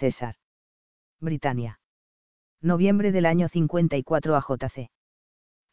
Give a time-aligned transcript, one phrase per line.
[0.00, 0.36] César.
[1.20, 1.78] Britania.
[2.62, 4.88] Noviembre del año 54 AJC.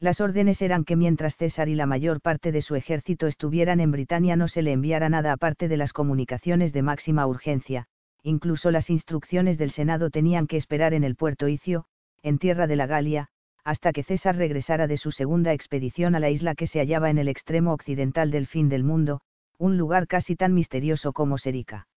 [0.01, 3.89] Las órdenes eran que mientras César y la mayor parte de su ejército estuvieran en
[3.91, 7.85] Britania no se le enviara nada aparte de las comunicaciones de máxima urgencia,
[8.21, 11.85] incluso las instrucciones del Senado tenían que esperar en el puerto Icio,
[12.21, 13.29] en tierra de la Galia,
[13.63, 17.17] hasta que César regresara de su segunda expedición a la isla que se hallaba en
[17.17, 19.21] el extremo occidental del fin del mundo,
[19.57, 21.87] un lugar casi tan misterioso como Serica.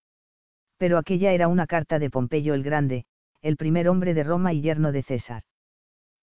[0.81, 3.05] Pero aquella era una carta de Pompeyo el Grande,
[3.43, 5.43] el primer hombre de Roma y yerno de César.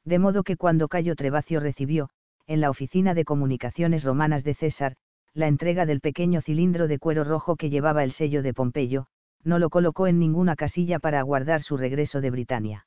[0.04, 2.10] De modo que cuando Cayo Trevacio recibió,
[2.48, 4.96] en la oficina de comunicaciones romanas de César,
[5.32, 9.06] la entrega del pequeño cilindro de cuero rojo que llevaba el sello de Pompeyo,
[9.44, 12.86] no lo colocó en ninguna casilla para aguardar su regreso de Britania.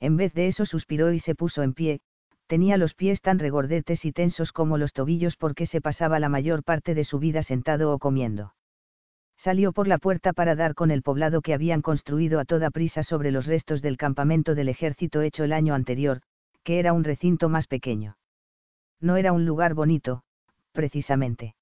[0.00, 2.00] En vez de eso suspiró y se puso en pie,
[2.48, 6.64] tenía los pies tan regordetes y tensos como los tobillos porque se pasaba la mayor
[6.64, 8.54] parte de su vida sentado o comiendo.
[9.42, 13.02] Salió por la puerta para dar con el poblado que habían construido a toda prisa
[13.02, 16.20] sobre los restos del campamento del ejército hecho el año anterior,
[16.62, 18.18] que era un recinto más pequeño.
[19.00, 20.24] No era un lugar bonito,
[20.72, 21.54] precisamente.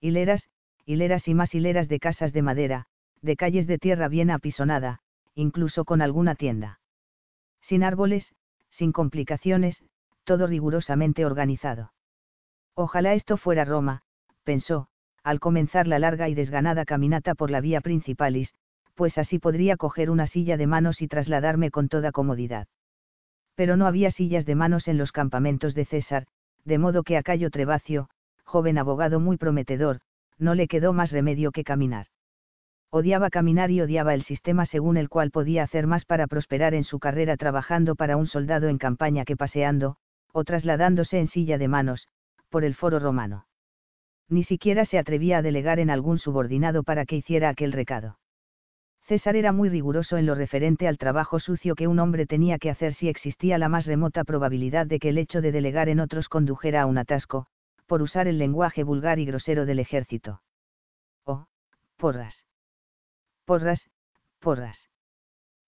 [0.00, 0.48] Hileras,
[0.86, 2.86] hileras y más hileras de casas de madera,
[3.20, 5.00] de calles de tierra bien apisonada,
[5.34, 6.80] incluso con alguna tienda.
[7.60, 8.32] Sin árboles,
[8.70, 9.82] sin complicaciones,
[10.24, 11.92] todo rigurosamente organizado.
[12.74, 14.00] Ojalá esto fuera Roma,
[14.42, 14.88] pensó,
[15.24, 18.54] al comenzar la larga y desganada caminata por la vía principalis,
[18.94, 22.68] pues así podría coger una silla de manos y trasladarme con toda comodidad.
[23.56, 26.26] Pero no había sillas de manos en los campamentos de César,
[26.64, 28.08] de modo que a Cayo Trevacio,
[28.44, 30.00] joven abogado muy prometedor,
[30.38, 32.06] no le quedó más remedio que caminar
[32.94, 36.84] odiaba caminar y odiaba el sistema según el cual podía hacer más para prosperar en
[36.84, 39.96] su carrera trabajando para un soldado en campaña que paseando,
[40.30, 42.06] o trasladándose en silla de manos,
[42.50, 43.46] por el foro romano.
[44.28, 48.18] Ni siquiera se atrevía a delegar en algún subordinado para que hiciera aquel recado.
[49.06, 52.70] César era muy riguroso en lo referente al trabajo sucio que un hombre tenía que
[52.70, 56.30] hacer si existía la más remota probabilidad de que el hecho de delegar en otros
[56.30, 57.46] condujera a un atasco,
[57.86, 60.40] por usar el lenguaje vulgar y grosero del ejército.
[61.24, 61.46] Oh,
[61.98, 62.44] porras
[63.44, 63.90] Porras,
[64.40, 64.88] porras.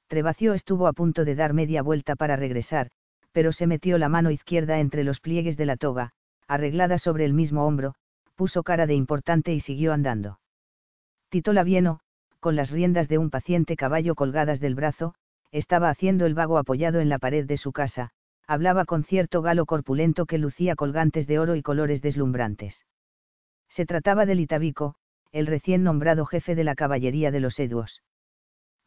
[0.09, 2.91] Trevacio estuvo a punto de dar media vuelta para regresar,
[3.33, 6.13] pero se metió la mano izquierda entre los pliegues de la toga,
[6.49, 7.95] arreglada sobre el mismo hombro,
[8.37, 10.39] puso cara de importante y siguió andando.
[11.31, 12.01] Tito Lavieno,
[12.39, 15.15] con las riendas de un paciente caballo colgadas del brazo,
[15.51, 18.11] estaba haciendo el vago apoyado en la pared de su casa,
[18.47, 22.85] hablaba con cierto galo corpulento que lucía colgantes de oro y colores deslumbrantes.
[23.69, 24.95] Se trataba del Itabico,
[25.33, 28.03] el recién nombrado jefe de la caballería de los Eduos.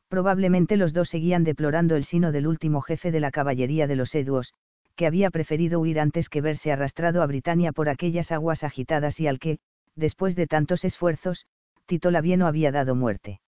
[0.08, 4.16] Probablemente los dos seguían deplorando el sino del último jefe de la caballería de los
[4.16, 4.54] Eduos,
[5.00, 9.28] que había preferido huir antes que verse arrastrado a Britania por aquellas aguas agitadas y
[9.28, 9.60] al que,
[9.96, 11.46] después de tantos esfuerzos,
[11.86, 13.40] Tito Lavieno había dado muerte.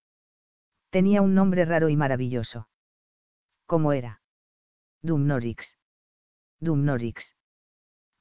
[0.91, 2.69] Tenía un nombre raro y maravilloso.
[3.66, 4.22] ¿Cómo era?
[5.01, 5.75] Dumnorix.
[6.61, 7.35] Dumnorix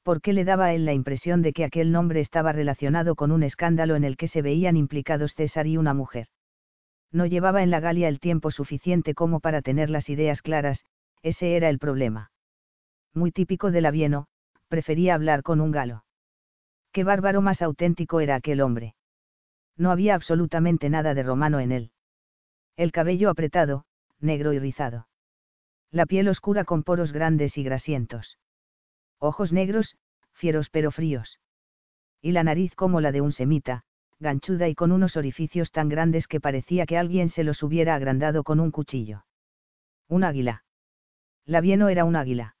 [0.03, 3.43] porque le daba a él la impresión de que aquel nombre estaba relacionado con un
[3.43, 6.27] escándalo en el que se veían implicados César y una mujer.
[7.11, 10.83] No llevaba en la Galia el tiempo suficiente como para tener las ideas claras,
[11.21, 12.31] ese era el problema.
[13.13, 14.27] Muy típico del Avieno,
[14.67, 16.05] prefería hablar con un galo.
[16.91, 18.95] Qué bárbaro más auténtico era aquel hombre.
[19.77, 21.91] No había absolutamente nada de romano en él.
[22.75, 23.85] El cabello apretado,
[24.19, 25.07] negro y rizado.
[25.91, 28.37] La piel oscura con poros grandes y grasientos
[29.21, 29.95] ojos negros,
[30.33, 31.39] fieros pero fríos.
[32.21, 33.83] Y la nariz como la de un semita,
[34.19, 38.43] ganchuda y con unos orificios tan grandes que parecía que alguien se los hubiera agrandado
[38.43, 39.25] con un cuchillo.
[40.07, 40.63] Un águila.
[41.45, 42.55] Lavieno era un águila.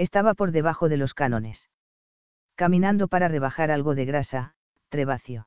[0.00, 1.68] Estaba por debajo de los cánones.
[2.54, 4.54] Caminando para rebajar algo de grasa,
[4.88, 5.46] Trevacio.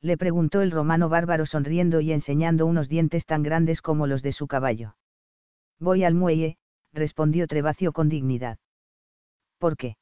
[0.00, 4.32] Le preguntó el romano bárbaro sonriendo y enseñando unos dientes tan grandes como los de
[4.32, 4.96] su caballo.
[5.78, 6.56] Voy al muelle,
[6.92, 8.58] respondió Trevacio con dignidad.
[9.58, 9.96] ¿Por qué?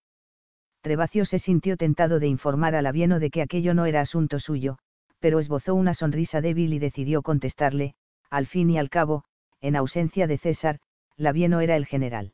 [0.80, 4.78] Trevacio se sintió tentado de informar a Lavieno de que aquello no era asunto suyo,
[5.18, 7.96] pero esbozó una sonrisa débil y decidió contestarle,
[8.30, 9.24] al fin y al cabo,
[9.60, 10.78] en ausencia de César,
[11.18, 12.32] Lavieno era el general.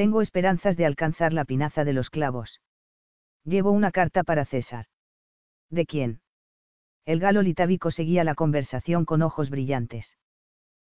[0.00, 2.62] Tengo esperanzas de alcanzar la pinaza de los clavos.
[3.44, 4.86] Llevo una carta para César.
[5.68, 6.22] ¿De quién?
[7.04, 10.16] El galo litábico seguía la conversación con ojos brillantes.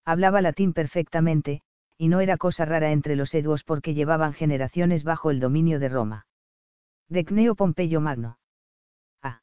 [0.04, 1.62] Hablaba latín perfectamente,
[1.96, 5.88] y no era cosa rara entre los eduos porque llevaban generaciones bajo el dominio de
[5.88, 6.26] Roma.
[7.08, 8.40] Decneo Pompeyo Magno.
[9.22, 9.40] Ah.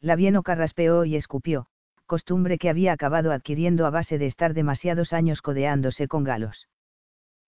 [0.00, 1.68] Labieno carraspeó y escupió,
[2.06, 6.66] costumbre que había acabado adquiriendo a base de estar demasiados años codeándose con galos.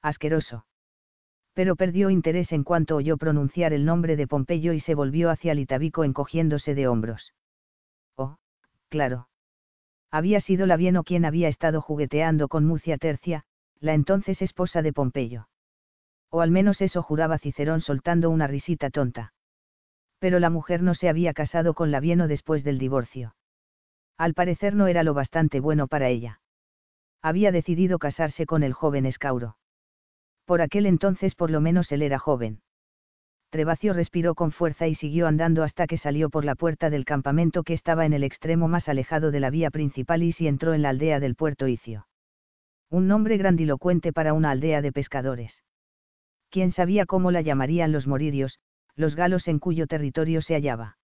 [0.01, 0.65] Asqueroso.
[1.55, 5.55] Pero perdió interés en cuanto oyó pronunciar el nombre de Pompeyo y se volvió hacia
[5.55, 7.33] Litavico encogiéndose de hombros.
[8.17, 8.37] Oh,
[8.89, 9.29] claro.
[10.11, 13.45] Había sido Labieno quien había estado jugueteando con Mucia Tercia,
[13.81, 15.49] la entonces esposa de Pompeyo.
[16.31, 19.33] O al menos eso juraba Cicerón soltando una risita tonta.
[20.19, 23.37] Pero la mujer no se había casado con Labieno después del divorcio.
[24.17, 26.41] Al parecer no era lo bastante bueno para ella.
[27.23, 29.57] Había decidido casarse con el joven Escauro.
[30.45, 32.61] Por aquel entonces por lo menos él era joven.
[33.51, 37.63] Trevacio respiró con fuerza y siguió andando hasta que salió por la puerta del campamento
[37.63, 40.83] que estaba en el extremo más alejado de la vía principal y si entró en
[40.83, 42.09] la aldea del puerto Icio.
[42.91, 45.63] Un nombre grandilocuente para una aldea de pescadores.
[46.51, 48.59] Quién sabía cómo la llamarían los moririos,
[48.97, 50.99] los galos en cuyo territorio se hallaba.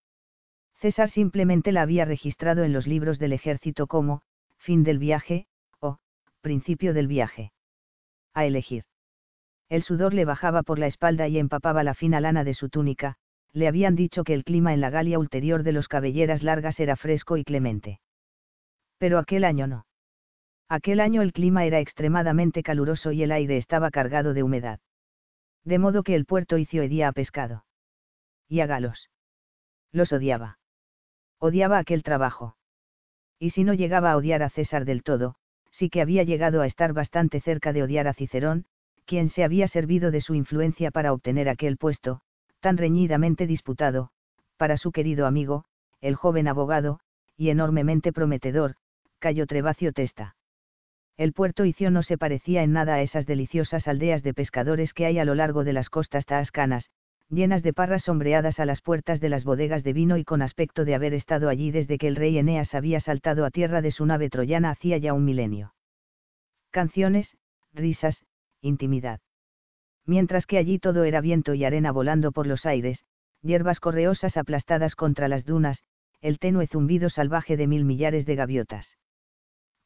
[0.80, 4.22] César simplemente la había registrado en los libros del ejército como,
[4.58, 5.46] fin del viaje,
[5.78, 5.98] o,
[6.40, 7.52] principio del viaje.
[8.34, 8.84] A elegir.
[9.70, 13.14] El sudor le bajaba por la espalda y empapaba la fina lana de su túnica,
[13.52, 16.96] le habían dicho que el clima en la Galia ulterior de los cabelleras largas era
[16.96, 18.00] fresco y clemente.
[18.98, 19.86] Pero aquel año no.
[20.68, 24.80] Aquel año el clima era extremadamente caluroso y el aire estaba cargado de humedad.
[25.64, 27.64] De modo que el puerto hizo hedía a pescado.
[28.48, 29.08] Y a galos.
[29.92, 30.58] Los odiaba.
[31.38, 32.56] Odiaba aquel trabajo.
[33.38, 35.36] Y si no llegaba a odiar a César del todo,
[35.70, 38.66] sí que había llegado a estar bastante cerca de odiar a Cicerón,
[39.10, 42.20] quien se había servido de su influencia para obtener aquel puesto,
[42.60, 44.10] tan reñidamente disputado,
[44.56, 45.64] para su querido amigo,
[46.00, 47.00] el joven abogado,
[47.36, 48.76] y enormemente prometedor,
[49.18, 50.36] Cayo Trevacio Testa
[51.16, 55.06] el puerto Icio no se parecía en nada a esas deliciosas aldeas de pescadores que
[55.06, 56.88] hay a lo largo de las costas taascanas,
[57.28, 60.86] llenas de parras sombreadas a las puertas de las bodegas de vino y con aspecto
[60.86, 64.06] de haber estado allí desde que el rey Eneas había saltado a tierra de su
[64.06, 65.74] nave troyana hacía ya un milenio.
[66.70, 67.36] Canciones,
[67.74, 68.24] risas,
[68.62, 69.20] intimidad.
[70.06, 73.04] Mientras que allí todo era viento y arena volando por los aires,
[73.42, 75.82] hierbas correosas aplastadas contra las dunas,
[76.20, 78.96] el tenue zumbido salvaje de mil millares de gaviotas.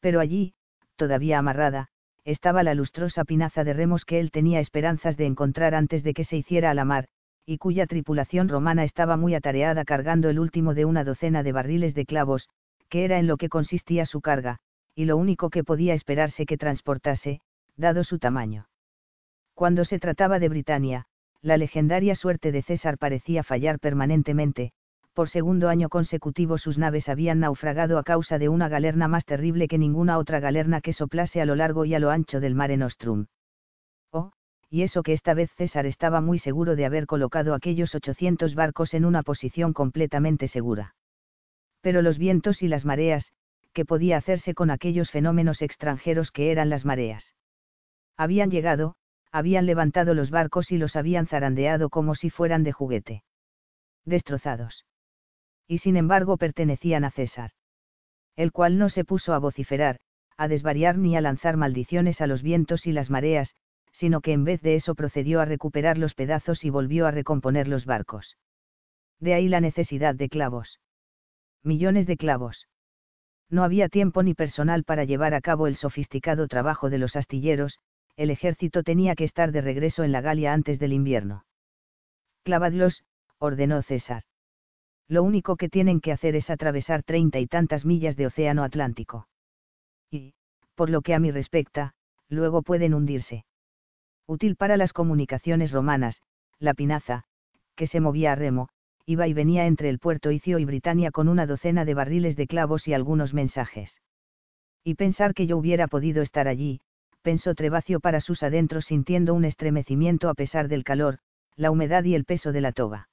[0.00, 0.55] Pero allí,
[0.97, 1.88] todavía amarrada,
[2.25, 6.25] estaba la lustrosa pinaza de remos que él tenía esperanzas de encontrar antes de que
[6.25, 7.06] se hiciera a la mar,
[7.47, 11.94] y cuya tripulación romana estaba muy atareada cargando el último de una docena de barriles
[11.94, 12.49] de clavos,
[12.88, 14.59] que era en lo que consistía su carga,
[14.94, 17.41] y lo único que podía esperarse que transportase,
[17.76, 18.67] dado su tamaño.
[19.55, 21.06] Cuando se trataba de Britania,
[21.43, 24.73] la legendaria suerte de César parecía fallar permanentemente,
[25.15, 29.69] por segundo año consecutivo sus naves habían naufragado a causa de una galerna más terrible
[29.69, 32.76] que ninguna otra galerna que soplase a lo largo y a lo ancho del Mare
[32.76, 33.26] Nostrum.
[34.11, 34.32] Oh,
[34.69, 38.93] y eso que esta vez César estaba muy seguro de haber colocado aquellos 800 barcos
[38.93, 40.97] en una posición completamente segura.
[41.81, 43.32] Pero los vientos y las mareas,
[43.73, 47.35] ¿qué podía hacerse con aquellos fenómenos extranjeros que eran las mareas?
[48.16, 48.96] Habían llegado,
[49.32, 53.25] habían levantado los barcos y los habían zarandeado como si fueran de juguete.
[54.05, 54.84] Destrozados
[55.66, 57.50] y sin embargo pertenecían a César.
[58.37, 59.99] El cual no se puso a vociferar,
[60.37, 63.54] a desvariar ni a lanzar maldiciones a los vientos y las mareas,
[63.92, 67.68] sino que en vez de eso procedió a recuperar los pedazos y volvió a recomponer
[67.68, 68.37] los barcos.
[69.21, 70.80] De ahí la necesidad de clavos.
[71.62, 72.66] Millones de clavos.
[73.49, 77.78] No había tiempo ni personal para llevar a cabo el sofisticado trabajo de los astilleros,
[78.16, 81.44] el ejército tenía que estar de regreso en la Galia antes del invierno.
[82.42, 83.04] Clavadlos,
[83.38, 84.25] ordenó César
[85.09, 89.28] lo único que tienen que hacer es atravesar treinta y tantas millas de océano Atlántico.
[90.11, 90.35] Y,
[90.75, 91.94] por lo que a mí respecta,
[92.28, 93.44] luego pueden hundirse.
[94.26, 96.23] Útil para las comunicaciones romanas,
[96.59, 97.25] la pinaza,
[97.76, 98.68] que se movía a remo,
[99.04, 102.47] iba y venía entre el puerto Icio y Britania con una docena de barriles de
[102.47, 104.00] clavos y algunos mensajes.
[104.83, 106.80] Y pensar que yo hubiera podido estar allí,
[107.25, 111.19] pensó Trevacio para sus adentros sintiendo un estremecimiento a pesar del calor,
[111.57, 113.09] la humedad y el peso de la toga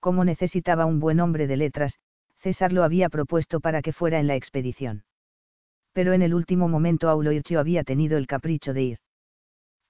[0.00, 1.98] como necesitaba un buen hombre de letras,
[2.38, 5.04] César lo había propuesto para que fuera en la expedición.
[5.92, 8.98] Pero en el último momento Aulo Ircio había tenido el capricho de ir.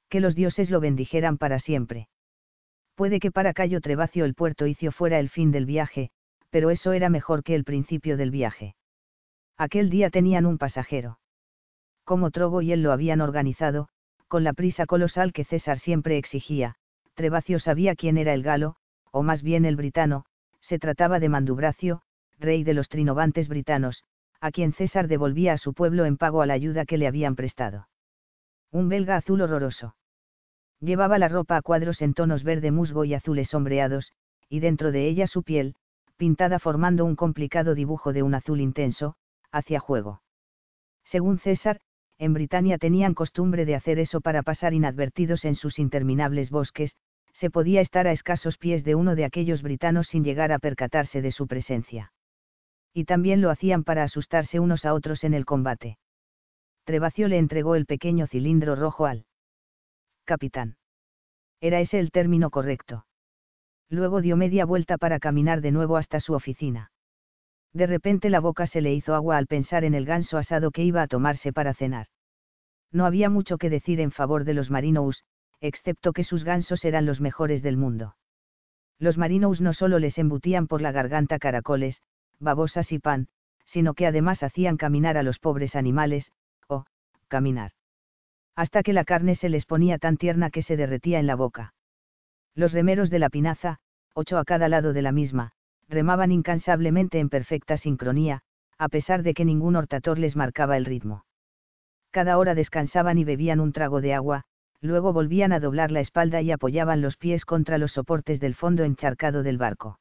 [0.08, 2.08] Que los dioses lo bendijeran para siempre.
[2.96, 6.10] Puede que para Cayo Trevacio el puerto Icio fuera el fin del viaje,
[6.50, 8.74] pero eso era mejor que el principio del viaje.
[9.56, 11.19] Aquel día tenían un pasajero.
[12.04, 13.88] Como Trogo y él lo habían organizado,
[14.28, 16.76] con la prisa colosal que César siempre exigía,
[17.14, 18.76] Trevacio sabía quién era el galo,
[19.10, 20.24] o más bien el britano,
[20.60, 22.02] se trataba de Mandubracio,
[22.38, 24.04] rey de los trinovantes britanos,
[24.40, 27.36] a quien César devolvía a su pueblo en pago a la ayuda que le habían
[27.36, 27.88] prestado.
[28.70, 29.96] Un belga azul horroroso.
[30.80, 34.12] Llevaba la ropa a cuadros en tonos verde musgo y azules sombreados,
[34.48, 35.74] y dentro de ella su piel,
[36.16, 39.14] pintada formando un complicado dibujo de un azul intenso,
[39.52, 40.22] hacia juego.
[41.04, 41.80] Según César,
[42.20, 46.94] en Britania tenían costumbre de hacer eso para pasar inadvertidos en sus interminables bosques,
[47.32, 51.22] se podía estar a escasos pies de uno de aquellos britanos sin llegar a percatarse
[51.22, 52.12] de su presencia.
[52.92, 55.96] Y también lo hacían para asustarse unos a otros en el combate.
[56.84, 59.24] Trevacio le entregó el pequeño cilindro rojo al
[60.26, 60.76] capitán.
[61.62, 63.06] Era ese el término correcto.
[63.88, 66.90] Luego dio media vuelta para caminar de nuevo hasta su oficina.
[67.72, 70.82] De repente la boca se le hizo agua al pensar en el ganso asado que
[70.82, 72.06] iba a tomarse para cenar.
[72.92, 75.24] No había mucho que decir en favor de los Marinous,
[75.60, 78.16] excepto que sus gansos eran los mejores del mundo.
[78.98, 82.02] Los marinos no solo les embutían por la garganta caracoles,
[82.38, 83.28] babosas y pan,
[83.66, 86.32] sino que además hacían caminar a los pobres animales,
[86.68, 86.84] o,
[87.28, 87.72] caminar.
[88.56, 91.72] Hasta que la carne se les ponía tan tierna que se derretía en la boca.
[92.54, 93.78] Los remeros de la pinaza,
[94.12, 95.52] ocho a cada lado de la misma,
[95.90, 98.40] remaban incansablemente en perfecta sincronía,
[98.78, 101.24] a pesar de que ningún hortator les marcaba el ritmo.
[102.10, 104.44] Cada hora descansaban y bebían un trago de agua,
[104.80, 108.84] luego volvían a doblar la espalda y apoyaban los pies contra los soportes del fondo
[108.84, 110.00] encharcado del barco.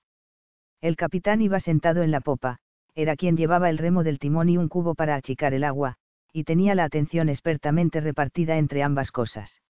[0.80, 2.60] El capitán iba sentado en la popa,
[2.96, 5.96] era quien llevaba el remo del timón y un cubo para achicar el agua,
[6.32, 9.62] y tenía la atención expertamente repartida entre ambas cosas.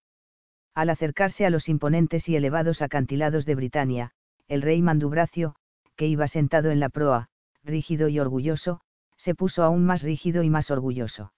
[0.76, 4.12] Al acercarse a los imponentes y elevados acantilados de Britania,
[4.48, 5.56] el rey Mandubracio,
[6.00, 7.28] que iba sentado en la proa,
[7.62, 8.80] rígido y orgulloso,
[9.18, 11.34] se puso aún más rígido y más orgulloso.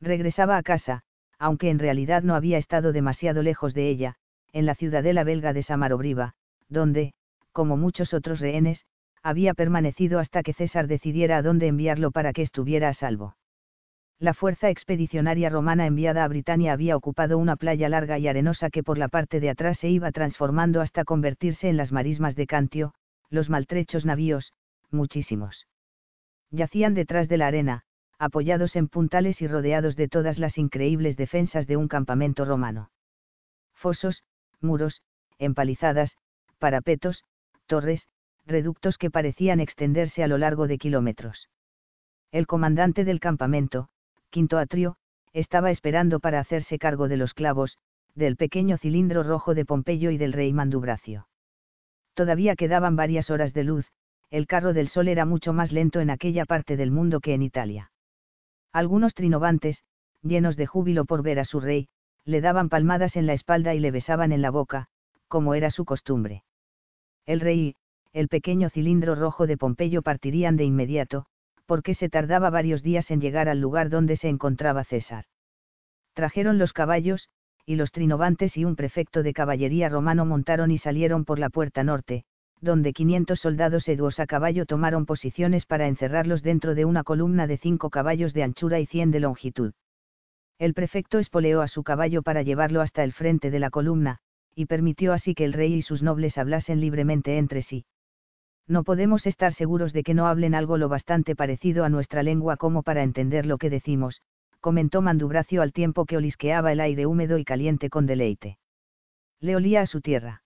[0.00, 1.02] Regresaba a casa,
[1.38, 4.14] aunque en realidad no había estado demasiado lejos de ella,
[4.54, 6.32] en la ciudadela belga de Samarobriva,
[6.70, 7.12] donde,
[7.52, 8.86] como muchos otros rehenes,
[9.22, 13.36] había permanecido hasta que César decidiera a dónde enviarlo para que estuviera a salvo.
[14.18, 18.82] La fuerza expedicionaria romana enviada a Britania había ocupado una playa larga y arenosa que
[18.82, 22.94] por la parte de atrás se iba transformando hasta convertirse en las marismas de Cantio,
[23.34, 24.52] los maltrechos navíos,
[24.90, 25.66] muchísimos.
[26.50, 27.82] Yacían detrás de la arena,
[28.18, 32.90] apoyados en puntales y rodeados de todas las increíbles defensas de un campamento romano.
[33.74, 34.22] Fosos,
[34.60, 35.02] muros,
[35.38, 36.16] empalizadas,
[36.58, 37.24] parapetos,
[37.66, 38.06] torres,
[38.46, 41.48] reductos que parecían extenderse a lo largo de kilómetros.
[42.30, 43.88] El comandante del campamento,
[44.30, 44.96] Quinto Atrio,
[45.32, 47.78] estaba esperando para hacerse cargo de los clavos,
[48.14, 51.26] del pequeño cilindro rojo de Pompeyo y del rey Mandubracio.
[52.14, 53.86] Todavía quedaban varias horas de luz,
[54.30, 57.42] el carro del sol era mucho más lento en aquella parte del mundo que en
[57.42, 57.92] Italia.
[58.72, 59.84] Algunos trinovantes,
[60.22, 61.88] llenos de júbilo por ver a su rey,
[62.24, 64.86] le daban palmadas en la espalda y le besaban en la boca,
[65.28, 66.44] como era su costumbre.
[67.26, 67.76] El rey
[68.14, 71.26] el pequeño cilindro rojo de Pompeyo partirían de inmediato,
[71.66, 75.24] porque se tardaba varios días en llegar al lugar donde se encontraba César.
[76.12, 77.28] Trajeron los caballos,
[77.66, 81.82] y los trinovantes y un prefecto de caballería romano montaron y salieron por la puerta
[81.84, 82.24] norte,
[82.60, 87.58] donde 500 soldados eduos a caballo tomaron posiciones para encerrarlos dentro de una columna de
[87.58, 89.72] cinco caballos de anchura y 100 de longitud.
[90.58, 94.18] El prefecto espoleó a su caballo para llevarlo hasta el frente de la columna,
[94.54, 97.86] y permitió así que el rey y sus nobles hablasen libremente entre sí.
[98.66, 102.56] No podemos estar seguros de que no hablen algo lo bastante parecido a nuestra lengua
[102.56, 104.22] como para entender lo que decimos,
[104.64, 108.56] comentó Mandubracio al tiempo que olisqueaba el aire húmedo y caliente con deleite.
[109.38, 110.42] Le olía a su tierra.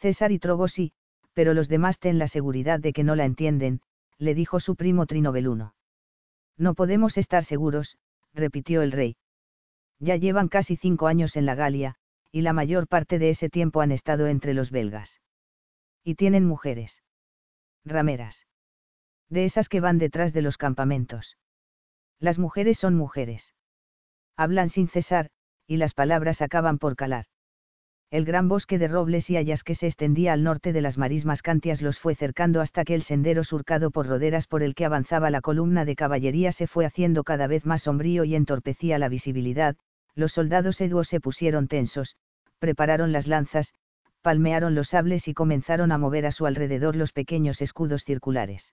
[0.00, 0.92] César y Trogosi,
[1.32, 3.80] pero los demás ten la seguridad de que no la entienden,
[4.18, 5.74] le dijo su primo Trinobeluno.
[6.56, 7.98] No podemos estar seguros,
[8.34, 9.16] repitió el rey.
[9.98, 11.96] Ya llevan casi cinco años en la Galia,
[12.30, 15.10] y la mayor parte de ese tiempo han estado entre los belgas.
[16.04, 17.02] Y tienen mujeres.
[17.84, 18.46] Rameras.
[19.28, 21.36] De esas que van detrás de los campamentos.
[22.24, 23.52] Las mujeres son mujeres.
[24.34, 25.28] Hablan sin cesar,
[25.66, 27.26] y las palabras acaban por calar
[28.10, 31.42] el gran bosque de robles y hayas que se extendía al norte de las marismas
[31.42, 35.28] cantias los fue cercando hasta que el sendero surcado por roderas por el que avanzaba
[35.28, 39.76] la columna de caballería se fue haciendo cada vez más sombrío y entorpecía la visibilidad,
[40.14, 42.16] los soldados eduos se pusieron tensos,
[42.58, 43.74] prepararon las lanzas,
[44.22, 48.72] palmearon los sables y comenzaron a mover a su alrededor los pequeños escudos circulares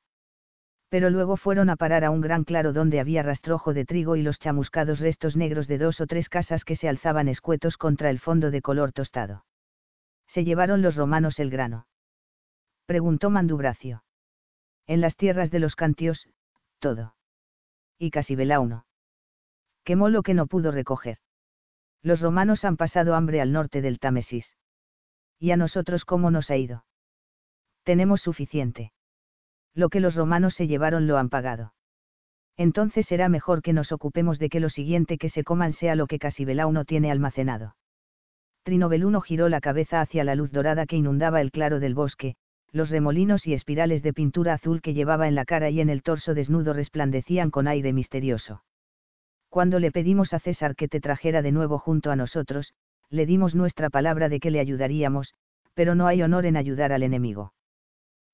[0.91, 4.23] pero luego fueron a parar a un gran claro donde había rastrojo de trigo y
[4.23, 8.19] los chamuscados restos negros de dos o tres casas que se alzaban escuetos contra el
[8.19, 9.45] fondo de color tostado.
[10.27, 11.87] ¿Se llevaron los romanos el grano?
[12.85, 14.03] Preguntó Mandubracio.
[14.85, 16.27] En las tierras de los cantios,
[16.79, 17.15] todo.
[17.97, 18.85] Y casi Belauno.
[19.85, 21.19] Quemó lo que no pudo recoger.
[22.01, 24.57] Los romanos han pasado hambre al norte del Támesis.
[25.39, 26.83] ¿Y a nosotros cómo nos ha ido?
[27.85, 28.91] Tenemos suficiente
[29.73, 31.73] lo que los romanos se llevaron lo han pagado.
[32.57, 36.07] Entonces será mejor que nos ocupemos de que lo siguiente que se coman sea lo
[36.07, 37.75] que Casibelao no tiene almacenado.
[38.63, 42.35] Trinobeluno giró la cabeza hacia la luz dorada que inundaba el claro del bosque,
[42.71, 46.03] los remolinos y espirales de pintura azul que llevaba en la cara y en el
[46.03, 48.63] torso desnudo resplandecían con aire misterioso.
[49.49, 52.73] Cuando le pedimos a César que te trajera de nuevo junto a nosotros,
[53.09, 55.33] le dimos nuestra palabra de que le ayudaríamos,
[55.73, 57.53] pero no hay honor en ayudar al enemigo.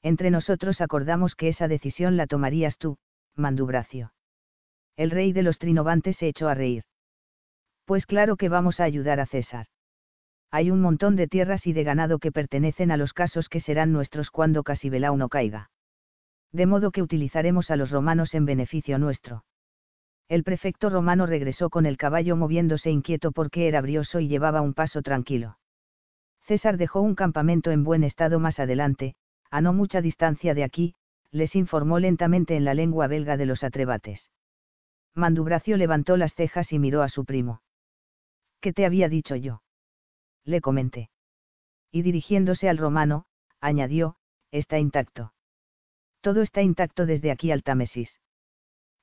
[0.07, 2.97] Entre nosotros acordamos que esa decisión la tomarías tú,
[3.35, 4.13] Mandubracio.
[4.95, 6.85] El rey de los trinovantes se echó a reír.
[7.83, 9.65] Pues claro que vamos a ayudar a César.
[10.49, 13.91] Hay un montón de tierras y de ganado que pertenecen a los casos que serán
[13.91, 15.71] nuestros cuando Casibelao no caiga.
[16.53, 19.43] De modo que utilizaremos a los romanos en beneficio nuestro.
[20.29, 24.73] El prefecto romano regresó con el caballo moviéndose inquieto porque era brioso y llevaba un
[24.73, 25.57] paso tranquilo.
[26.45, 29.17] César dejó un campamento en buen estado más adelante,
[29.49, 30.95] a no mucha distancia de aquí,
[31.31, 34.29] les informó lentamente en la lengua belga de los atrebates.
[35.13, 37.61] Mandubracio levantó las cejas y miró a su primo.
[38.61, 39.61] ¿Qué te había dicho yo?
[40.43, 41.09] le comenté.
[41.91, 43.25] Y dirigiéndose al romano,
[43.59, 44.15] añadió,
[44.51, 45.33] está intacto.
[46.21, 48.19] Todo está intacto desde aquí al Támesis.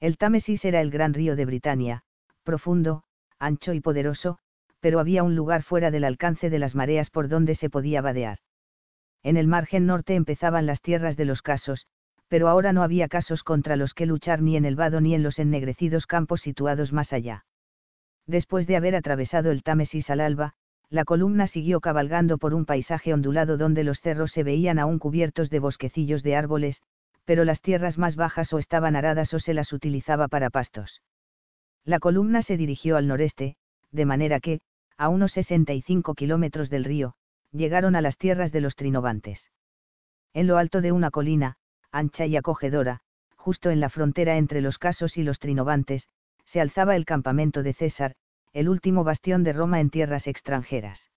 [0.00, 2.02] El Támesis era el gran río de Britania,
[2.42, 3.04] profundo,
[3.38, 4.38] ancho y poderoso,
[4.80, 8.38] pero había un lugar fuera del alcance de las mareas por donde se podía vadear.
[9.24, 11.86] En el margen norte empezaban las tierras de los casos,
[12.28, 15.22] pero ahora no había casos contra los que luchar ni en el vado ni en
[15.22, 17.46] los ennegrecidos campos situados más allá.
[18.26, 20.52] Después de haber atravesado el Támesis al alba,
[20.90, 25.48] la columna siguió cabalgando por un paisaje ondulado donde los cerros se veían aún cubiertos
[25.48, 26.82] de bosquecillos de árboles,
[27.24, 31.00] pero las tierras más bajas o estaban aradas o se las utilizaba para pastos.
[31.84, 33.56] La columna se dirigió al noreste,
[33.90, 34.60] de manera que,
[34.98, 37.14] a unos 65 kilómetros del río,
[37.54, 39.50] llegaron a las tierras de los trinovantes.
[40.32, 41.56] En lo alto de una colina,
[41.92, 43.00] ancha y acogedora,
[43.36, 46.08] justo en la frontera entre los casos y los trinovantes,
[46.46, 48.14] se alzaba el campamento de César,
[48.52, 51.10] el último bastión de Roma en tierras extranjeras.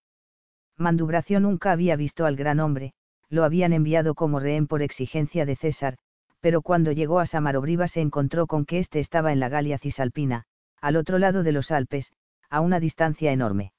[0.77, 2.93] Mandubracio nunca había visto al gran hombre,
[3.29, 5.97] lo habían enviado como rehén por exigencia de César,
[6.39, 10.45] pero cuando llegó a Samarobriva se encontró con que éste estaba en la Galia Cisalpina,
[10.81, 12.11] al otro lado de los Alpes,
[12.49, 13.73] a una distancia enorme.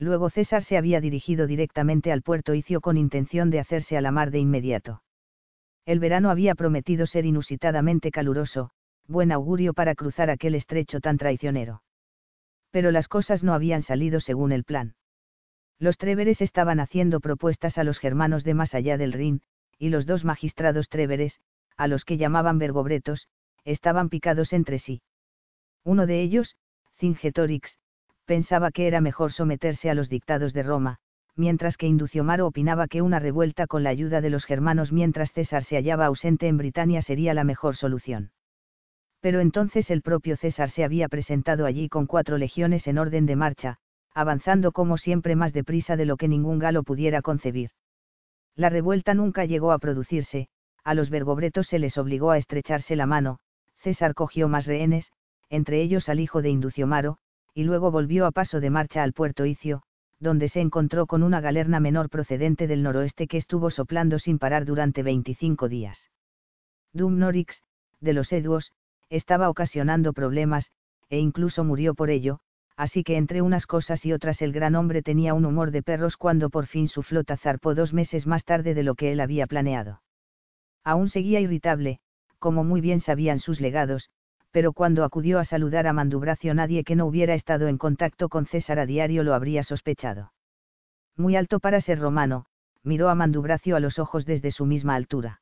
[0.00, 4.10] Luego César se había dirigido directamente al puerto Icio con intención de hacerse a la
[4.10, 5.04] mar de inmediato.
[5.86, 8.70] El verano había prometido ser inusitadamente caluroso,
[9.06, 11.82] buen augurio para cruzar aquel estrecho tan traicionero
[12.70, 14.94] pero las cosas no habían salido según el plan.
[15.78, 19.42] Los tréveres estaban haciendo propuestas a los germanos de más allá del Rin,
[19.78, 21.40] y los dos magistrados tréveres,
[21.76, 23.28] a los que llamaban vergobretos,
[23.64, 25.02] estaban picados entre sí.
[25.84, 26.56] Uno de ellos,
[26.98, 27.78] Cingetorix,
[28.30, 30.98] pensaba que era mejor someterse a los dictados de Roma,
[31.34, 35.64] mientras que Induciomaro opinaba que una revuelta con la ayuda de los germanos mientras César
[35.64, 38.30] se hallaba ausente en Britania sería la mejor solución
[39.20, 43.36] pero entonces el propio César se había presentado allí con cuatro legiones en orden de
[43.36, 43.76] marcha,
[44.14, 47.70] avanzando como siempre más deprisa de lo que ningún galo pudiera concebir.
[48.56, 50.48] La revuelta nunca llegó a producirse,
[50.84, 53.38] a los vergobretos se les obligó a estrecharse la mano,
[53.82, 55.12] César cogió más rehenes,
[55.50, 57.18] entre ellos al hijo de Induciomaro,
[57.54, 59.82] y luego volvió a paso de marcha al puerto Icio,
[60.18, 64.64] donde se encontró con una galerna menor procedente del noroeste que estuvo soplando sin parar
[64.64, 66.10] durante 25 días.
[66.92, 67.62] Dumnorix,
[68.00, 68.72] de los Eduos,
[69.08, 70.70] estaba ocasionando problemas,
[71.08, 72.40] e incluso murió por ello,
[72.76, 76.16] así que entre unas cosas y otras el gran hombre tenía un humor de perros
[76.16, 79.46] cuando por fin su flota zarpó dos meses más tarde de lo que él había
[79.46, 80.02] planeado.
[80.84, 82.00] Aún seguía irritable,
[82.38, 84.10] como muy bien sabían sus legados,
[84.50, 88.46] pero cuando acudió a saludar a Mandubracio nadie que no hubiera estado en contacto con
[88.46, 90.32] César a diario lo habría sospechado.
[91.16, 92.46] Muy alto para ser romano,
[92.82, 95.40] miró a Mandubracio a los ojos desde su misma altura.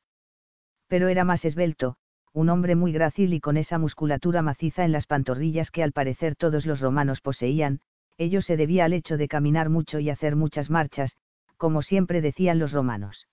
[0.87, 1.95] Pero era más esbelto,
[2.33, 6.35] un hombre muy grácil y con esa musculatura maciza en las pantorrillas que al parecer
[6.35, 7.81] todos los romanos poseían,
[8.17, 11.17] ello se debía al hecho de caminar mucho y hacer muchas marchas,
[11.57, 13.27] como siempre decían los romanos.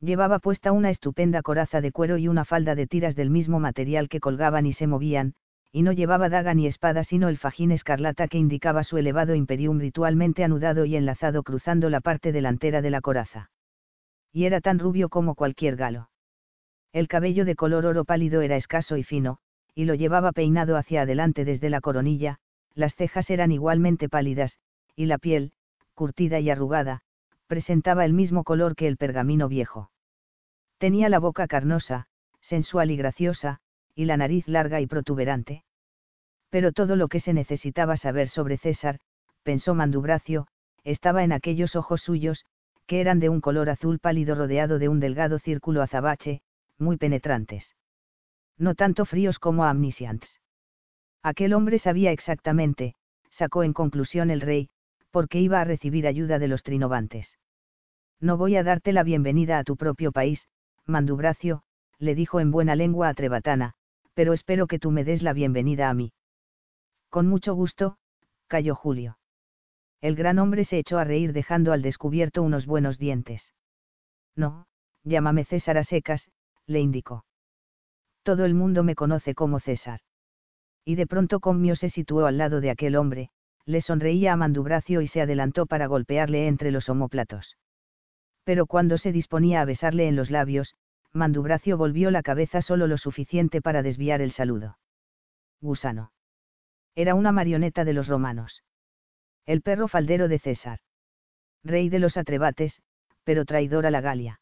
[0.00, 4.08] Llevaba puesta una estupenda coraza de cuero y una falda de tiras del mismo material
[4.08, 5.34] que colgaban y se movían,
[5.72, 9.80] y no llevaba daga ni espada sino el fajín escarlata que indicaba su elevado imperium
[9.80, 13.50] ritualmente anudado y enlazado cruzando la parte delantera de la coraza.
[14.32, 16.10] Y era tan rubio como cualquier galo.
[16.92, 19.38] El cabello de color oro pálido era escaso y fino,
[19.74, 22.38] y lo llevaba peinado hacia adelante desde la coronilla,
[22.74, 24.58] las cejas eran igualmente pálidas,
[24.94, 25.52] y la piel,
[25.94, 27.02] curtida y arrugada,
[27.48, 29.90] presentaba el mismo color que el pergamino viejo.
[30.78, 32.06] Tenía la boca carnosa,
[32.40, 33.58] sensual y graciosa,
[33.94, 35.64] y la nariz larga y protuberante.
[36.50, 39.00] Pero todo lo que se necesitaba saber sobre César,
[39.42, 40.46] pensó Mandubracio,
[40.84, 42.44] estaba en aquellos ojos suyos,
[42.86, 46.42] que eran de un color azul pálido rodeado de un delgado círculo azabache,
[46.78, 47.74] muy penetrantes.
[48.56, 50.40] No tanto fríos como amnisiants.
[51.22, 52.94] Aquel hombre sabía exactamente,
[53.30, 54.70] sacó en conclusión el rey,
[55.10, 57.38] porque iba a recibir ayuda de los trinovantes.
[58.20, 60.48] No voy a darte la bienvenida a tu propio país,
[60.86, 61.62] Mandubracio,
[61.98, 63.74] le dijo en buena lengua a Trebatana,
[64.14, 66.12] pero espero que tú me des la bienvenida a mí.
[67.10, 67.96] Con mucho gusto,
[68.46, 69.18] cayó Julio.
[70.00, 73.52] El gran hombre se echó a reír dejando al descubierto unos buenos dientes.
[74.36, 74.66] No,
[75.04, 76.30] llámame César a secas,
[76.66, 77.24] le indicó.
[78.22, 80.00] Todo el mundo me conoce como César.
[80.84, 83.30] Y de pronto Commio se situó al lado de aquel hombre,
[83.68, 87.58] le sonreía a Mandubracio y se adelantó para golpearle entre los homóplatos.
[88.42, 90.74] Pero cuando se disponía a besarle en los labios,
[91.12, 94.78] Mandubracio volvió la cabeza solo lo suficiente para desviar el saludo.
[95.60, 96.12] Gusano.
[96.94, 98.62] Era una marioneta de los romanos.
[99.44, 100.78] El perro faldero de César.
[101.62, 102.80] Rey de los atrebates,
[103.22, 104.40] pero traidor a la Galia.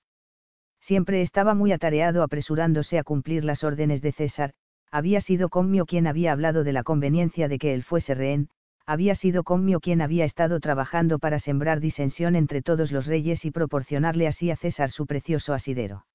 [0.81, 4.53] Siempre estaba muy atareado apresurándose a cumplir las órdenes de César,
[4.93, 8.51] había sido Commio quien había hablado de la conveniencia de que él fuese rehén,
[8.87, 13.51] había sido Commio quien había estado trabajando para sembrar disensión entre todos los reyes y
[13.51, 16.07] proporcionarle así a César su precioso asidero.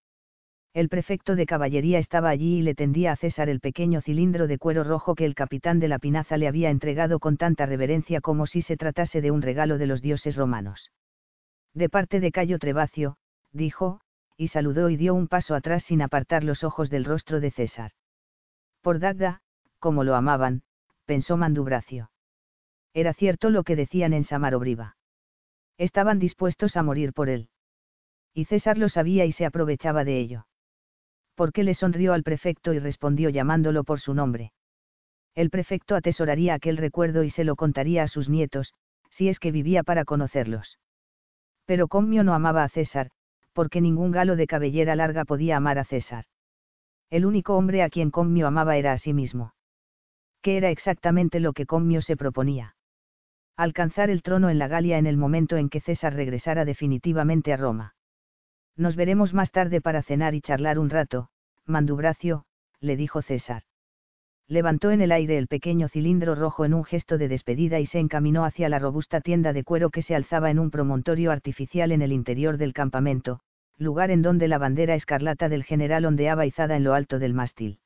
[0.73, 4.57] El prefecto de caballería estaba allí y le tendía a César el pequeño cilindro de
[4.57, 8.47] cuero rojo que el capitán de la pinaza le había entregado con tanta reverencia como
[8.47, 10.91] si se tratase de un regalo de los dioses romanos.
[11.73, 13.17] De parte de Cayo Trebacio,
[13.51, 13.99] dijo,
[14.37, 17.91] y saludó y dio un paso atrás sin apartar los ojos del rostro de César.
[18.81, 19.41] Por Dagda,
[19.77, 20.63] como lo amaban,
[21.05, 22.11] pensó Mandubracio.
[22.93, 24.97] Era cierto lo que decían en Samarobriva.
[25.77, 27.49] Estaban dispuestos a morir por él.
[28.33, 30.47] Y César lo sabía y se aprovechaba de ello.
[31.35, 34.51] Porque le sonrió al prefecto y respondió llamándolo por su nombre.
[35.33, 38.73] El prefecto atesoraría aquel recuerdo y se lo contaría a sus nietos,
[39.09, 40.77] si es que vivía para conocerlos.
[41.65, 43.11] Pero Commio no amaba a César,
[43.53, 46.25] porque ningún galo de cabellera larga podía amar a César.
[47.09, 49.53] El único hombre a quien Commio amaba era a sí mismo.
[50.41, 52.75] ¿Qué era exactamente lo que Commio se proponía?
[53.61, 57.57] Alcanzar el trono en la Galia en el momento en que César regresara definitivamente a
[57.57, 57.93] Roma.
[58.75, 61.29] Nos veremos más tarde para cenar y charlar un rato,
[61.67, 62.45] Mandubracio,
[62.79, 63.61] le dijo César.
[64.47, 67.99] Levantó en el aire el pequeño cilindro rojo en un gesto de despedida y se
[67.99, 72.01] encaminó hacia la robusta tienda de cuero que se alzaba en un promontorio artificial en
[72.01, 73.41] el interior del campamento,
[73.77, 77.80] lugar en donde la bandera escarlata del general ondeaba izada en lo alto del mástil.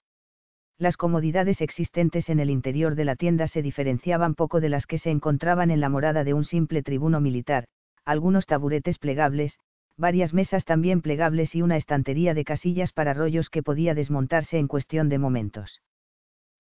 [0.77, 4.99] Las comodidades existentes en el interior de la tienda se diferenciaban poco de las que
[4.99, 7.65] se encontraban en la morada de un simple tribuno militar,
[8.03, 9.57] algunos taburetes plegables,
[9.97, 14.67] varias mesas también plegables y una estantería de casillas para rollos que podía desmontarse en
[14.67, 15.81] cuestión de momentos.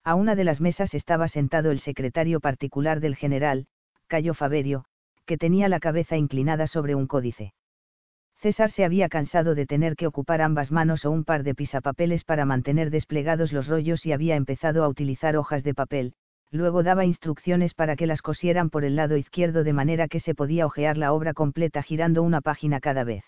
[0.05, 3.67] A una de las mesas estaba sentado el secretario particular del general,
[4.07, 4.85] Cayo Faberio,
[5.25, 7.53] que tenía la cabeza inclinada sobre un códice.
[8.45, 12.23] César se había cansado de tener que ocupar ambas manos o un par de pisapapeles
[12.23, 16.13] para mantener desplegados los rollos y había empezado a utilizar hojas de papel,
[16.51, 20.35] luego daba instrucciones para que las cosieran por el lado izquierdo de manera que se
[20.35, 23.23] podía hojear la obra completa girando una página cada vez.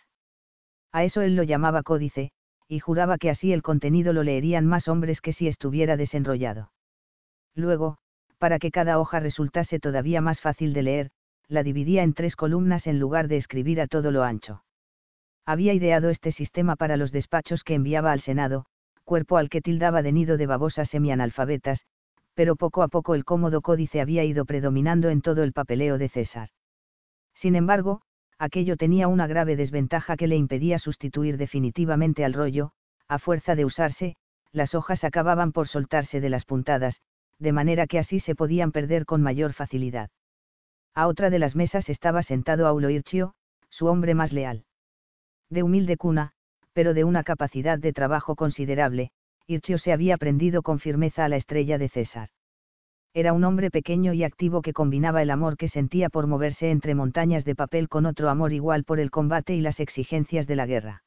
[0.91, 2.29] A eso él lo llamaba códice,
[2.67, 6.71] y juraba que así el contenido lo leerían más hombres que si estuviera desenrollado.
[7.55, 7.97] Luego,
[8.37, 11.09] para que cada hoja resultase todavía más fácil de leer,
[11.47, 14.61] la dividía en tres columnas en lugar de escribir a todo lo ancho
[15.47, 18.65] había ideado este sistema para los despachos que enviaba al Senado,
[19.05, 21.85] cuerpo al que tildaba de nido de babosas semianalfabetas,
[22.33, 26.09] pero poco a poco el cómodo códice había ido predominando en todo el papeleo de
[26.09, 26.49] César.
[27.33, 28.01] Sin embargo,
[28.37, 32.71] aquello tenía una grave desventaja que le impedía sustituir definitivamente al rollo,
[33.07, 34.17] a fuerza de usarse,
[34.51, 36.99] las hojas acababan por soltarse de las puntadas,
[37.39, 40.09] de manera que así se podían perder con mayor facilidad.
[40.93, 43.33] A otra de las mesas estaba sentado Aulo Irchio,
[43.69, 44.65] su hombre más leal
[45.49, 46.31] de humilde cuna,
[46.73, 49.11] pero de una capacidad de trabajo considerable,
[49.47, 52.29] Irchio se había prendido con firmeza a la estrella de César.
[53.13, 56.93] Era un hombre pequeño y activo que combinaba el amor que sentía por moverse entre
[56.93, 60.65] montañas de papel con otro amor igual por el combate y las exigencias de la
[60.65, 61.03] guerra.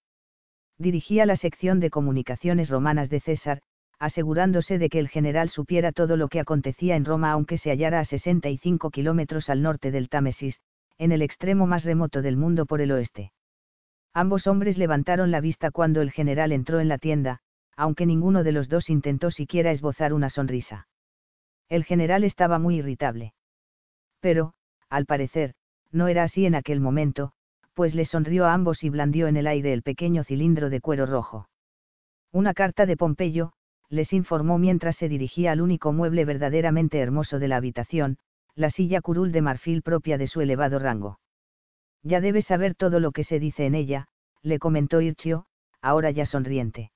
[0.79, 3.61] Dirigía la sección de comunicaciones romanas de César,
[3.99, 8.01] asegurándose de que el general supiera todo lo que acontecía en Roma aunque se hallara
[8.01, 10.59] a 65 kilómetros al norte del Támesis,
[10.97, 13.33] en el extremo más remoto del mundo por el oeste.
[14.13, 17.41] Ambos hombres levantaron la vista cuando el general entró en la tienda,
[17.77, 20.89] aunque ninguno de los dos intentó siquiera esbozar una sonrisa.
[21.69, 23.35] El general estaba muy irritable.
[24.19, 24.55] Pero,
[24.89, 25.55] al parecer,
[25.93, 27.33] no era así en aquel momento,
[27.75, 31.07] pues le sonrió a ambos y blandió en el aire el pequeño cilindro de cuero
[31.07, 31.49] rojo.
[32.33, 33.53] Una carta de Pompeyo,
[33.89, 38.19] les informó mientras se dirigía al único mueble verdaderamente hermoso de la habitación,
[38.57, 41.20] la silla curul de marfil propia de su elevado rango.
[42.03, 44.07] Ya debes saber todo lo que se dice en ella,
[44.43, 45.47] le comentó Irchio,
[45.83, 46.93] ahora ya sonriente.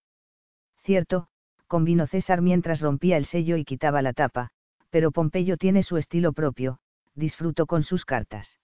[0.82, 1.28] Cierto,
[1.66, 4.50] convino César mientras rompía el sello y quitaba la tapa,
[4.90, 6.78] pero Pompeyo tiene su estilo propio,
[7.14, 8.58] disfruto con sus cartas.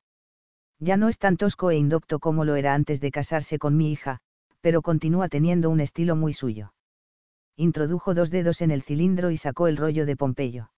[0.79, 3.93] Ya no es tan tosco e indocto como lo era antes de casarse con mi
[3.93, 4.21] hija,
[4.61, 6.73] pero continúa teniendo un estilo muy suyo.
[7.57, 10.71] Introdujo dos dedos en el cilindro y sacó el rollo de Pompeyo.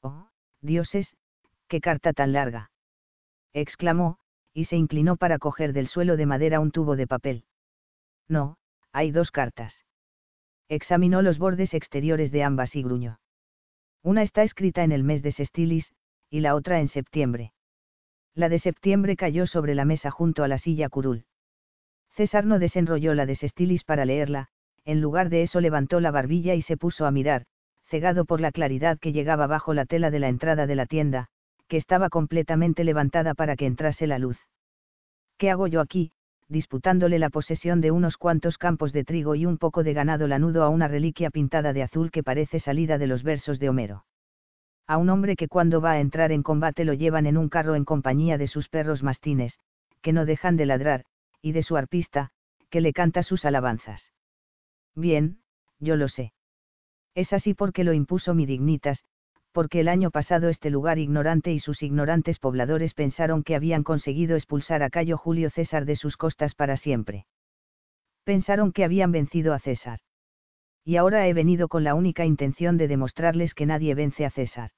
[0.00, 0.28] Oh,
[0.62, 1.14] dioses,
[1.66, 2.70] qué carta tan larga.
[3.52, 4.18] exclamó,
[4.58, 7.44] y se inclinó para coger del suelo de madera un tubo de papel.
[8.26, 8.56] No,
[8.90, 9.84] hay dos cartas.
[10.68, 13.20] Examinó los bordes exteriores de ambas y gruñó.
[14.02, 15.92] Una está escrita en el mes de Sestilis,
[16.28, 17.52] y la otra en septiembre.
[18.34, 21.24] La de septiembre cayó sobre la mesa junto a la silla curul.
[22.16, 24.48] César no desenrolló la de Sestilis para leerla,
[24.84, 27.44] en lugar de eso levantó la barbilla y se puso a mirar,
[27.84, 31.28] cegado por la claridad que llegaba bajo la tela de la entrada de la tienda,
[31.68, 34.38] que estaba completamente levantada para que entrase la luz.
[35.36, 36.12] ¿Qué hago yo aquí?
[36.48, 40.64] disputándole la posesión de unos cuantos campos de trigo y un poco de ganado lanudo
[40.64, 44.06] a una reliquia pintada de azul que parece salida de los versos de Homero.
[44.86, 47.74] A un hombre que cuando va a entrar en combate lo llevan en un carro
[47.74, 49.58] en compañía de sus perros mastines,
[50.00, 51.04] que no dejan de ladrar,
[51.42, 52.30] y de su arpista,
[52.70, 54.10] que le canta sus alabanzas.
[54.94, 55.40] Bien,
[55.78, 56.32] yo lo sé.
[57.14, 59.04] Es así porque lo impuso mi dignitas,
[59.58, 64.36] porque el año pasado este lugar ignorante y sus ignorantes pobladores pensaron que habían conseguido
[64.36, 67.26] expulsar a Cayo Julio César de sus costas para siempre.
[68.22, 69.98] Pensaron que habían vencido a César.
[70.84, 74.70] Y ahora he venido con la única intención de demostrarles que nadie vence a César.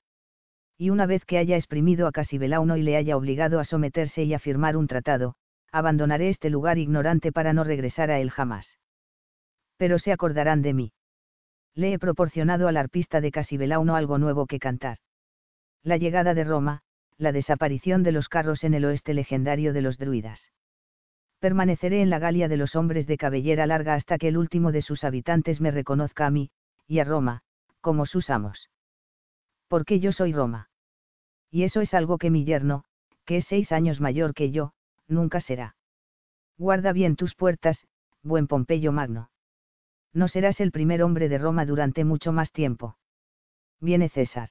[0.78, 4.32] Y una vez que haya exprimido a Casibelauno y le haya obligado a someterse y
[4.32, 5.34] a firmar un tratado,
[5.70, 8.78] abandonaré este lugar ignorante para no regresar a él jamás.
[9.76, 10.92] Pero se acordarán de mí
[11.74, 14.98] le he proporcionado al arpista de Casibelauno algo nuevo que cantar.
[15.83, 16.83] La llegada de Roma,
[17.16, 20.52] la desaparición de los carros en el oeste legendario de los druidas.
[21.38, 24.83] Permaneceré en la Galia de los hombres de cabellera larga hasta que el último de
[24.83, 26.50] sus habitantes me reconozca a mí,
[26.87, 27.42] y a Roma,
[27.80, 28.68] como sus amos.
[29.68, 30.68] Porque yo soy Roma.
[31.50, 32.85] Y eso es algo que mi yerno,
[33.24, 34.72] que es seis años mayor que yo,
[35.09, 35.76] nunca será.
[36.59, 37.87] Guarda bien tus puertas,
[38.22, 39.29] buen Pompeyo Magno
[40.12, 42.96] no serás el primer hombre de Roma durante mucho más tiempo.
[43.80, 44.50] Viene César.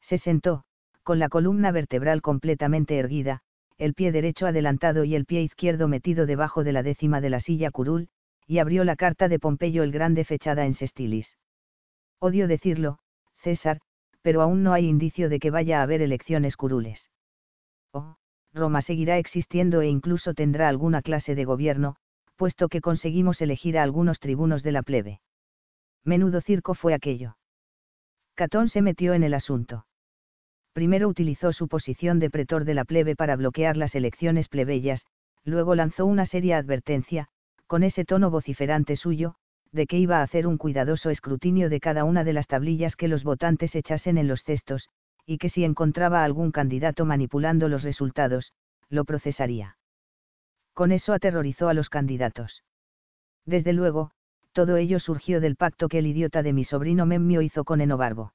[0.00, 0.64] Se sentó,
[1.02, 3.42] con la columna vertebral completamente erguida,
[3.78, 7.40] el pie derecho adelantado y el pie izquierdo metido debajo de la décima de la
[7.40, 8.08] silla curul,
[8.46, 11.36] y abrió la carta de Pompeyo el Grande fechada en Sestilis.
[12.18, 12.98] Odio decirlo,
[13.38, 13.80] César,
[14.22, 17.10] pero aún no hay indicio de que vaya a haber elecciones curules.
[17.92, 18.16] Oh,
[18.52, 21.96] Roma seguirá existiendo e incluso tendrá alguna clase de gobierno,
[22.36, 25.20] puesto que conseguimos elegir a algunos tribunos de la plebe.
[26.04, 27.36] Menudo circo fue aquello.
[28.34, 29.86] Catón se metió en el asunto.
[30.72, 35.06] Primero utilizó su posición de pretor de la plebe para bloquear las elecciones plebeyas,
[35.42, 37.28] luego lanzó una seria advertencia,
[37.66, 39.36] con ese tono vociferante suyo,
[39.72, 43.08] de que iba a hacer un cuidadoso escrutinio de cada una de las tablillas que
[43.08, 44.90] los votantes echasen en los cestos,
[45.24, 48.52] y que si encontraba algún candidato manipulando los resultados,
[48.88, 49.76] lo procesaría.
[50.76, 52.62] Con eso aterrorizó a los candidatos.
[53.46, 54.10] Desde luego,
[54.52, 58.34] todo ello surgió del pacto que el idiota de mi sobrino Memmio hizo con Enobarbo.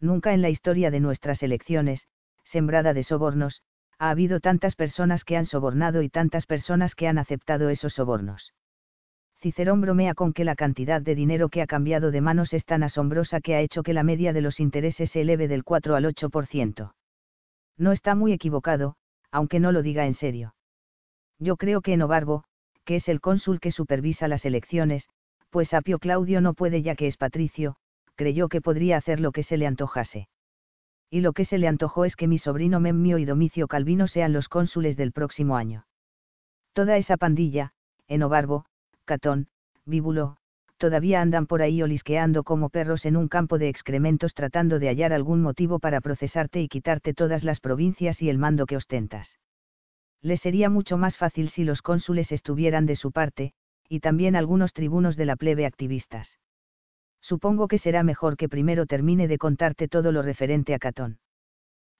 [0.00, 2.08] Nunca en la historia de nuestras elecciones,
[2.44, 3.60] sembrada de sobornos,
[3.98, 8.54] ha habido tantas personas que han sobornado y tantas personas que han aceptado esos sobornos.
[9.42, 12.82] Cicerón bromea con que la cantidad de dinero que ha cambiado de manos es tan
[12.84, 16.06] asombrosa que ha hecho que la media de los intereses se eleve del 4 al
[16.06, 16.94] 8%.
[17.76, 18.96] No está muy equivocado,
[19.30, 20.54] aunque no lo diga en serio.
[21.40, 22.44] Yo creo que Enobarbo,
[22.84, 25.08] que es el cónsul que supervisa las elecciones,
[25.48, 27.76] pues Apio Claudio no puede ya que es patricio,
[28.14, 30.28] creyó que podría hacer lo que se le antojase.
[31.08, 34.34] Y lo que se le antojó es que mi sobrino Memmio y Domicio Calvino sean
[34.34, 35.86] los cónsules del próximo año.
[36.74, 37.72] Toda esa pandilla,
[38.06, 38.66] Enobarbo,
[39.06, 39.48] Catón,
[39.86, 40.36] Bíbulo,
[40.76, 45.14] todavía andan por ahí olisqueando como perros en un campo de excrementos tratando de hallar
[45.14, 49.40] algún motivo para procesarte y quitarte todas las provincias y el mando que ostentas
[50.22, 53.52] le sería mucho más fácil si los cónsules estuvieran de su parte,
[53.88, 56.38] y también algunos tribunos de la plebe activistas.
[57.20, 61.18] Supongo que será mejor que primero termine de contarte todo lo referente a Catón.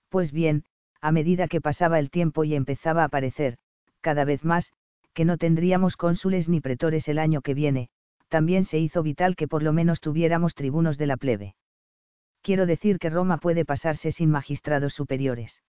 [0.08, 0.64] Pues bien,
[1.00, 3.56] a medida que pasaba el tiempo y empezaba a parecer,
[4.00, 4.72] cada vez más,
[5.14, 7.88] que no tendríamos cónsules ni pretores el año que viene,
[8.28, 11.54] también se hizo vital que por lo menos tuviéramos tribunos de la plebe.
[12.42, 15.60] Quiero decir que Roma puede pasarse sin magistrados superiores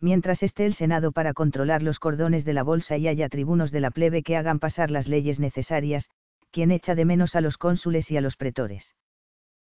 [0.00, 3.80] mientras esté el Senado para controlar los cordones de la bolsa y haya tribunos de
[3.80, 6.08] la plebe que hagan pasar las leyes necesarias,
[6.50, 8.94] quien echa de menos a los cónsules y a los pretores.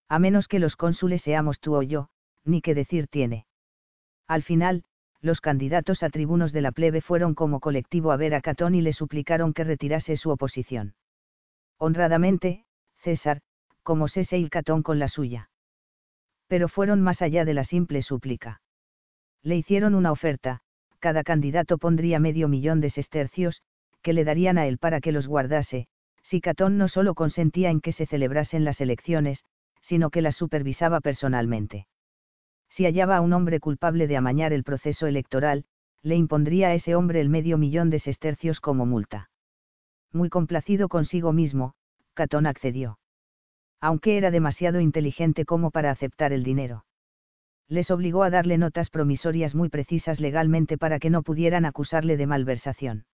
[0.07, 2.09] A menos que los cónsules seamos tú o yo,
[2.43, 3.45] ni qué decir tiene.
[4.27, 4.83] Al final,
[5.21, 8.81] los candidatos a tribunos de la plebe fueron como colectivo a ver a Catón y
[8.81, 10.93] le suplicaron que retirase su oposición.
[11.77, 12.65] Honradamente,
[12.97, 13.41] César,
[13.81, 15.49] como Sese Catón con la suya.
[16.47, 18.61] Pero fueron más allá de la simple súplica.
[19.45, 20.61] Le hicieron una oferta,
[20.97, 23.61] cada candidato pondría medio millón de sestercios,
[24.01, 25.85] que le darían a él para que los guardase,
[26.23, 29.45] si Catón no solo consentía en que se celebrasen las elecciones,
[29.81, 31.85] sino que las supervisaba personalmente.
[32.69, 35.65] Si hallaba a un hombre culpable de amañar el proceso electoral,
[36.01, 39.29] le impondría a ese hombre el medio millón de sestercios como multa.
[40.11, 41.75] Muy complacido consigo mismo,
[42.15, 42.97] Catón accedió.
[43.79, 46.84] Aunque era demasiado inteligente como para aceptar el dinero.
[47.67, 52.27] Les obligó a darle notas promisorias muy precisas legalmente para que no pudieran acusarle de
[52.27, 53.05] malversación.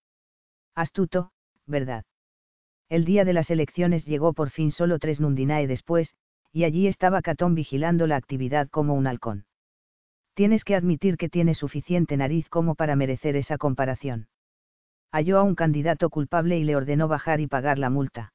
[0.76, 1.32] Astuto,
[1.66, 2.04] ¿verdad?
[2.90, 6.14] El día de las elecciones llegó por fin solo tres Nundinae después,
[6.52, 9.46] y allí estaba Catón vigilando la actividad como un halcón.
[10.34, 14.28] Tienes que admitir que tiene suficiente nariz como para merecer esa comparación.
[15.12, 18.34] Halló a un candidato culpable y le ordenó bajar y pagar la multa.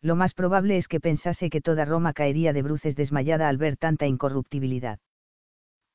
[0.00, 3.76] Lo más probable es que pensase que toda Roma caería de bruces desmayada al ver
[3.76, 4.98] tanta incorruptibilidad.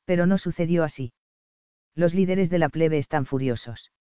[0.05, 1.13] Pero no sucedió así.
[1.95, 3.91] Los líderes de la plebe están furiosos.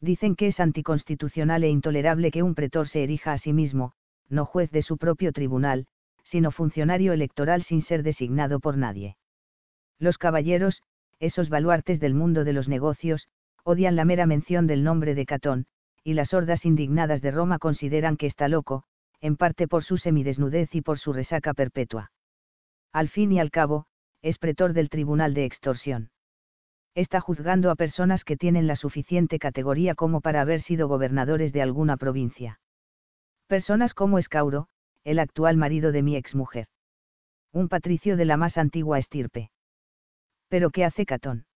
[0.00, 3.92] Dicen que es anticonstitucional e intolerable que un pretor se erija a sí mismo,
[4.28, 5.86] no juez de su propio tribunal,
[6.24, 9.16] sino funcionario electoral sin ser designado por nadie.
[9.98, 10.82] Los caballeros,
[11.18, 13.28] esos baluartes del mundo de los negocios,
[13.64, 15.66] odian la mera mención del nombre de Catón,
[16.02, 18.84] y las hordas indignadas de Roma consideran que está loco,
[19.20, 22.10] en parte por su semidesnudez y por su resaca perpetua.
[22.92, 23.86] Al fin y al cabo,
[24.22, 26.10] es pretor del Tribunal de Extorsión.
[26.94, 31.62] Está juzgando a personas que tienen la suficiente categoría como para haber sido gobernadores de
[31.62, 32.60] alguna provincia.
[33.46, 34.68] Personas como Escauro,
[35.04, 36.66] el actual marido de mi exmujer.
[37.52, 39.50] Un patricio de la más antigua estirpe.
[40.48, 41.46] Pero ¿qué hace Catón?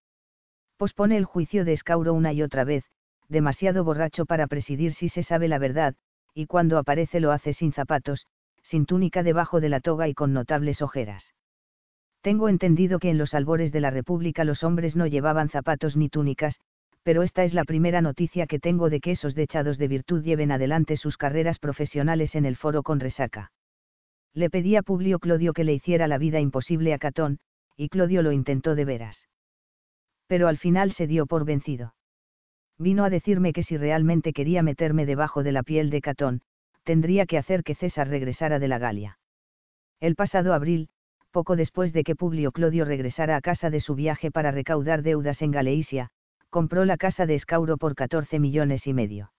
[0.76, 2.84] Pospone el juicio de Escauro una y otra vez,
[3.28, 5.94] demasiado borracho para presidir si se sabe la verdad,
[6.32, 8.26] y cuando aparece lo hace sin zapatos,
[8.62, 11.34] sin túnica debajo de la toga y con notables ojeras.
[12.24, 16.08] Tengo entendido que en los albores de la República los hombres no llevaban zapatos ni
[16.08, 16.58] túnicas,
[17.02, 20.50] pero esta es la primera noticia que tengo de que esos dechados de virtud lleven
[20.50, 23.52] adelante sus carreras profesionales en el foro con resaca.
[24.32, 27.40] Le pedí a Publio Clodio que le hiciera la vida imposible a Catón,
[27.76, 29.28] y Clodio lo intentó de veras.
[30.26, 31.94] Pero al final se dio por vencido.
[32.78, 36.40] Vino a decirme que si realmente quería meterme debajo de la piel de Catón,
[36.84, 39.18] tendría que hacer que César regresara de la Galia.
[40.00, 40.88] El pasado abril,
[41.34, 45.42] poco después de que Publio Clodio regresara a casa de su viaje para recaudar deudas
[45.42, 46.10] en Galeisia,
[46.48, 49.32] compró la casa de Escauro por 14 millones y medio.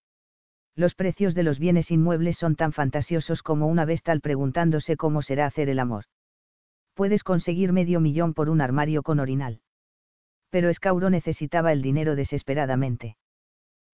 [0.76, 5.46] Los precios de los bienes inmuebles son tan fantasiosos como una vestal preguntándose cómo será
[5.46, 6.04] hacer el amor.
[6.96, 9.62] Puedes conseguir medio millón por un armario con orinal.
[10.50, 13.16] Pero Escauro necesitaba el dinero desesperadamente.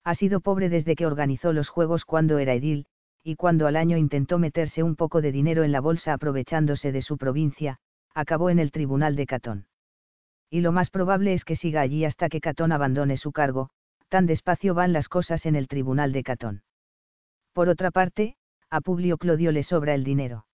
[0.04, 2.88] Ha sido pobre desde que organizó los juegos cuando era edil,
[3.24, 7.04] y cuando al año intentó meterse un poco de dinero en la bolsa aprovechándose de
[7.04, 7.78] su provincia,
[8.13, 9.67] acabó en el tribunal de Catón
[10.52, 13.69] y lo más probable es que siga allí hasta que Catón abandone su cargo,
[14.10, 16.63] tan despacio van las cosas en el tribunal de Catón.
[17.54, 18.36] Por otra parte,
[18.69, 20.45] a Publio Clodio le sobra el dinero.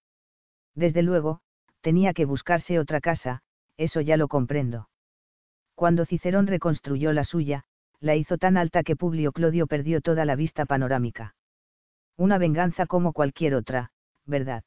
[0.75, 1.41] Desde luego,
[1.81, 3.41] tenía que buscarse otra casa,
[3.75, 4.87] eso ya lo comprendo.
[5.73, 7.63] Cuando Cicerón reconstruyó la suya,
[7.99, 11.35] la hizo tan alta que Publio Clodio perdió toda la vista panorámica.
[12.17, 13.91] Una venganza como cualquier otra,
[14.25, 14.63] ¿verdad?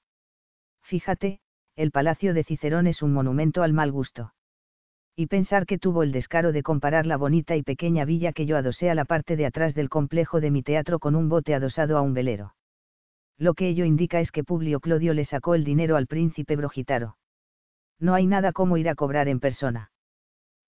[0.82, 1.40] Fíjate,
[1.80, 4.34] el palacio de Cicerón es un monumento al mal gusto
[5.16, 8.58] y pensar que tuvo el descaro de comparar la bonita y pequeña villa que yo
[8.58, 11.96] adosé a la parte de atrás del complejo de mi teatro con un bote adosado
[11.96, 12.54] a un velero.
[13.38, 17.16] Lo que ello indica es que Publio Clodio le sacó el dinero al príncipe Brogitaro.
[17.98, 19.90] No hay nada como ir a cobrar en persona.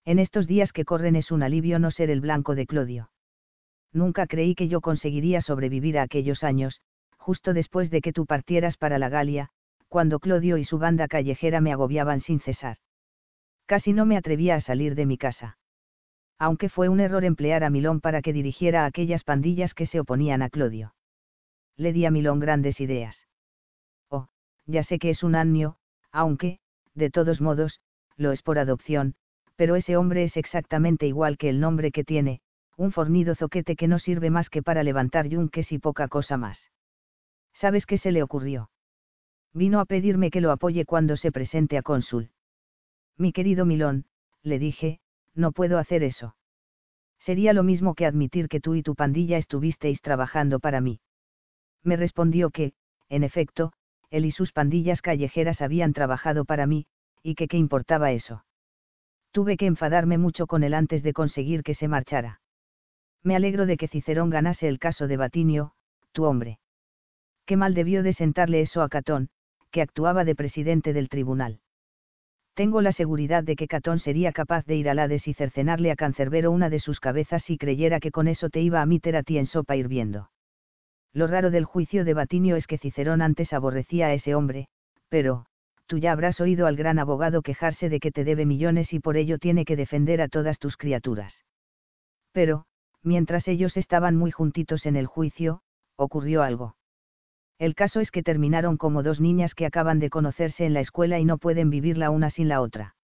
[0.04, 3.10] En estos días que corren es un alivio no ser el blanco de Clodio.
[3.92, 6.80] Nunca creí que yo conseguiría sobrevivir a aquellos años,
[7.16, 9.50] justo después de que tú partieras para la Galia,
[9.92, 12.78] cuando Clodio y su banda callejera me agobiaban sin cesar.
[13.66, 15.58] Casi no me atrevía a salir de mi casa.
[16.38, 20.00] Aunque fue un error emplear a Milón para que dirigiera a aquellas pandillas que se
[20.00, 20.94] oponían a Clodio.
[21.76, 23.26] Le di a Milón grandes ideas.
[24.08, 24.28] Oh,
[24.64, 25.76] ya sé que es un año,
[26.10, 26.58] aunque,
[26.94, 27.82] de todos modos,
[28.16, 29.14] lo es por adopción,
[29.56, 32.40] pero ese hombre es exactamente igual que el nombre que tiene,
[32.78, 36.70] un fornido zoquete que no sirve más que para levantar yunques y poca cosa más.
[37.52, 38.70] ¿Sabes qué se le ocurrió?
[39.54, 42.30] Vino a pedirme que lo apoye cuando se presente a cónsul.
[43.18, 44.06] Mi querido Milón,
[44.42, 45.00] le dije,
[45.34, 46.36] no puedo hacer eso.
[47.18, 51.00] Sería lo mismo que admitir que tú y tu pandilla estuvisteis trabajando para mí.
[51.82, 52.72] Me respondió que,
[53.08, 53.72] en efecto,
[54.10, 56.86] él y sus pandillas callejeras habían trabajado para mí,
[57.22, 58.44] y que qué importaba eso.
[59.30, 62.40] Tuve que enfadarme mucho con él antes de conseguir que se marchara.
[63.22, 65.72] Me alegro de que Cicerón ganase el caso de Batinio,
[66.12, 66.58] tu hombre.
[67.46, 69.30] Qué mal debió de sentarle eso a Catón,
[69.72, 71.58] que actuaba de presidente del tribunal.
[72.54, 75.96] Tengo la seguridad de que Catón sería capaz de ir al Hades y cercenarle a
[75.96, 79.22] Cancerbero una de sus cabezas si creyera que con eso te iba a meter a
[79.22, 80.30] ti en sopa hirviendo.
[81.14, 84.68] Lo raro del juicio de Batinio es que Cicerón antes aborrecía a ese hombre,
[85.08, 85.46] pero,
[85.86, 89.16] tú ya habrás oído al gran abogado quejarse de que te debe millones y por
[89.16, 91.44] ello tiene que defender a todas tus criaturas.
[92.32, 92.66] Pero,
[93.02, 95.62] mientras ellos estaban muy juntitos en el juicio,
[95.96, 96.76] ocurrió algo.
[97.58, 101.18] El caso es que terminaron como dos niñas que acaban de conocerse en la escuela
[101.18, 102.96] y no pueden vivir la una sin la otra.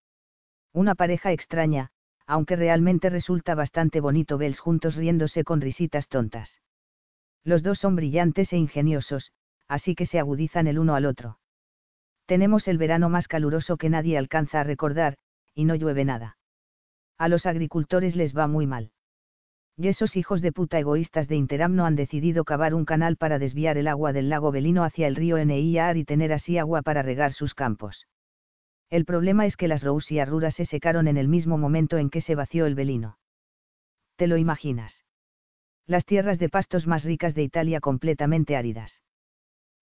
[0.73, 1.91] Una pareja extraña,
[2.27, 6.61] aunque realmente resulta bastante bonito verlos juntos riéndose con risitas tontas.
[7.45, 9.33] Los dos son brillantes e ingeniosos,
[9.69, 11.39] así que se agudizan el uno al otro.
[12.27, 15.17] Tenemos el verano más caluroso que nadie alcanza a recordar,
[15.55, 16.37] y no llueve nada.
[17.17, 18.93] A los agricultores les va muy mal
[19.79, 23.79] y esos hijos de puta egoístas de Interamno han decidido cavar un canal para desviar
[23.79, 27.33] el agua del lago Belino hacia el río Neiar y tener así agua para regar
[27.33, 28.09] sus campos.
[28.91, 32.11] El problema es que las Rous y Arrura se secaron en el mismo momento en
[32.11, 33.19] que se vació el Belino.
[34.17, 35.05] ¿Te lo imaginas?
[35.87, 39.01] Las tierras de pastos más ricas de Italia completamente áridas.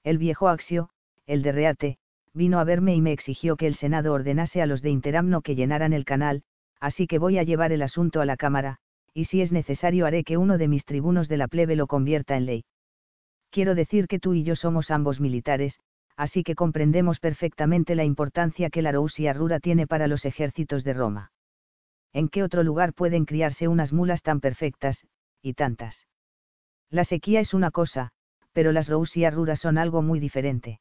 [0.04, 0.90] El viejo Axio,
[1.24, 1.98] el de Reate,
[2.34, 5.54] vino a verme y me exigió que el Senado ordenase a los de Interamno que
[5.54, 6.42] llenaran el canal,
[6.80, 8.78] así que voy a llevar el asunto a la Cámara,
[9.16, 12.36] y si es necesario haré que uno de mis tribunos de la plebe lo convierta
[12.36, 12.64] en ley.
[13.48, 15.80] Quiero decir que tú y yo somos ambos militares,
[16.18, 20.92] así que comprendemos perfectamente la importancia que la Rousia Rura tiene para los ejércitos de
[20.92, 21.32] Roma.
[22.12, 25.06] ¿En qué otro lugar pueden criarse unas mulas tan perfectas,
[25.40, 26.06] y tantas?
[26.90, 28.10] La sequía es una cosa,
[28.52, 30.80] pero las Rousia Rura son algo muy diferente.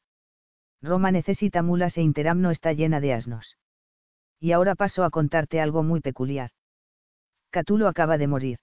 [0.82, 3.56] Roma necesita mulas e Interamno está llena de asnos.
[4.38, 6.50] Y ahora paso a contarte algo muy peculiar.
[7.56, 8.58] Catulo acaba de morir.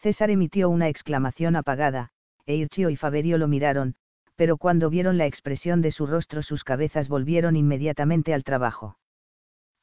[0.00, 2.08] César emitió una exclamación apagada,
[2.46, 3.96] e Irchio y Faberio lo miraron,
[4.34, 8.96] pero cuando vieron la expresión de su rostro sus cabezas volvieron inmediatamente al trabajo.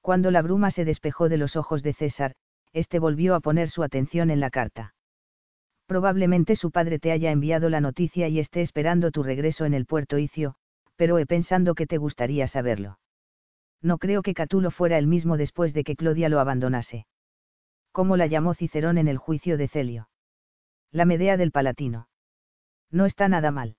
[0.01, 2.33] Cuando la bruma se despejó de los ojos de César,
[2.73, 4.95] éste volvió a poner su atención en la carta.
[5.85, 9.85] Probablemente su padre te haya enviado la noticia y esté esperando tu regreso en el
[9.85, 10.55] puerto Icio,
[10.95, 12.97] pero he pensando que te gustaría saberlo.
[13.83, 17.05] No creo que Catulo fuera el mismo después de que Clodia lo abandonase
[17.95, 20.09] como la llamó Cicerón en el juicio de Celio.
[20.91, 22.09] La Medea del Palatino.
[22.91, 23.77] No está nada mal.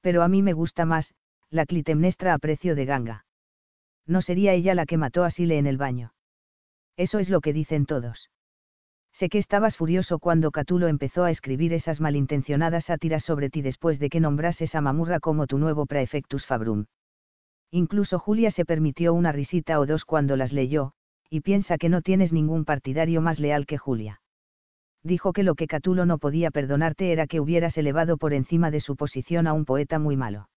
[0.00, 1.14] Pero a mí me gusta más,
[1.48, 3.24] la Clitemnestra a precio de ganga.
[4.04, 6.12] No sería ella la que mató a Sile en el baño.
[6.96, 8.30] Eso es lo que dicen todos.
[9.12, 14.00] Sé que estabas furioso cuando Catulo empezó a escribir esas malintencionadas sátiras sobre ti después
[14.00, 16.86] de que nombrases a Mamurra como tu nuevo praefectus fabrum.
[17.70, 20.94] Incluso Julia se permitió una risita o dos cuando las leyó,
[21.30, 24.20] y piensa que no tienes ningún partidario más leal que Julia.
[25.04, 28.80] Dijo que lo que Catulo no podía perdonarte era que hubieras elevado por encima de
[28.80, 30.48] su posición a un poeta muy malo.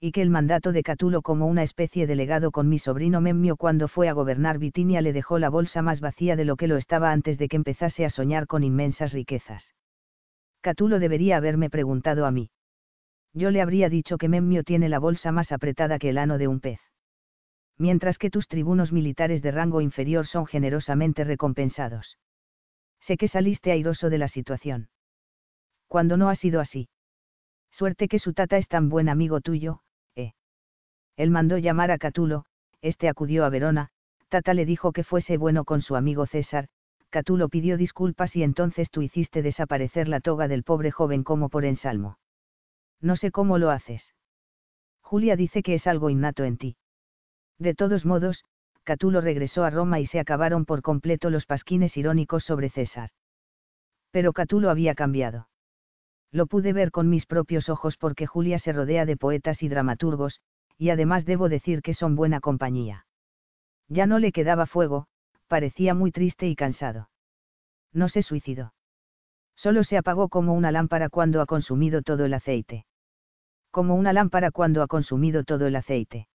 [0.00, 3.56] Y que el mandato de Catulo como una especie de legado con mi sobrino Memmio
[3.56, 6.76] cuando fue a gobernar Bitinia le dejó la bolsa más vacía de lo que lo
[6.76, 9.74] estaba antes de que empezase a soñar con inmensas riquezas.
[10.60, 12.50] Catulo debería haberme preguntado a mí.
[13.34, 16.46] Yo le habría dicho que Memmio tiene la bolsa más apretada que el ano de
[16.46, 16.78] un pez
[17.78, 22.18] mientras que tus tribunos militares de rango inferior son generosamente recompensados.
[23.00, 24.90] Sé que saliste airoso de la situación.
[25.86, 26.88] Cuando no ha sido así.
[27.70, 29.80] Suerte que su tata es tan buen amigo tuyo,
[30.16, 30.32] eh.
[31.16, 32.44] Él mandó llamar a Catulo,
[32.82, 33.90] este acudió a Verona,
[34.28, 36.68] Tata le dijo que fuese bueno con su amigo César,
[37.10, 41.64] Catulo pidió disculpas y entonces tú hiciste desaparecer la toga del pobre joven como por
[41.64, 42.18] ensalmo.
[43.00, 44.12] No sé cómo lo haces.
[45.00, 46.76] Julia dice que es algo innato en ti.
[47.58, 48.44] De todos modos,
[48.84, 53.10] Catulo regresó a Roma y se acabaron por completo los pasquines irónicos sobre César.
[54.10, 55.48] Pero Catulo había cambiado.
[56.30, 60.40] Lo pude ver con mis propios ojos porque Julia se rodea de poetas y dramaturgos,
[60.76, 63.06] y además debo decir que son buena compañía.
[63.88, 65.06] Ya no le quedaba fuego,
[65.48, 67.10] parecía muy triste y cansado.
[67.92, 68.74] No se suicidó.
[69.56, 72.86] Solo se apagó como una lámpara cuando ha consumido todo el aceite.
[73.70, 76.28] Como una lámpara cuando ha consumido todo el aceite.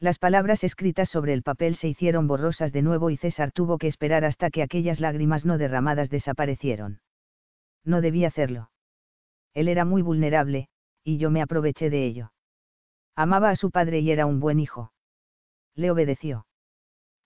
[0.00, 3.88] Las palabras escritas sobre el papel se hicieron borrosas de nuevo y César tuvo que
[3.88, 7.00] esperar hasta que aquellas lágrimas no derramadas desaparecieron.
[7.84, 8.70] No debía hacerlo.
[9.54, 10.68] Él era muy vulnerable,
[11.02, 12.32] y yo me aproveché de ello.
[13.16, 14.92] Amaba a su padre y era un buen hijo.
[15.74, 16.46] Le obedeció.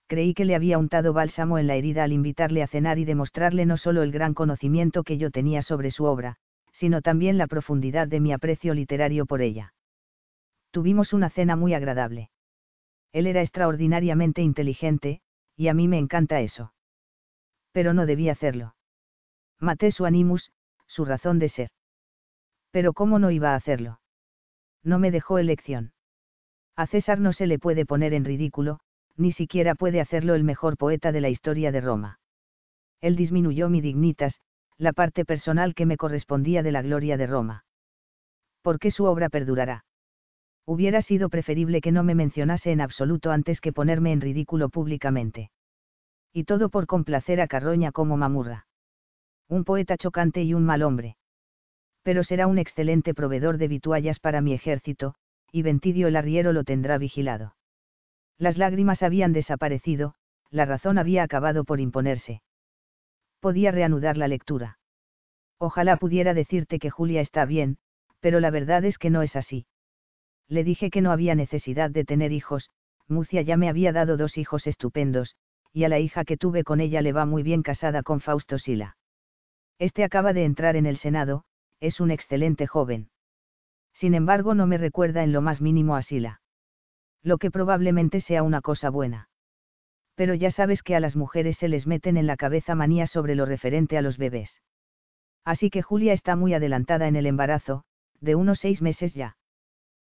[0.07, 3.66] Creí que le había untado bálsamo en la herida al invitarle a cenar y demostrarle
[3.66, 6.37] no solo el gran conocimiento que yo tenía sobre su obra,
[6.73, 9.75] sino también la profundidad de mi aprecio literario por ella.
[10.70, 12.31] Tuvimos una cena muy agradable.
[13.13, 15.21] Él era extraordinariamente inteligente,
[15.57, 16.73] y a mí me encanta eso.
[17.73, 18.75] Pero no debía hacerlo.
[19.59, 20.51] Maté su animus,
[20.87, 21.71] su razón de ser.
[22.71, 24.01] Pero ¿cómo no iba a hacerlo?
[24.83, 25.93] No me dejó elección.
[26.75, 28.81] A César no se le puede poner en ridículo,
[29.17, 32.19] ni siquiera puede hacerlo el mejor poeta de la historia de Roma.
[33.01, 34.41] Él disminuyó mi dignitas,
[34.79, 37.65] la parte personal que me correspondía de la gloria de Roma.
[38.63, 39.85] ¿Por qué su obra perdurará?
[40.65, 45.51] Hubiera sido preferible que no me mencionase en absoluto antes que ponerme en ridículo públicamente.
[46.33, 48.67] Y todo por complacer a Carroña como mamurra.
[49.49, 51.17] Un poeta chocante y un mal hombre.
[52.03, 55.15] Pero será un excelente proveedor de vituallas para mi ejército,
[55.51, 57.55] y Ventidio el arriero lo tendrá vigilado.
[58.39, 60.15] Las lágrimas habían desaparecido,
[60.51, 62.43] la razón había acabado por imponerse.
[63.41, 64.79] Podía reanudar la lectura.
[65.59, 67.79] Ojalá pudiera decirte que Julia está bien,
[68.21, 69.67] pero la verdad es que no es así.
[70.53, 72.68] Le dije que no había necesidad de tener hijos,
[73.09, 75.34] Mucia ya me había dado dos hijos estupendos,
[75.72, 78.59] y a la hija que tuve con ella le va muy bien casada con Fausto
[78.59, 78.98] Sila.
[79.78, 81.44] Este acaba de entrar en el Senado,
[81.80, 83.09] es un excelente joven.
[83.94, 86.42] Sin embargo, no me recuerda en lo más mínimo a Sila.
[87.22, 89.30] Lo que probablemente sea una cosa buena.
[90.16, 93.36] Pero ya sabes que a las mujeres se les meten en la cabeza manías sobre
[93.36, 94.61] lo referente a los bebés.
[95.46, 97.84] Así que Julia está muy adelantada en el embarazo,
[98.20, 99.34] de unos seis meses ya.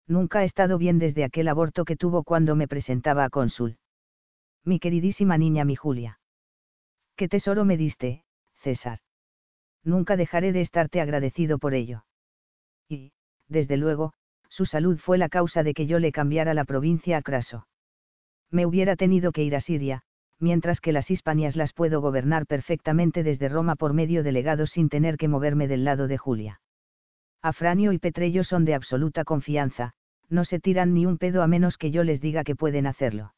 [0.07, 3.77] Nunca ha estado bien desde aquel aborto que tuvo cuando me presentaba a cónsul.
[4.63, 6.19] Mi queridísima niña mi Julia.
[7.15, 8.23] Qué tesoro me diste,
[8.61, 8.99] César.
[9.83, 12.05] Nunca dejaré de estarte agradecido por ello.
[12.87, 13.13] Y,
[13.47, 14.13] desde luego,
[14.49, 17.67] su salud fue la causa de que yo le cambiara la provincia a Craso.
[18.49, 20.03] Me hubiera tenido que ir a Siria,
[20.39, 24.89] mientras que las Hispanias las puedo gobernar perfectamente desde Roma por medio de legados sin
[24.89, 26.61] tener que moverme del lado de Julia.
[27.41, 29.93] Afranio y Petrello son de absoluta confianza,
[30.29, 33.33] no se tiran ni un pedo a menos que yo les diga que pueden hacerlo.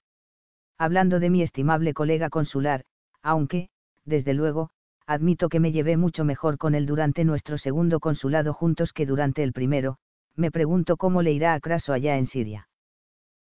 [0.78, 2.84] Hablando de mi estimable colega consular,
[3.22, 3.70] aunque,
[4.06, 4.70] desde luego,
[5.06, 9.44] admito que me llevé mucho mejor con él durante nuestro segundo consulado juntos que durante
[9.44, 9.98] el primero,
[10.36, 12.68] me pregunto cómo le irá a Craso allá en Siria.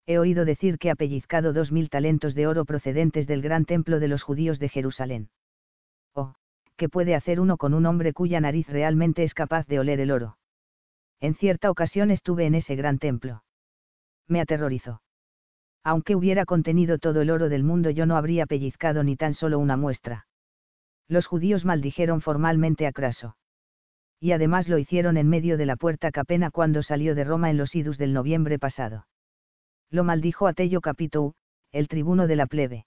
[0.06, 4.00] He oído decir que ha pellizcado dos mil talentos de oro procedentes del gran templo
[4.00, 5.30] de los judíos de Jerusalén.
[6.14, 6.34] Oh,
[6.76, 10.12] ¿qué puede hacer uno con un hombre cuya nariz realmente es capaz de oler el
[10.12, 10.39] oro?
[11.20, 13.44] En cierta ocasión estuve en ese gran templo.
[14.28, 15.02] Me aterrorizó.
[15.84, 19.60] Aunque hubiera contenido todo el oro del mundo yo no habría pellizcado ni tan solo
[19.60, 20.28] una muestra.
[21.08, 23.36] Los judíos maldijeron formalmente a Craso
[24.20, 27.58] y además lo hicieron en medio de la puerta Capena cuando salió de Roma en
[27.58, 29.08] los idus del noviembre pasado.
[29.90, 31.34] Lo maldijo a Tello Capitou,
[31.72, 32.86] el tribuno de la plebe.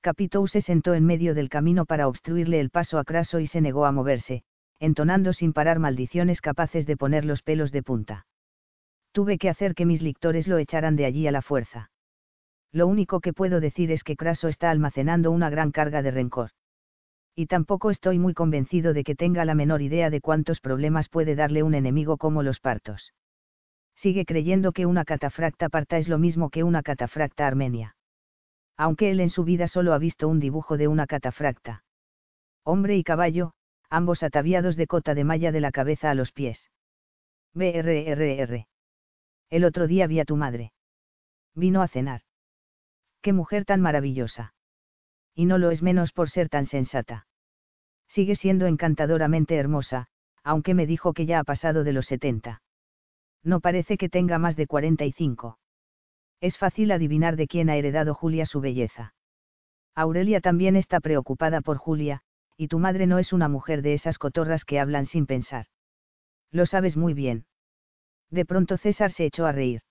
[0.00, 3.60] Capitou se sentó en medio del camino para obstruirle el paso a Craso y se
[3.60, 4.42] negó a moverse,
[4.80, 8.26] entonando sin parar maldiciones capaces de poner los pelos de punta.
[9.12, 11.90] Tuve que hacer que mis lictores lo echaran de allí a la fuerza.
[12.72, 16.50] Lo único que puedo decir es que Craso está almacenando una gran carga de rencor
[17.38, 21.36] y tampoco estoy muy convencido de que tenga la menor idea de cuántos problemas puede
[21.36, 23.14] darle un enemigo como los partos.
[23.94, 27.94] Sigue creyendo que una catafracta parta es lo mismo que una catafracta armenia.
[28.76, 31.84] Aunque él en su vida solo ha visto un dibujo de una catafracta.
[32.64, 33.52] Hombre y caballo,
[33.90, 36.70] ambos ataviados de cota de malla de la cabeza a los pies.
[37.54, 38.66] BRRR.
[39.50, 40.72] El otro día vi a tu madre.
[41.54, 42.22] Vino a cenar.
[43.22, 44.54] Qué mujer tan maravillosa.
[45.34, 47.28] Y no lo es menos por ser tan sensata
[48.08, 50.06] sigue siendo encantadoramente hermosa,
[50.42, 52.62] aunque me dijo que ya ha pasado de los 70.
[53.44, 55.58] No parece que tenga más de 45.
[56.40, 59.14] Es fácil adivinar de quién ha heredado Julia su belleza.
[59.94, 62.22] Aurelia también está preocupada por Julia,
[62.58, 65.66] y tu madre no es una mujer de esas cotorras que hablan sin pensar.
[66.50, 67.46] Lo sabes muy bien.
[68.30, 69.82] De pronto César se echó a reír.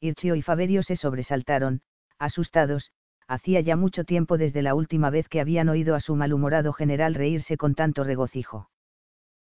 [0.00, 1.82] Irchio y Faberio se sobresaltaron,
[2.18, 2.90] asustados,
[3.28, 7.14] hacía ya mucho tiempo desde la última vez que habían oído a su malhumorado general
[7.14, 8.70] reírse con tanto regocijo.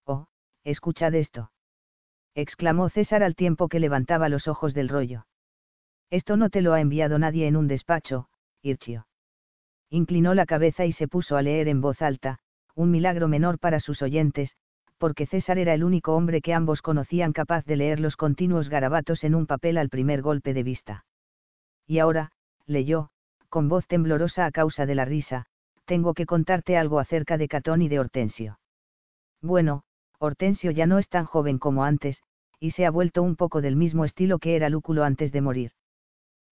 [0.05, 0.29] Oh,
[0.63, 1.51] escuchad esto.
[2.35, 5.27] exclamó César al tiempo que levantaba los ojos del rollo.
[6.11, 8.29] Esto no te lo ha enviado nadie en un despacho,
[8.63, 9.09] Irchio.
[9.91, 12.39] Inclinó la cabeza y se puso a leer en voz alta,
[12.75, 14.57] un milagro menor para sus oyentes,
[14.99, 19.25] porque César era el único hombre que ambos conocían capaz de leer los continuos garabatos
[19.25, 21.05] en un papel al primer golpe de vista.
[21.87, 22.33] Y ahora,
[22.67, 23.11] leyó,
[23.49, 25.47] con voz temblorosa a causa de la risa,
[25.85, 28.59] tengo que contarte algo acerca de Catón y de Hortensio.
[29.41, 29.85] Bueno,
[30.19, 32.23] Hortensio ya no es tan joven como antes,
[32.59, 35.73] y se ha vuelto un poco del mismo estilo que era Lúculo antes de morir.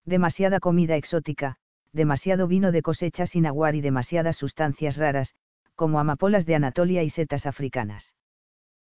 [0.05, 1.57] Demasiada comida exótica,
[1.95, 5.33] demasiado vino de cosecha sin aguar y demasiadas sustancias raras,
[5.75, 8.13] como amapolas de Anatolia y setas africanas.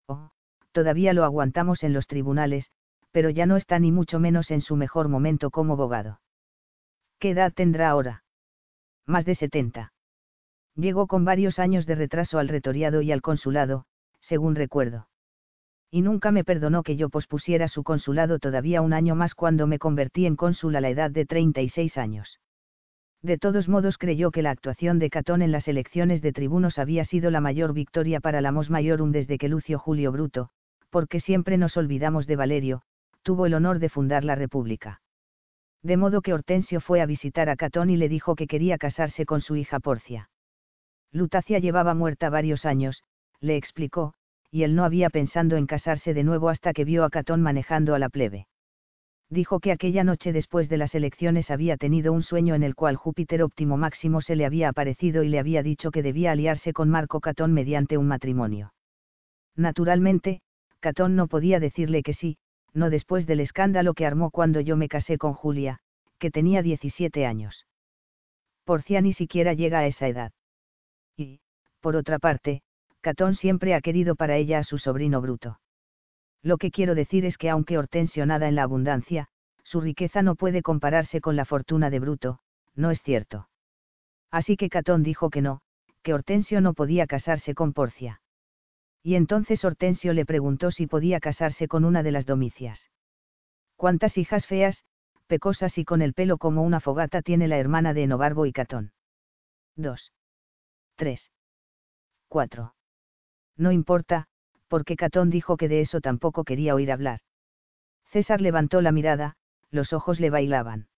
[0.07, 0.31] Oh,
[0.71, 2.71] todavía lo aguantamos en los tribunales,
[3.11, 6.19] pero ya no está ni mucho menos en su mejor momento como abogado.
[7.19, 8.23] ¿Qué edad tendrá ahora?
[9.05, 9.93] Más de 70.
[10.75, 13.85] Llegó con varios años de retraso al retoriado y al consulado,
[14.19, 15.07] según recuerdo.
[15.91, 19.77] Y nunca me perdonó que yo pospusiera su consulado todavía un año más cuando me
[19.77, 22.39] convertí en cónsul a la edad de 36 años.
[23.25, 27.03] De todos modos creyó que la actuación de Catón en las elecciones de tribunos había
[27.05, 30.49] sido la mayor victoria para la Mos Maiorum desde que Lucio Julio Bruto,
[30.91, 32.83] porque siempre nos olvidamos de Valerio,
[33.23, 35.01] tuvo el honor de fundar la República.
[35.81, 39.25] De modo que Hortensio fue a visitar a Catón y le dijo que quería casarse
[39.25, 40.29] con su hija Porcia.
[41.11, 43.01] Lutacia llevaba muerta varios años,
[43.39, 44.13] le explicó,
[44.51, 47.95] y él no había pensado en casarse de nuevo hasta que vio a Catón manejando
[47.95, 48.45] a la plebe
[49.29, 52.95] dijo que aquella noche después de las elecciones había tenido un sueño en el cual
[52.95, 56.89] Júpiter óptimo máximo se le había aparecido y le había dicho que debía aliarse con
[56.89, 58.73] Marco Catón mediante un matrimonio.
[59.55, 60.41] Naturalmente,
[60.79, 62.37] Catón no podía decirle que sí,
[62.73, 65.79] no después del escándalo que armó cuando yo me casé con Julia,
[66.19, 67.65] que tenía 17 años.
[68.65, 70.31] Porcia ni siquiera llega a esa edad.
[71.17, 71.39] Y,
[71.79, 72.61] por otra parte,
[73.01, 75.59] Catón siempre ha querido para ella a su sobrino Bruto.
[76.45, 79.29] Lo que quiero decir es que aunque Hortensio nada en la abundancia,
[79.63, 82.39] su riqueza no puede compararse con la fortuna de Bruto,
[82.75, 83.49] no es cierto.
[84.29, 85.61] Así que Catón dijo que no,
[86.03, 88.21] que Hortensio no podía casarse con Porcia.
[89.01, 92.91] Y entonces Hortensio le preguntó si podía casarse con una de las domicias.
[93.75, 94.85] ¿Cuántas hijas feas,
[95.25, 98.93] pecosas y con el pelo como una fogata tiene la hermana de Enobarbo y Catón?
[99.77, 100.13] 2.
[100.95, 101.31] 3.
[102.29, 102.75] 4.
[103.57, 104.27] No importa,
[104.75, 107.21] porque Catón dijo que de eso tampoco quería oír hablar.
[108.11, 109.37] César levantó la mirada,
[109.71, 110.89] los ojos le bailaban.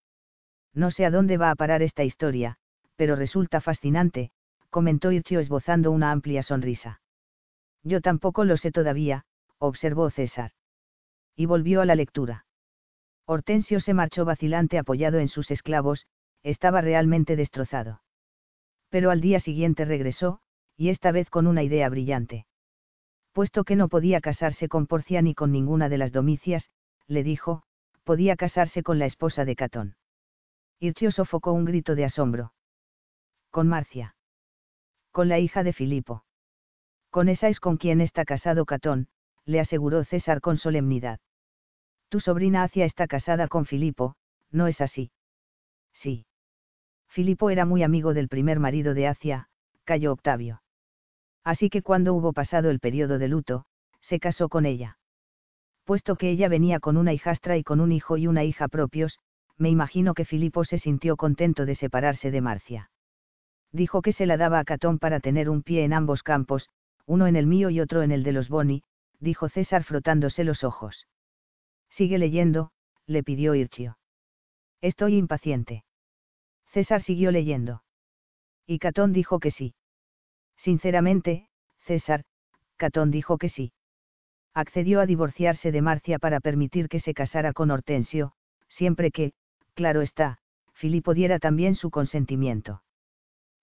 [0.74, 2.58] No sé a dónde va a parar esta historia,
[2.96, 4.32] pero resulta fascinante,
[4.72, 7.02] comentó Irchio esbozando una amplia sonrisa.
[7.84, 9.26] Yo tampoco lo sé todavía,
[9.60, 10.54] observó César.
[11.36, 12.48] Y volvió a la lectura.
[13.26, 16.08] Hortensio se marchó vacilante apoyado en sus esclavos,
[16.42, 18.02] estaba realmente destrozado.
[18.90, 20.40] Pero al día siguiente regresó,
[20.76, 22.47] y esta vez con una idea brillante
[23.38, 26.72] puesto que no podía casarse con Porcia ni con ninguna de las domicias,
[27.06, 27.62] le dijo,
[28.04, 29.96] podía casarse con la esposa de Catón.
[30.80, 32.52] Irchio sofocó un grito de asombro.
[33.52, 34.16] Con Marcia.
[35.12, 36.26] Con la hija de Filipo.
[37.12, 39.08] Con esa es con quien está casado Catón,
[39.46, 41.20] le aseguró César con solemnidad.
[42.10, 44.16] Tu sobrina Acia está casada con Filipo,
[44.50, 45.12] ¿no es así?
[45.94, 46.26] Sí.
[47.08, 49.48] Filipo era muy amigo del primer marido de Acia,
[49.84, 50.64] cayó Octavio
[51.48, 53.64] así que cuando hubo pasado el periodo de luto,
[54.02, 54.98] se casó con ella.
[55.86, 59.18] Puesto que ella venía con una hijastra y con un hijo y una hija propios,
[59.58, 62.92] me imagino que Filipo se sintió contento de separarse de Marcia.
[63.72, 66.68] Dijo que se la daba a Catón para tener un pie en ambos campos,
[67.06, 68.84] uno en el mío y otro en el de los Boni,
[69.22, 71.08] dijo César frotándose los ojos.
[71.90, 72.72] Sigue leyendo,
[73.06, 73.98] le pidió Irchio.
[74.82, 75.86] Estoy impaciente.
[76.74, 77.84] César siguió leyendo.
[78.66, 79.76] Y Catón dijo que sí.
[80.58, 81.48] Sinceramente,
[81.86, 82.24] César,
[82.76, 83.74] Catón dijo que sí.
[84.54, 88.34] Accedió a divorciarse de Marcia para permitir que se casara con Hortensio,
[88.68, 89.34] siempre que,
[89.76, 90.40] claro está,
[90.74, 92.82] Filipo diera también su consentimiento.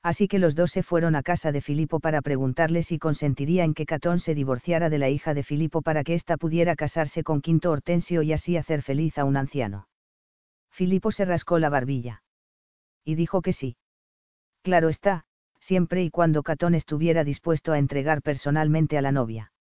[0.03, 3.73] Así que los dos se fueron a casa de Filipo para preguntarle si consentiría en
[3.73, 7.41] que Catón se divorciara de la hija de Filipo para que ésta pudiera casarse con
[7.41, 9.89] Quinto Hortensio y así hacer feliz a un anciano.
[10.71, 12.23] Filipo se rascó la barbilla.
[13.03, 13.77] Y dijo que sí.
[14.63, 15.25] Claro está,
[15.65, 19.53] siempre y cuando Catón estuviera dispuesto a entregar personalmente a la novia.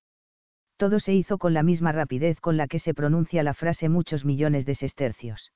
[0.78, 4.26] Todo se hizo con la misma rapidez con la que se pronuncia la frase muchos
[4.26, 5.54] millones de sestercios.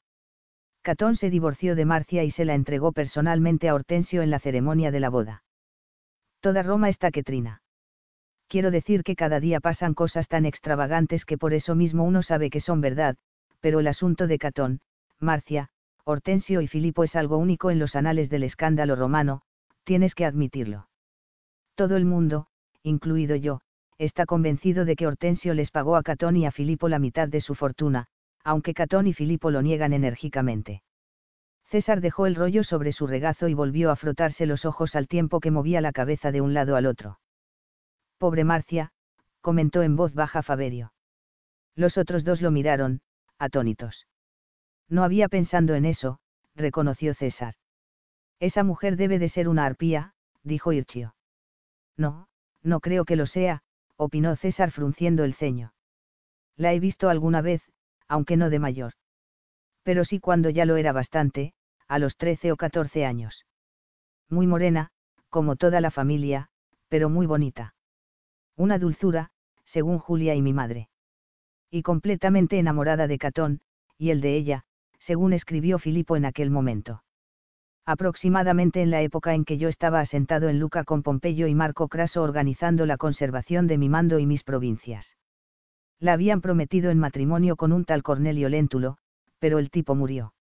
[0.81, 4.89] Catón se divorció de Marcia y se la entregó personalmente a Hortensio en la ceremonia
[4.89, 5.43] de la boda.
[6.39, 7.61] Toda Roma está que trina.
[8.47, 12.49] Quiero decir que cada día pasan cosas tan extravagantes que por eso mismo uno sabe
[12.49, 13.17] que son verdad,
[13.59, 14.79] pero el asunto de Catón,
[15.19, 15.69] Marcia,
[16.05, 19.41] Hortensio y Filipo es algo único en los anales del escándalo romano,
[19.87, 20.89] tienes que admitirlo.
[21.75, 22.47] Todo el mundo,
[22.83, 23.61] incluido yo,
[23.97, 27.39] está convencido de que Hortensio les pagó a Catón y a Filipo la mitad de
[27.39, 28.07] su fortuna,
[28.43, 30.83] aunque Catón y Filipo lo niegan enérgicamente.
[31.69, 35.39] César dejó el rollo sobre su regazo y volvió a frotarse los ojos al tiempo
[35.39, 37.19] que movía la cabeza de un lado al otro.
[38.17, 38.91] Pobre Marcia,
[39.39, 40.91] comentó en voz baja Faberio.
[41.75, 42.99] Los otros dos lo miraron,
[43.39, 44.05] atónitos.
[44.89, 46.19] No había pensado en eso,
[46.55, 47.55] reconoció César.
[48.39, 50.13] Esa mujer debe de ser una arpía,
[50.43, 51.15] dijo Irchio.
[51.95, 52.27] No,
[52.61, 53.63] no creo que lo sea,
[53.95, 55.73] opinó César frunciendo el ceño.
[56.55, 57.61] La he visto alguna vez,
[58.07, 58.93] aunque no de mayor.
[59.83, 61.53] Pero sí cuando ya lo era bastante,
[61.87, 63.45] a los trece o catorce años.
[64.29, 64.91] Muy morena,
[65.29, 66.49] como toda la familia,
[66.89, 67.73] pero muy bonita.
[68.55, 69.31] Una dulzura,
[69.65, 70.89] según Julia y mi madre.
[71.71, 73.61] Y completamente enamorada de Catón,
[73.97, 74.65] y el de ella,
[74.99, 77.03] según escribió Filipo en aquel momento
[77.87, 81.87] aproximadamente en la época en que yo estaba asentado en Luca con Pompeyo y Marco
[81.87, 85.15] Craso organizando la conservación de mi mando y mis provincias.
[85.97, 88.97] La habían prometido en matrimonio con un tal Cornelio Léntulo,
[89.39, 90.33] pero el tipo murió.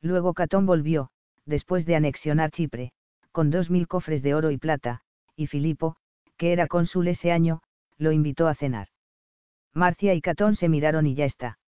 [0.00, 1.10] Luego Catón volvió,
[1.44, 2.92] después de anexionar Chipre,
[3.32, 5.02] con dos mil cofres de oro y plata,
[5.36, 5.96] y Filipo,
[6.38, 7.60] que era cónsul ese año,
[7.98, 8.88] lo invitó a cenar.
[9.74, 11.58] Marcia y Catón se miraron y ya está.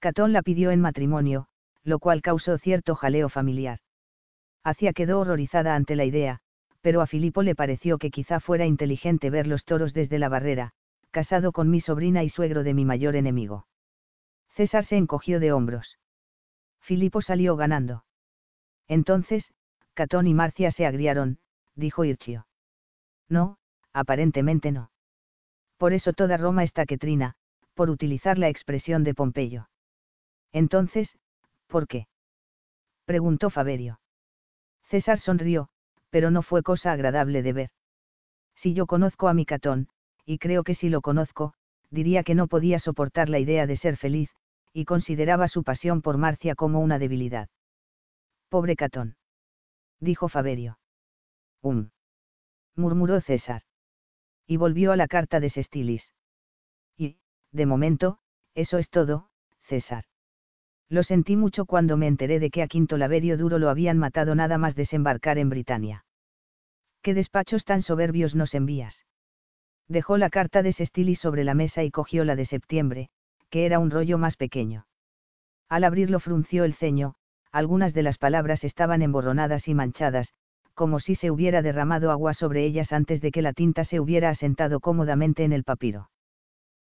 [0.00, 1.46] Catón la pidió en matrimonio,
[1.82, 3.80] lo cual causó cierto jaleo familiar.
[4.68, 6.40] Hacia quedó horrorizada ante la idea,
[6.82, 10.72] pero a Filipo le pareció que quizá fuera inteligente ver los toros desde la barrera,
[11.10, 13.66] casado con mi sobrina y suegro de mi mayor enemigo.
[14.50, 15.98] César se encogió de hombros.
[16.82, 18.04] Filipo salió ganando.
[18.88, 19.50] Entonces,
[19.94, 21.38] Catón y Marcia se agriaron,
[21.74, 22.46] dijo Irchio.
[23.26, 23.56] No,
[23.94, 24.90] aparentemente no.
[25.78, 27.36] Por eso toda Roma está quetrina,
[27.72, 29.70] por utilizar la expresión de Pompeyo.
[30.52, 31.16] Entonces,
[31.68, 32.06] ¿por qué?
[33.06, 33.98] preguntó Faberio.
[34.88, 35.68] César sonrió,
[36.10, 37.70] pero no fue cosa agradable de ver.
[38.56, 39.88] Si yo conozco a mi Catón,
[40.24, 41.54] y creo que si lo conozco,
[41.90, 44.30] diría que no podía soportar la idea de ser feliz,
[44.72, 47.48] y consideraba su pasión por Marcia como una debilidad.
[48.48, 49.16] Pobre Catón.
[50.00, 50.78] Dijo Faberio.
[51.62, 51.90] Um.
[52.76, 53.62] murmuró César.
[54.46, 56.14] Y volvió a la carta de Sestilis.
[56.96, 57.18] Y,
[57.52, 58.18] de momento,
[58.54, 59.28] eso es todo,
[59.62, 60.07] César.
[60.90, 64.34] Lo sentí mucho cuando me enteré de que a Quinto Laverio Duro lo habían matado
[64.34, 66.04] nada más desembarcar en Britania.
[67.02, 69.04] ¿Qué despachos tan soberbios nos envías?
[69.86, 73.10] Dejó la carta de Sestilis sobre la mesa y cogió la de septiembre,
[73.50, 74.86] que era un rollo más pequeño.
[75.68, 77.14] Al abrirlo frunció el ceño,
[77.52, 80.32] algunas de las palabras estaban emborronadas y manchadas,
[80.74, 84.30] como si se hubiera derramado agua sobre ellas antes de que la tinta se hubiera
[84.30, 86.10] asentado cómodamente en el papiro.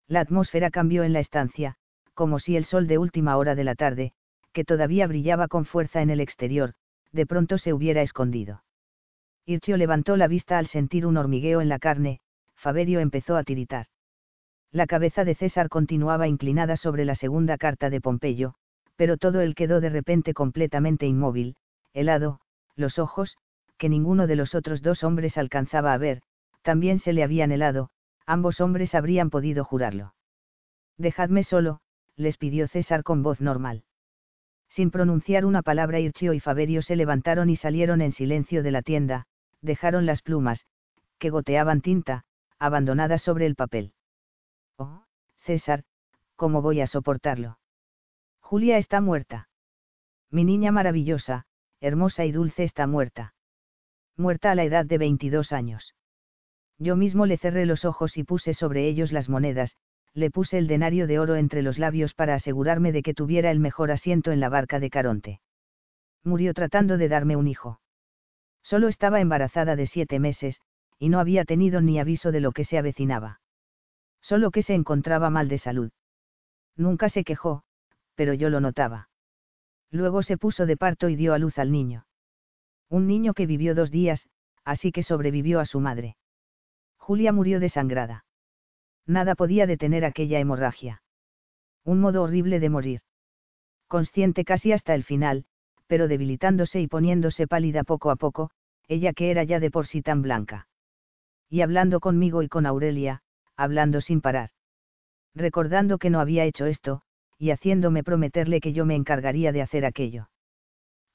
[0.07, 1.75] La atmósfera cambió en la estancia,
[2.13, 4.13] como si el sol de última hora de la tarde,
[4.51, 6.73] que todavía brillaba con fuerza en el exterior,
[7.11, 8.63] de pronto se hubiera escondido.
[9.45, 12.19] Irchio levantó la vista al sentir un hormigueo en la carne,
[12.55, 13.87] Faberio empezó a tiritar.
[14.71, 18.55] La cabeza de César continuaba inclinada sobre la segunda carta de Pompeyo,
[18.95, 21.55] pero todo él quedó de repente completamente inmóvil,
[21.93, 22.39] helado,
[22.75, 23.37] los ojos,
[23.77, 26.21] que ninguno de los otros dos hombres alcanzaba a ver,
[26.61, 27.89] también se le habían helado,
[28.25, 30.15] ambos hombres habrían podido jurarlo.
[30.97, 31.81] Dejadme solo,
[32.15, 33.83] les pidió César con voz normal.
[34.69, 38.81] Sin pronunciar una palabra Irchio y Faberio se levantaron y salieron en silencio de la
[38.81, 39.27] tienda,
[39.61, 40.65] dejaron las plumas,
[41.19, 42.25] que goteaban tinta,
[42.59, 43.93] abandonadas sobre el papel.
[44.77, 45.03] Oh,
[45.43, 45.83] César,
[46.35, 47.59] ¿cómo voy a soportarlo?
[48.39, 49.47] Julia está muerta.
[50.31, 51.45] Mi niña maravillosa,
[51.79, 53.33] hermosa y dulce está muerta.
[54.17, 55.93] Muerta a la edad de 22 años.
[56.79, 59.75] Yo mismo le cerré los ojos y puse sobre ellos las monedas,
[60.13, 63.59] le puse el denario de oro entre los labios para asegurarme de que tuviera el
[63.59, 65.41] mejor asiento en la barca de Caronte.
[66.23, 67.79] Murió tratando de darme un hijo.
[68.61, 70.61] Solo estaba embarazada de siete meses,
[70.99, 73.41] y no había tenido ni aviso de lo que se avecinaba.
[74.21, 75.91] Solo que se encontraba mal de salud.
[76.77, 77.63] Nunca se quejó,
[78.15, 79.09] pero yo lo notaba.
[79.91, 82.05] Luego se puso de parto y dio a luz al niño.
[82.89, 84.29] Un niño que vivió dos días,
[84.63, 86.15] así que sobrevivió a su madre.
[86.97, 88.23] Julia murió desangrada.
[89.05, 91.01] Nada podía detener aquella hemorragia.
[91.83, 93.01] Un modo horrible de morir.
[93.87, 95.45] Consciente casi hasta el final,
[95.87, 98.49] pero debilitándose y poniéndose pálida poco a poco,
[98.87, 100.67] ella que era ya de por sí tan blanca.
[101.49, 103.21] Y hablando conmigo y con Aurelia,
[103.57, 104.51] hablando sin parar.
[105.35, 107.01] Recordando que no había hecho esto,
[107.37, 110.29] y haciéndome prometerle que yo me encargaría de hacer aquello.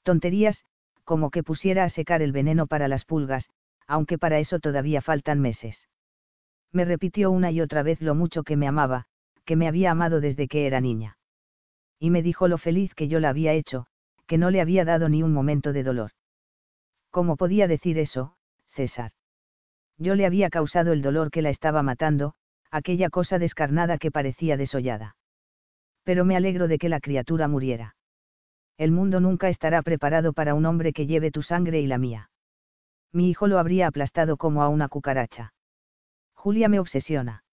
[0.03, 0.63] Tonterías,
[1.03, 3.49] como que pusiera a secar el veneno para las pulgas,
[3.87, 5.89] aunque para eso todavía faltan meses
[6.71, 9.05] me repitió una y otra vez lo mucho que me amaba,
[9.45, 11.17] que me había amado desde que era niña.
[11.99, 13.87] Y me dijo lo feliz que yo la había hecho,
[14.27, 16.11] que no le había dado ni un momento de dolor.
[17.09, 18.35] ¿Cómo podía decir eso,
[18.71, 19.11] César?
[19.97, 22.35] Yo le había causado el dolor que la estaba matando,
[22.71, 25.15] aquella cosa descarnada que parecía desollada.
[26.03, 27.95] Pero me alegro de que la criatura muriera.
[28.77, 32.29] El mundo nunca estará preparado para un hombre que lleve tu sangre y la mía.
[33.11, 35.51] Mi hijo lo habría aplastado como a una cucaracha.
[36.39, 37.43] Julia me obsesiona.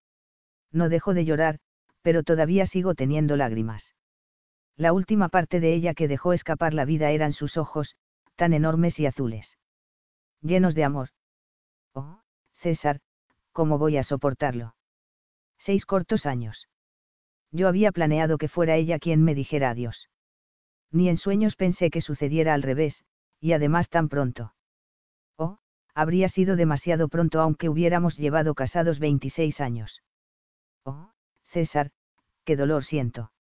[0.70, 1.58] No dejo de llorar,
[2.02, 3.82] pero todavía sigo teniendo lágrimas.
[4.76, 7.96] La última parte de ella que dejó escapar la vida eran sus ojos,
[8.36, 9.58] tan enormes y azules.
[10.40, 11.08] Llenos de amor.
[11.94, 12.20] Oh,
[12.62, 13.00] César,
[13.50, 14.76] ¿cómo voy a soportarlo?
[15.58, 16.68] Seis cortos años.
[17.50, 20.08] Yo había planeado que fuera ella quien me dijera adiós.
[20.92, 23.04] Ni en sueños pensé que sucediera al revés,
[23.40, 24.54] y además tan pronto.
[25.96, 30.02] Habría sido demasiado pronto aunque hubiéramos llevado casados 26 años.
[30.84, 31.10] Oh,
[31.46, 31.90] César,
[32.44, 33.32] qué dolor siento.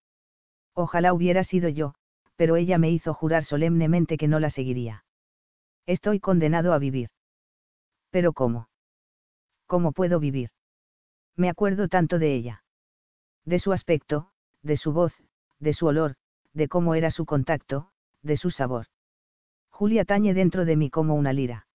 [0.72, 1.92] Ojalá hubiera sido yo,
[2.34, 5.04] pero ella me hizo jurar solemnemente que no la seguiría.
[5.84, 7.10] Estoy condenado a vivir.
[8.08, 8.70] ¿Pero cómo?
[9.66, 10.48] ¿Cómo puedo vivir?
[11.36, 12.64] Me acuerdo tanto de ella.
[13.44, 14.30] De su aspecto,
[14.62, 15.12] de su voz,
[15.58, 16.14] de su olor,
[16.54, 17.90] de cómo era su contacto,
[18.22, 18.86] de su sabor.
[19.68, 21.65] Julia tañe dentro de mí como una lira.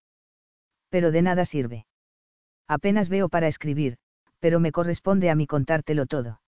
[0.91, 1.87] Pero de nada sirve.
[2.67, 3.97] Apenas veo para escribir,
[4.39, 6.41] pero me corresponde a mí contártelo todo.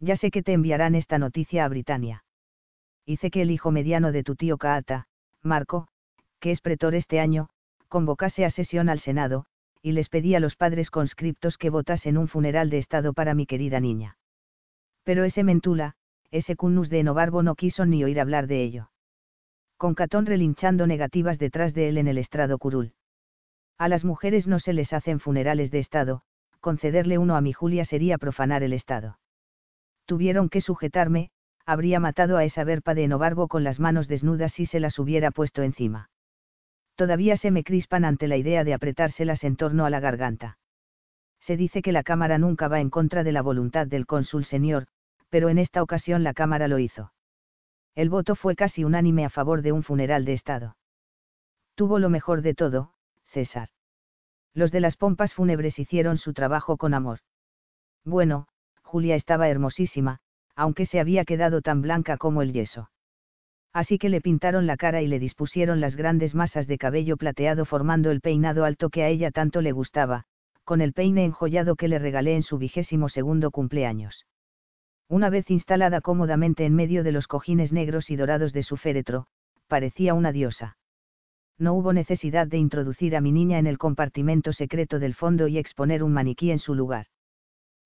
[0.00, 2.24] Ya sé que te enviarán esta noticia a Britania.
[3.04, 5.06] Hice que el hijo mediano de tu tío Kaata,
[5.42, 5.88] Marco,
[6.40, 7.48] que es pretor este año,
[7.88, 9.44] convocase a sesión al Senado,
[9.82, 13.46] y les pedí a los padres conscriptos que votasen un funeral de Estado para mi
[13.46, 14.16] querida niña.
[15.04, 15.94] Pero ese Mentula,
[16.30, 18.90] ese Cunnus de Enobarbo no quiso ni oír hablar de ello.
[19.76, 22.94] Con Catón relinchando negativas detrás de él en el estrado curul.
[23.78, 26.22] A las mujeres no se les hacen funerales de Estado,
[26.60, 29.18] concederle uno a mi Julia sería profanar el Estado.
[30.06, 31.30] Tuvieron que sujetarme,
[31.66, 35.30] habría matado a esa verpa de Enobarbo con las manos desnudas si se las hubiera
[35.30, 36.10] puesto encima.
[36.94, 40.58] Todavía se me crispan ante la idea de apretárselas en torno a la garganta.
[41.40, 44.86] Se dice que la Cámara nunca va en contra de la voluntad del cónsul señor,
[45.28, 47.12] pero en esta ocasión la Cámara lo hizo.
[47.94, 50.76] El voto fue casi unánime a favor de un funeral de Estado.
[51.74, 52.92] Tuvo lo mejor de todo,
[53.36, 53.68] César.
[54.54, 57.18] Los de las pompas fúnebres hicieron su trabajo con amor.
[58.02, 58.46] Bueno,
[58.82, 60.20] Julia estaba hermosísima,
[60.54, 62.88] aunque se había quedado tan blanca como el yeso.
[63.74, 67.66] Así que le pintaron la cara y le dispusieron las grandes masas de cabello plateado
[67.66, 70.24] formando el peinado alto que a ella tanto le gustaba,
[70.64, 74.24] con el peine enjollado que le regalé en su vigésimo segundo cumpleaños.
[75.10, 79.26] Una vez instalada cómodamente en medio de los cojines negros y dorados de su féretro,
[79.68, 80.78] parecía una diosa.
[81.58, 85.58] No hubo necesidad de introducir a mi niña en el compartimento secreto del fondo y
[85.58, 87.06] exponer un maniquí en su lugar.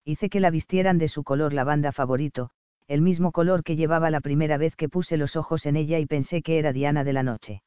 [0.05, 2.51] Hice que la vistieran de su color lavanda favorito,
[2.89, 6.07] el mismo color que llevaba la primera vez que puse los ojos en ella y
[6.07, 7.63] pensé que era Diana de la noche.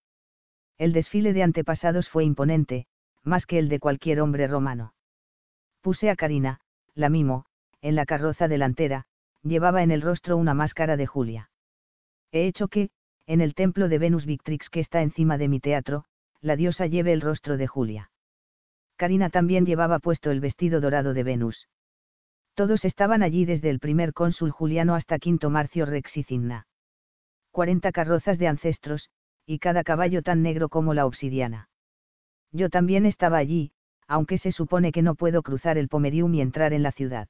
[0.77, 2.87] El desfile de antepasados fue imponente,
[3.23, 4.93] más que el de cualquier hombre romano.
[5.81, 6.59] Puse a Karina,
[6.95, 7.45] la mimo,
[7.81, 9.05] en la carroza delantera,
[9.43, 11.49] llevaba en el rostro una máscara de Julia.
[12.31, 12.89] He hecho que,
[13.28, 16.05] en el templo de Venus Victrix que está encima de mi teatro,
[16.41, 18.11] la diosa lleve el rostro de Julia.
[18.97, 21.67] Karina también llevaba puesto el vestido dorado de Venus.
[22.53, 26.67] Todos estaban allí desde el primer cónsul Juliano hasta Quinto Marcio Rex y Cinna.
[27.51, 29.09] Cuarenta carrozas de ancestros,
[29.45, 31.69] y cada caballo tan negro como la obsidiana.
[32.51, 33.71] Yo también estaba allí,
[34.07, 37.28] aunque se supone que no puedo cruzar el Pomerium y entrar en la ciudad.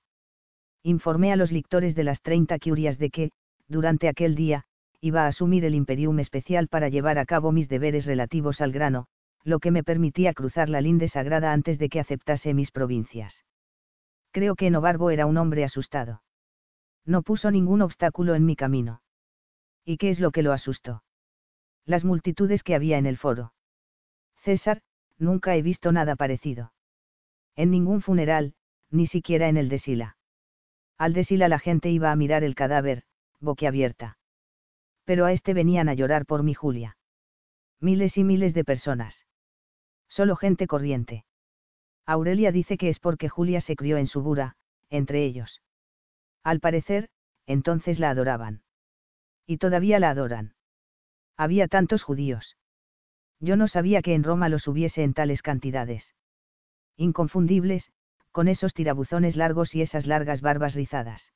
[0.84, 3.32] Informé a los lictores de las treinta curias de que,
[3.68, 4.66] durante aquel día,
[5.04, 9.08] iba a asumir el imperium especial para llevar a cabo mis deberes relativos al grano,
[9.44, 13.44] lo que me permitía cruzar la linde sagrada antes de que aceptase mis provincias.
[14.32, 16.24] Creo que Novarbo era un hombre asustado.
[17.06, 19.02] No puso ningún obstáculo en mi camino.
[19.84, 21.04] ¿Y qué es lo que lo asustó?
[21.86, 23.54] Las multitudes que había en el foro.
[24.44, 24.84] César,
[25.18, 26.72] nunca he visto nada parecido.
[27.58, 28.54] En ningún funeral,
[28.90, 30.16] ni siquiera en el de Sila.
[30.98, 33.04] Al de Sila la gente iba a mirar el cadáver,
[33.42, 34.18] boquiabierta.
[35.06, 36.98] Pero a este venían a llorar por mi Julia.
[37.80, 39.26] Miles y miles de personas.
[40.08, 41.26] Solo gente corriente.
[42.06, 44.56] Aurelia dice que es porque Julia se crió en Subura,
[44.90, 45.62] entre ellos.
[46.44, 47.10] Al parecer,
[47.46, 48.62] entonces la adoraban.
[49.46, 50.56] Y todavía la adoran.
[51.36, 52.58] Había tantos judíos.
[53.40, 56.14] Yo no sabía que en Roma los hubiese en tales cantidades.
[56.96, 57.92] Inconfundibles,
[58.32, 61.34] con esos tirabuzones largos y esas largas barbas rizadas.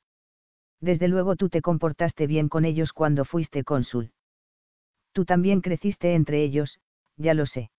[0.80, 4.12] Desde luego tú te comportaste bien con ellos cuando fuiste cónsul.
[5.12, 6.78] Tú también creciste entre ellos,
[7.16, 7.70] ya lo sé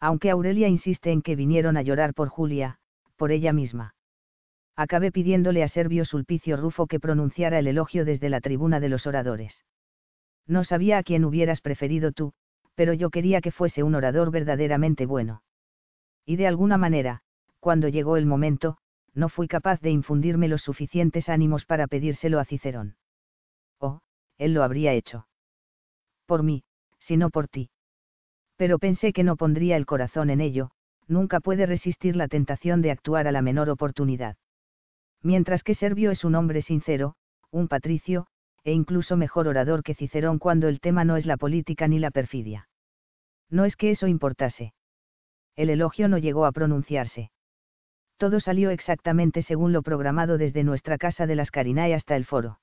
[0.00, 2.78] aunque Aurelia insiste en que vinieron a llorar por Julia,
[3.16, 3.94] por ella misma.
[4.76, 9.06] Acabé pidiéndole a Servio Sulpicio Rufo que pronunciara el elogio desde la tribuna de los
[9.06, 9.64] oradores.
[10.46, 12.34] No sabía a quién hubieras preferido tú,
[12.74, 15.42] pero yo quería que fuese un orador verdaderamente bueno.
[16.26, 17.22] Y de alguna manera,
[17.58, 18.76] cuando llegó el momento,
[19.16, 22.96] no fui capaz de infundirme los suficientes ánimos para pedírselo a Cicerón.
[23.80, 23.98] Oh,
[24.38, 25.26] él lo habría hecho.
[26.26, 26.62] Por mí,
[27.00, 27.70] si no por ti
[28.56, 30.70] pero pensé que no pondría el corazón en ello,
[31.06, 34.36] nunca puede resistir la tentación de actuar a la menor oportunidad.
[35.22, 37.14] Mientras que Servio es un hombre sincero,
[37.50, 38.26] un patricio,
[38.64, 42.10] e incluso mejor orador que Cicerón cuando el tema no es la política ni la
[42.10, 42.68] perfidia.
[43.48, 44.72] No es que eso importase.
[45.54, 47.30] El elogio no llegó a pronunciarse.
[48.16, 52.60] Todo salió exactamente según lo programado desde nuestra casa de las Carinae hasta el foro.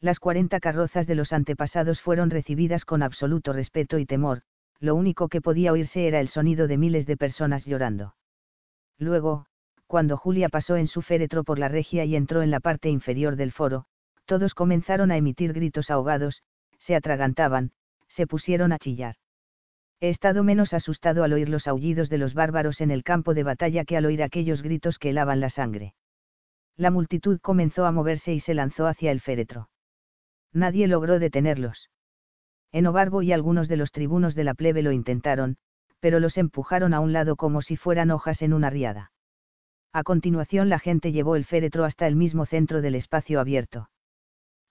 [0.00, 4.42] Las cuarenta carrozas de los antepasados fueron recibidas con absoluto respeto y temor,
[4.80, 8.14] lo único que podía oírse era el sonido de miles de personas llorando.
[8.98, 9.46] Luego,
[9.86, 13.36] cuando Julia pasó en su féretro por la regia y entró en la parte inferior
[13.36, 13.86] del foro,
[14.24, 16.42] todos comenzaron a emitir gritos ahogados,
[16.78, 17.72] se atragantaban,
[18.08, 19.16] se pusieron a chillar.
[20.00, 23.42] He estado menos asustado al oír los aullidos de los bárbaros en el campo de
[23.42, 25.94] batalla que al oír aquellos gritos que helaban la sangre.
[26.76, 29.68] La multitud comenzó a moverse y se lanzó hacia el féretro.
[30.52, 31.90] Nadie logró detenerlos.
[32.72, 35.56] Enobarbo y algunos de los tribunos de la plebe lo intentaron,
[36.00, 39.12] pero los empujaron a un lado como si fueran hojas en una riada.
[39.92, 43.88] A continuación la gente llevó el féretro hasta el mismo centro del espacio abierto.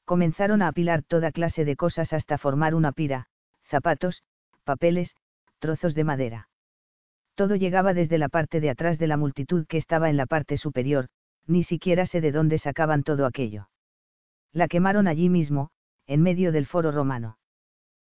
[0.04, 3.28] Comenzaron a apilar toda clase de cosas hasta formar una pira,
[3.64, 4.22] zapatos,
[4.64, 5.16] papeles,
[5.60, 6.50] trozos de madera.
[7.36, 10.58] Todo llegaba desde la parte de atrás de la multitud que estaba en la parte
[10.58, 11.08] superior,
[11.48, 13.70] ni siquiera sé de dónde sacaban todo aquello.
[14.52, 15.70] La quemaron allí mismo,
[16.06, 17.38] en medio del foro romano.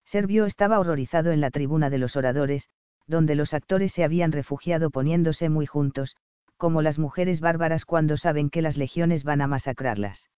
[0.05, 2.69] Servio estaba horrorizado en la tribuna de los oradores,
[3.07, 6.15] donde los actores se habían refugiado poniéndose muy juntos,
[6.57, 10.29] como las mujeres bárbaras cuando saben que las legiones van a masacrarlas.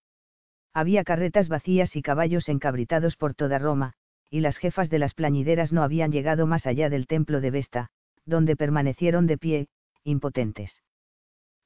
[0.73, 3.93] Había carretas vacías y caballos encabritados por toda Roma,
[4.29, 7.89] y las jefas de las plañideras no habían llegado más allá del templo de Vesta,
[8.25, 9.67] donde permanecieron de pie,
[10.03, 10.83] impotentes.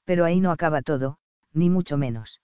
[0.06, 1.18] Pero ahí no acaba todo,
[1.54, 2.42] ni mucho menos.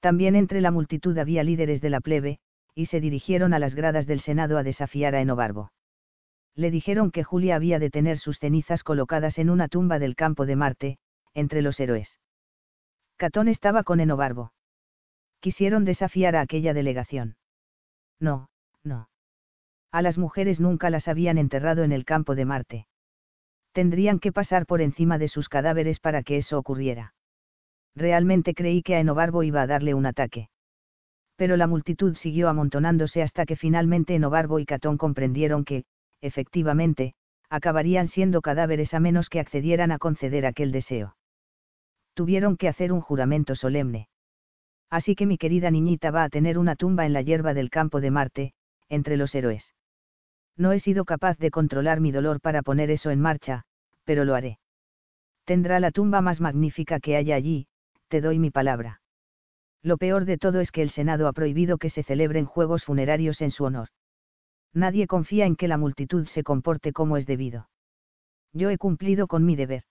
[0.00, 2.38] También entre la multitud había líderes de la plebe,
[2.74, 5.72] y se dirigieron a las gradas del Senado a desafiar a Enobarbo.
[6.54, 10.46] Le dijeron que Julia había de tener sus cenizas colocadas en una tumba del campo
[10.46, 10.98] de Marte,
[11.34, 12.18] entre los héroes.
[13.16, 14.52] Catón estaba con Enobarbo.
[15.40, 17.36] Quisieron desafiar a aquella delegación.
[18.20, 18.48] No,
[18.84, 19.08] no.
[19.92, 22.86] A las mujeres nunca las habían enterrado en el campo de Marte.
[23.72, 27.14] Tendrían que pasar por encima de sus cadáveres para que eso ocurriera.
[27.94, 30.48] Realmente creí que a Enobarbo iba a darle un ataque.
[31.36, 35.84] Pero la multitud siguió amontonándose hasta que finalmente Enobarbo y Catón comprendieron que,
[36.20, 37.14] efectivamente,
[37.50, 41.16] acabarían siendo cadáveres a menos que accedieran a conceder aquel deseo
[42.16, 44.08] tuvieron que hacer un juramento solemne.
[44.90, 48.00] Así que mi querida niñita va a tener una tumba en la hierba del campo
[48.00, 48.54] de Marte,
[48.88, 49.74] entre los héroes.
[50.56, 53.64] No he sido capaz de controlar mi dolor para poner eso en marcha,
[54.04, 54.58] pero lo haré.
[55.44, 57.68] Tendrá la tumba más magnífica que haya allí,
[58.08, 59.00] te doy mi palabra.
[59.82, 63.40] Lo peor de todo es que el Senado ha prohibido que se celebren juegos funerarios
[63.40, 63.88] en su honor.
[64.72, 67.68] Nadie confía en que la multitud se comporte como es debido.
[68.52, 69.84] Yo he cumplido con mi deber.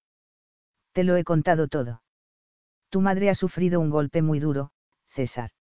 [0.92, 2.02] Te lo he contado todo.
[2.90, 4.72] Tu madre ha sufrido un golpe muy duro,
[5.14, 5.52] César.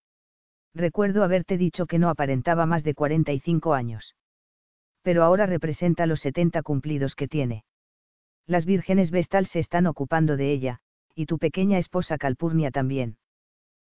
[0.74, 4.16] Recuerdo haberte dicho que no aparentaba más de 45 años.
[5.02, 7.64] Pero ahora representa los 70 cumplidos que tiene.
[8.46, 10.80] Las vírgenes Vestal se están ocupando de ella,
[11.14, 13.18] y tu pequeña esposa Calpurnia también.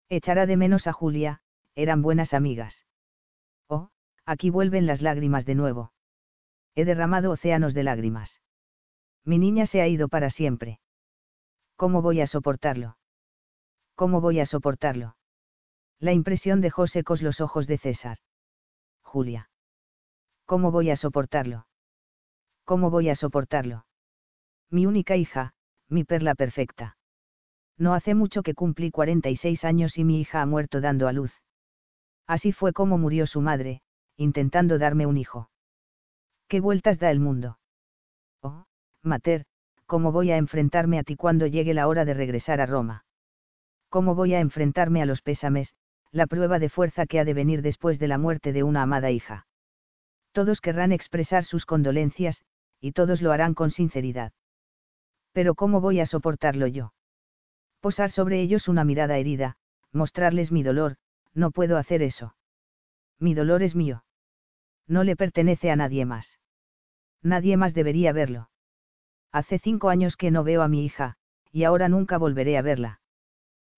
[0.10, 1.42] Echará de menos a Julia,
[1.76, 2.86] eran buenas amigas.
[3.68, 3.90] Oh,
[4.26, 5.94] aquí vuelven las lágrimas de nuevo.
[6.76, 8.42] He derramado océanos de lágrimas.
[9.24, 10.80] Mi niña se ha ido para siempre.
[11.76, 12.98] ¿Cómo voy a soportarlo?
[13.96, 15.16] ¿Cómo voy a soportarlo?
[16.02, 18.18] La impresión dejó secos los ojos de César.
[19.04, 19.52] Julia.
[20.46, 21.68] ¿Cómo voy a soportarlo?
[22.66, 23.86] ¿Cómo voy a soportarlo?
[24.72, 25.54] Mi única hija,
[25.90, 26.98] mi perla perfecta.
[27.78, 31.32] No hace mucho que cumplí 46 años y mi hija ha muerto dando a luz.
[32.26, 33.84] Así fue como murió su madre,
[34.18, 35.52] intentando darme un hijo.
[36.48, 37.60] ¿Qué vueltas da el mundo?
[38.42, 38.66] Oh,
[39.04, 39.46] Mater,
[39.86, 43.06] ¿cómo voy a enfrentarme a ti cuando llegue la hora de regresar a Roma?
[43.90, 45.76] ¿Cómo voy a enfrentarme a los pésames,
[46.12, 49.12] la prueba de fuerza que ha de venir después de la muerte de una amada
[49.12, 49.48] hija?
[50.32, 52.44] Todos querrán expresar sus condolencias,
[52.80, 54.34] y todos lo harán con sinceridad.
[55.34, 56.94] Pero ¿cómo voy a soportarlo yo?
[57.80, 59.56] Posar sobre ellos una mirada herida,
[59.92, 60.98] mostrarles mi dolor,
[61.34, 62.36] no puedo hacer eso.
[63.20, 64.04] Mi dolor es mío.
[64.88, 66.40] No le pertenece a nadie más.
[67.22, 68.50] Nadie más debería verlo.
[69.32, 71.16] Hace cinco años que no veo a mi hija,
[71.52, 73.00] y ahora nunca volveré a verla.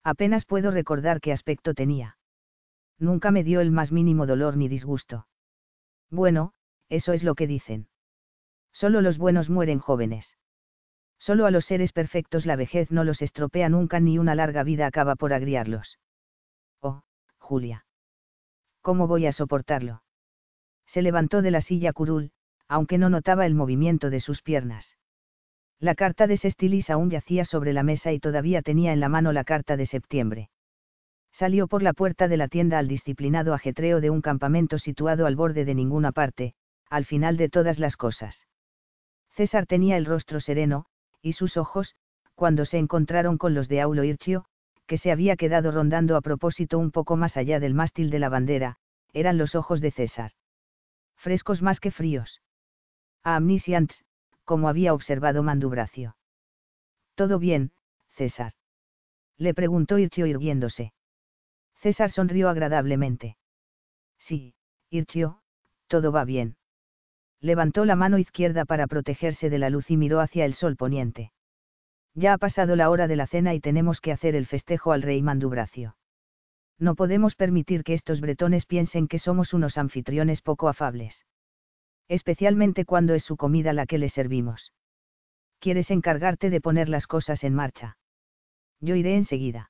[0.04, 2.18] Apenas puedo recordar qué aspecto tenía.
[3.00, 5.28] Nunca me dio el más mínimo dolor ni disgusto.
[6.10, 6.54] Bueno,
[6.90, 7.88] eso es lo que dicen.
[8.72, 10.36] Solo los buenos mueren jóvenes.
[11.20, 14.88] Solo a los seres perfectos la vejez no los estropea nunca ni una larga vida
[14.88, 16.00] acaba por agriarlos.
[16.82, 17.04] Oh,
[17.38, 17.86] Julia.
[18.82, 20.04] ¿Cómo voy a soportarlo?
[20.86, 22.32] Se levantó de la silla curul,
[22.68, 24.98] aunque no notaba el movimiento de sus piernas.
[25.80, 29.32] La carta de Sestilis aún yacía sobre la mesa y todavía tenía en la mano
[29.32, 30.50] la carta de septiembre.
[31.34, 35.36] Salió por la puerta de la tienda al disciplinado ajetreo de un campamento situado al
[35.36, 36.54] borde de ninguna parte,
[36.90, 38.46] al final de todas las cosas.
[39.32, 40.86] César tenía el rostro sereno,
[41.22, 41.96] y sus ojos,
[42.36, 44.46] cuando se encontraron con los de Aulo Irchio,
[44.86, 48.30] que se había quedado rondando a propósito un poco más allá del mástil de la
[48.30, 48.78] bandera,
[49.12, 50.32] eran los ojos de César.
[51.16, 52.42] Frescos más que fríos.
[53.24, 54.04] A Amnisiants,
[54.44, 56.16] como había observado Mandubracio.
[57.16, 57.72] ¿Todo bien,
[58.18, 58.54] César?
[59.38, 60.94] Le preguntó Irchio irguiéndose.
[61.84, 63.36] César sonrió agradablemente.
[64.18, 64.56] Sí,
[64.90, 65.42] Irchio,
[65.88, 66.56] todo va bien.
[67.42, 71.34] Levantó la mano izquierda para protegerse de la luz y miró hacia el sol poniente.
[72.16, 75.02] Ya ha pasado la hora de la cena y tenemos que hacer el festejo al
[75.02, 75.98] rey Mandubracio.
[76.80, 81.26] No podemos permitir que estos bretones piensen que somos unos anfitriones poco afables.
[82.08, 84.72] Especialmente cuando es su comida la que les servimos.
[85.60, 87.98] ¿Quieres encargarte de poner las cosas en marcha?
[88.80, 89.70] Yo iré enseguida.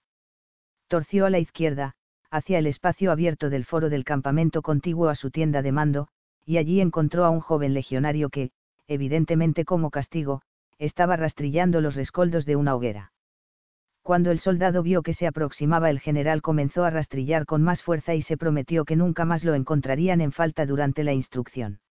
[0.87, 1.95] Torció a la izquierda,
[2.33, 6.07] hacia el espacio abierto del foro del campamento contiguo a su tienda de mando,
[6.43, 8.49] y allí encontró a un joven legionario que,
[8.87, 10.41] evidentemente como castigo,
[10.79, 13.11] estaba rastrillando los rescoldos de una hoguera.
[14.01, 18.15] Cuando el soldado vio que se aproximaba el general comenzó a rastrillar con más fuerza
[18.15, 21.81] y se prometió que nunca más lo encontrarían en falta durante la instrucción.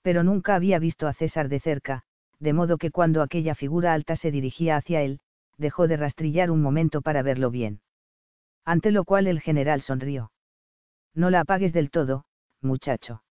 [0.00, 2.04] Pero nunca había visto a César de cerca,
[2.38, 5.18] de modo que cuando aquella figura alta se dirigía hacia él,
[5.58, 7.80] dejó de rastrillar un momento para verlo bien.
[8.66, 10.32] Ante lo cual el general sonrió.
[11.14, 12.24] No la apagues del todo,
[12.60, 13.22] muchacho.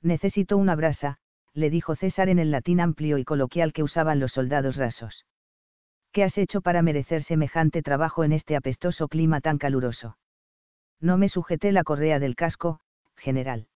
[0.00, 1.18] Necesito una brasa,
[1.52, 5.26] le dijo César en el latín amplio y coloquial que usaban los soldados rasos.
[6.12, 10.16] ¿Qué has hecho para merecer semejante trabajo en este apestoso clima tan caluroso?
[11.00, 12.78] No me sujeté la correa del casco,
[13.16, 13.66] general.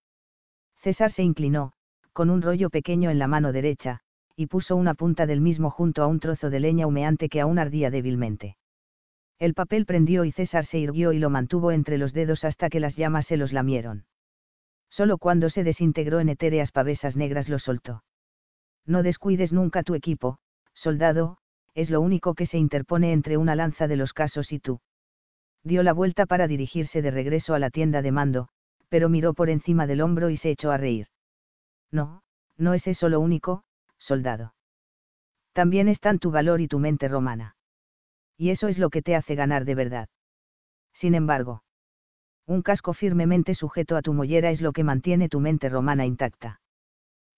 [0.82, 1.72] César se inclinó,
[2.12, 4.00] con un rollo pequeño en la mano derecha,
[4.36, 7.58] y puso una punta del mismo junto a un trozo de leña humeante que aún
[7.58, 8.56] ardía débilmente.
[9.38, 12.80] El papel prendió y César se irguió y lo mantuvo entre los dedos hasta que
[12.80, 14.06] las llamas se los lamieron.
[14.88, 18.02] Solo cuando se desintegró en etéreas pavesas negras lo soltó.
[18.86, 20.38] No descuides nunca tu equipo,
[20.72, 21.38] soldado,
[21.74, 24.80] es lo único que se interpone entre una lanza de los casos y tú.
[25.62, 28.48] Dio la vuelta para dirigirse de regreso a la tienda de mando,
[28.88, 31.08] pero miró por encima del hombro y se echó a reír.
[31.90, 32.22] No,
[32.56, 33.64] no es eso lo único,
[33.98, 34.54] soldado.
[35.52, 37.55] También están tu valor y tu mente romana.
[38.36, 40.08] Y eso es lo que te hace ganar de verdad.
[40.92, 41.62] Sin embargo,
[42.46, 46.60] un casco firmemente sujeto a tu mollera es lo que mantiene tu mente romana intacta.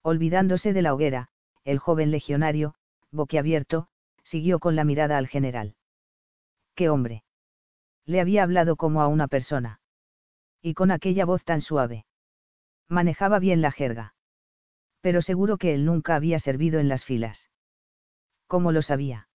[0.02, 1.28] Olvidándose de la hoguera,
[1.64, 2.74] el joven legionario,
[3.10, 3.88] boquiabierto,
[4.22, 5.76] siguió con la mirada al general.
[6.74, 7.24] ¡Qué hombre!
[8.04, 9.80] Le había hablado como a una persona.
[10.60, 12.04] Y con aquella voz tan suave.
[12.88, 14.14] Manejaba bien la jerga.
[15.00, 17.48] Pero seguro que él nunca había servido en las filas.
[18.46, 19.28] ¿Cómo lo sabía?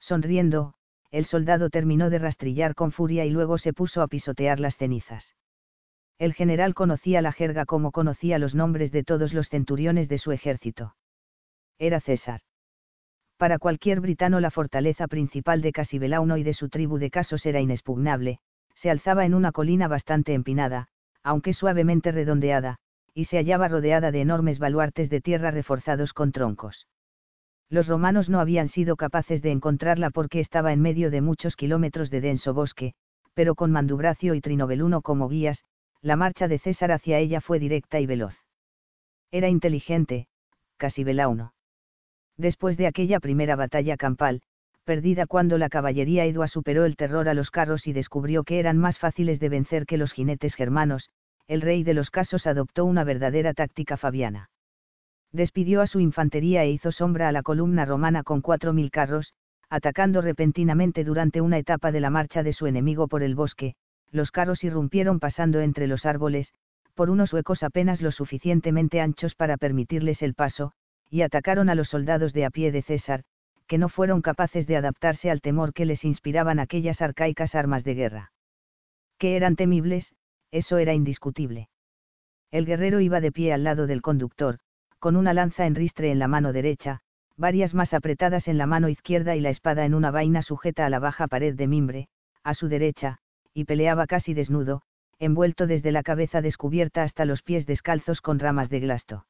[0.00, 0.74] Sonriendo,
[1.10, 5.34] el soldado terminó de rastrillar con furia y luego se puso a pisotear las cenizas.
[6.18, 10.32] El general conocía la jerga como conocía los nombres de todos los centuriones de su
[10.32, 10.96] ejército.
[11.78, 12.40] Era César.
[13.36, 17.60] Para cualquier britano la fortaleza principal de Casibelauno y de su tribu de Casos era
[17.60, 18.40] inexpugnable,
[18.74, 20.88] se alzaba en una colina bastante empinada,
[21.22, 22.78] aunque suavemente redondeada,
[23.14, 26.86] y se hallaba rodeada de enormes baluartes de tierra reforzados con troncos
[27.70, 32.10] los romanos no habían sido capaces de encontrarla porque estaba en medio de muchos kilómetros
[32.10, 32.94] de denso bosque,
[33.34, 35.64] pero con Mandubracio y Trinobeluno como guías,
[36.00, 38.34] la marcha de César hacia ella fue directa y veloz.
[39.30, 40.28] Era inteligente,
[40.76, 41.52] casi velauno.
[42.36, 44.40] Después de aquella primera batalla campal,
[44.84, 48.78] perdida cuando la caballería edua superó el terror a los carros y descubrió que eran
[48.78, 51.10] más fáciles de vencer que los jinetes germanos,
[51.46, 54.48] el rey de los casos adoptó una verdadera táctica fabiana
[55.32, 59.34] despidió a su infantería e hizo sombra a la columna romana con cuatro mil carros,
[59.68, 63.74] atacando repentinamente durante una etapa de la marcha de su enemigo por el bosque,
[64.10, 66.52] los carros irrumpieron pasando entre los árboles,
[66.94, 70.72] por unos huecos apenas lo suficientemente anchos para permitirles el paso,
[71.10, 73.22] y atacaron a los soldados de a pie de César,
[73.66, 77.94] que no fueron capaces de adaptarse al temor que les inspiraban aquellas arcaicas armas de
[77.94, 78.32] guerra.
[79.18, 80.14] Que eran temibles,
[80.50, 81.68] eso era indiscutible.
[82.50, 84.58] El guerrero iba de pie al lado del conductor,
[84.98, 87.00] con una lanza en ristre en la mano derecha,
[87.36, 90.90] varias más apretadas en la mano izquierda y la espada en una vaina sujeta a
[90.90, 92.08] la baja pared de mimbre,
[92.42, 93.18] a su derecha,
[93.54, 94.82] y peleaba casi desnudo,
[95.18, 99.26] envuelto desde la cabeza descubierta hasta los pies descalzos con ramas de glasto.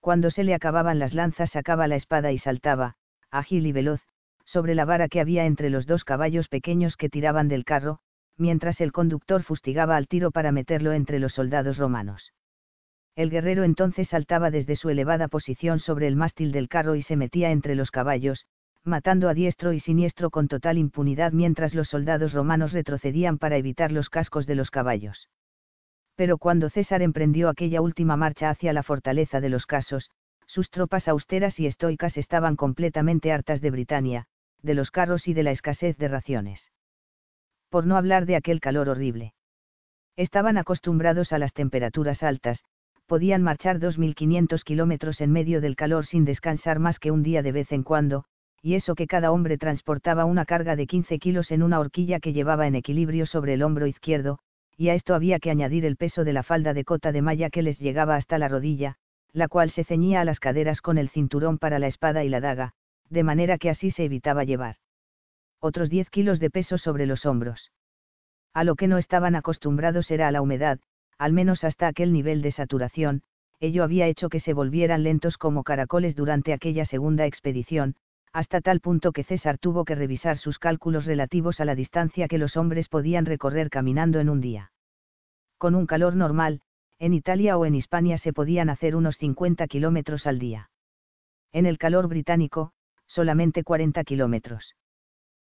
[0.00, 2.94] Cuando se le acababan las lanzas sacaba la espada y saltaba,
[3.30, 4.02] ágil y veloz,
[4.44, 7.98] sobre la vara que había entre los dos caballos pequeños que tiraban del carro,
[8.36, 12.32] mientras el conductor fustigaba al tiro para meterlo entre los soldados romanos.
[13.16, 17.16] El guerrero entonces saltaba desde su elevada posición sobre el mástil del carro y se
[17.16, 18.46] metía entre los caballos,
[18.84, 23.90] matando a diestro y siniestro con total impunidad mientras los soldados romanos retrocedían para evitar
[23.90, 25.30] los cascos de los caballos.
[26.14, 30.10] Pero cuando César emprendió aquella última marcha hacia la fortaleza de los casos,
[30.46, 34.26] sus tropas austeras y estoicas estaban completamente hartas de Britania,
[34.62, 36.70] de los carros y de la escasez de raciones.
[37.70, 39.32] Por no hablar de aquel calor horrible.
[40.16, 42.62] Estaban acostumbrados a las temperaturas altas,
[43.06, 47.52] podían marchar 2.500 kilómetros en medio del calor sin descansar más que un día de
[47.52, 48.24] vez en cuando,
[48.60, 52.32] y eso que cada hombre transportaba una carga de 15 kilos en una horquilla que
[52.32, 54.38] llevaba en equilibrio sobre el hombro izquierdo,
[54.76, 57.48] y a esto había que añadir el peso de la falda de cota de malla
[57.48, 58.96] que les llegaba hasta la rodilla,
[59.32, 62.40] la cual se ceñía a las caderas con el cinturón para la espada y la
[62.40, 62.72] daga,
[63.08, 64.76] de manera que así se evitaba llevar
[65.60, 67.72] otros 10 kilos de peso sobre los hombros.
[68.52, 70.78] A lo que no estaban acostumbrados era a la humedad,
[71.18, 73.22] al menos hasta aquel nivel de saturación,
[73.60, 77.96] ello había hecho que se volvieran lentos como caracoles durante aquella segunda expedición,
[78.32, 82.38] hasta tal punto que César tuvo que revisar sus cálculos relativos a la distancia que
[82.38, 84.72] los hombres podían recorrer caminando en un día.
[85.56, 86.60] Con un calor normal,
[86.98, 90.70] en Italia o en Hispania se podían hacer unos 50 kilómetros al día.
[91.52, 92.72] En el calor británico,
[93.06, 94.76] solamente 40 kilómetros.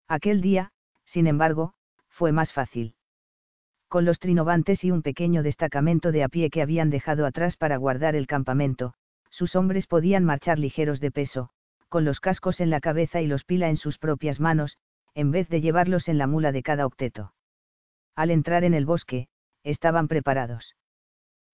[0.08, 0.72] Aquel día,
[1.04, 1.74] sin embargo,
[2.08, 2.95] fue más fácil.
[3.88, 7.76] Con los trinovantes y un pequeño destacamento de a pie que habían dejado atrás para
[7.76, 8.94] guardar el campamento,
[9.30, 11.50] sus hombres podían marchar ligeros de peso,
[11.88, 14.76] con los cascos en la cabeza y los pila en sus propias manos,
[15.14, 17.32] en vez de llevarlos en la mula de cada octeto.
[18.16, 19.28] Al entrar en el bosque,
[19.62, 20.74] estaban preparados.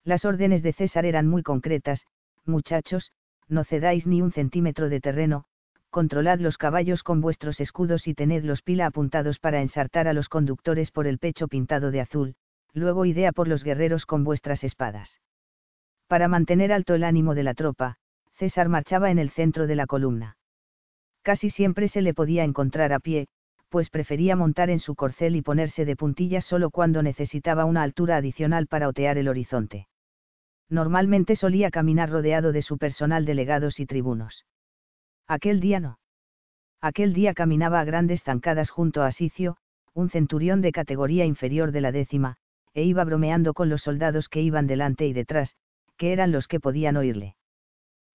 [0.05, 2.07] Las órdenes de César eran muy concretas,
[2.45, 3.13] muchachos,
[3.49, 5.45] no cedáis ni un centímetro de terreno,
[5.93, 10.31] controlad los caballos con vuestros escudos y tened los pila apuntados para ensartar a los
[10.31, 12.35] conductores por el pecho pintado de azul,
[12.73, 15.21] luego idea por los guerreros con vuestras espadas.
[16.09, 17.97] Para mantener alto el ánimo de la tropa,
[18.39, 20.39] César marchaba en el centro de la columna.
[21.21, 23.29] Casi siempre se le podía encontrar a pie,
[23.69, 28.17] pues prefería montar en su corcel y ponerse de puntillas solo cuando necesitaba una altura
[28.17, 29.89] adicional para otear el horizonte.
[30.71, 34.47] Normalmente solía caminar rodeado de su personal delegados y tribunos.
[35.33, 35.99] Aquel día no.
[36.83, 39.57] Aquel día caminaba a grandes zancadas junto a Sicio,
[39.95, 42.37] un centurión de categoría inferior de la décima,
[42.75, 45.57] e iba bromeando con los soldados que iban delante y detrás,
[45.97, 47.37] que eran los que podían oírle.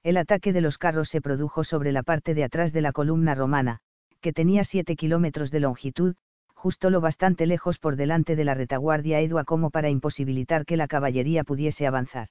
[0.04, 3.34] El ataque de los carros se produjo sobre la parte de atrás de la columna
[3.34, 3.80] romana,
[4.22, 6.16] que tenía siete kilómetros de longitud,
[6.54, 10.88] justo lo bastante lejos por delante de la retaguardia Edua como para imposibilitar que la
[10.88, 12.28] caballería pudiese avanzar.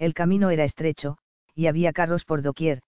[0.00, 1.18] El camino era estrecho,
[1.54, 2.82] y había carros por doquier,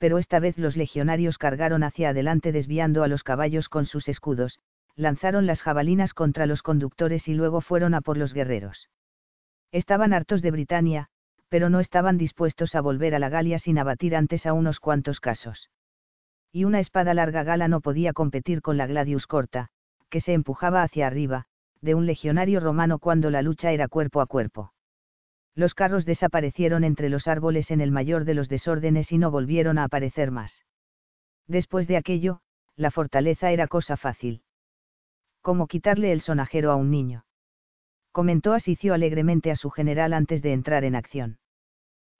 [0.00, 4.58] pero esta vez los legionarios cargaron hacia adelante desviando a los caballos con sus escudos,
[4.96, 8.88] lanzaron las jabalinas contra los conductores y luego fueron a por los guerreros.
[9.72, 11.08] Estaban hartos de Britania,
[11.50, 15.20] pero no estaban dispuestos a volver a la Galia sin abatir antes a unos cuantos
[15.20, 15.68] casos.
[16.50, 19.68] Y una espada larga gala no podía competir con la gladius corta,
[20.08, 21.44] que se empujaba hacia arriba,
[21.82, 24.72] de un legionario romano cuando la lucha era cuerpo a cuerpo.
[25.54, 29.78] Los carros desaparecieron entre los árboles en el mayor de los desórdenes y no volvieron
[29.78, 30.64] a aparecer más.
[31.46, 32.40] Después de aquello,
[32.76, 34.42] la fortaleza era cosa fácil.
[35.42, 37.24] Como quitarle el sonajero a un niño.
[38.12, 41.38] Comentó Asicio alegremente a su general antes de entrar en acción.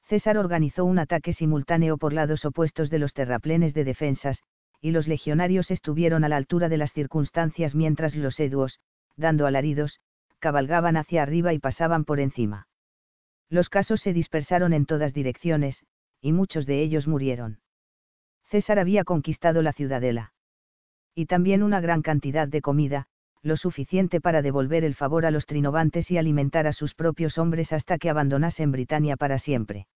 [0.09, 4.43] César organizó un ataque simultáneo por lados opuestos de los terraplenes de defensas,
[4.81, 8.81] y los legionarios estuvieron a la altura de las circunstancias mientras los eduos,
[9.16, 10.01] dando alaridos,
[10.40, 12.66] cabalgaban hacia arriba y pasaban por encima.
[13.51, 15.85] Los casos se dispersaron en todas direcciones,
[16.20, 17.60] y muchos de ellos murieron.
[18.48, 20.32] César había conquistado la ciudadela.
[21.14, 23.09] Y también una gran cantidad de comida,
[23.43, 27.72] lo suficiente para devolver el favor a los trinovantes y alimentar a sus propios hombres
[27.72, 29.89] hasta que abandonasen Britania para siempre.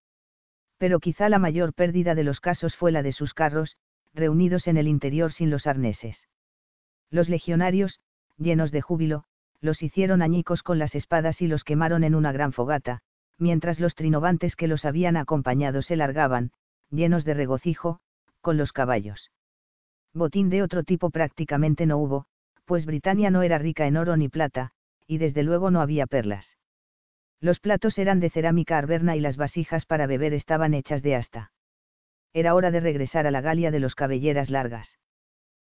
[0.78, 3.76] Pero quizá la mayor pérdida de los casos fue la de sus carros,
[4.14, 6.26] reunidos en el interior sin los arneses.
[7.10, 8.00] Los legionarios,
[8.36, 9.24] llenos de júbilo,
[9.60, 13.02] los hicieron añicos con las espadas y los quemaron en una gran fogata,
[13.38, 16.52] mientras los trinovantes que los habían acompañado se largaban,
[16.90, 18.00] llenos de regocijo,
[18.40, 19.30] con los caballos.
[20.12, 22.26] Botín de otro tipo prácticamente no hubo,
[22.64, 24.70] pues Britania no era rica en oro ni plata,
[25.06, 26.56] y desde luego no había perlas.
[27.40, 31.52] Los platos eran de cerámica arberna y las vasijas para beber estaban hechas de asta.
[32.32, 34.98] Era hora de regresar a la Galia de los cabelleras largas.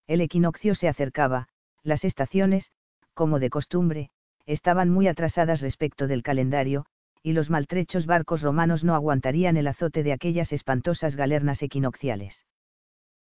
[0.06, 1.48] El equinoccio se acercaba,
[1.82, 2.72] las estaciones,
[3.14, 4.10] como de costumbre,
[4.46, 6.86] estaban muy atrasadas respecto del calendario,
[7.22, 12.44] y los maltrechos barcos romanos no aguantarían el azote de aquellas espantosas galernas equinocciales.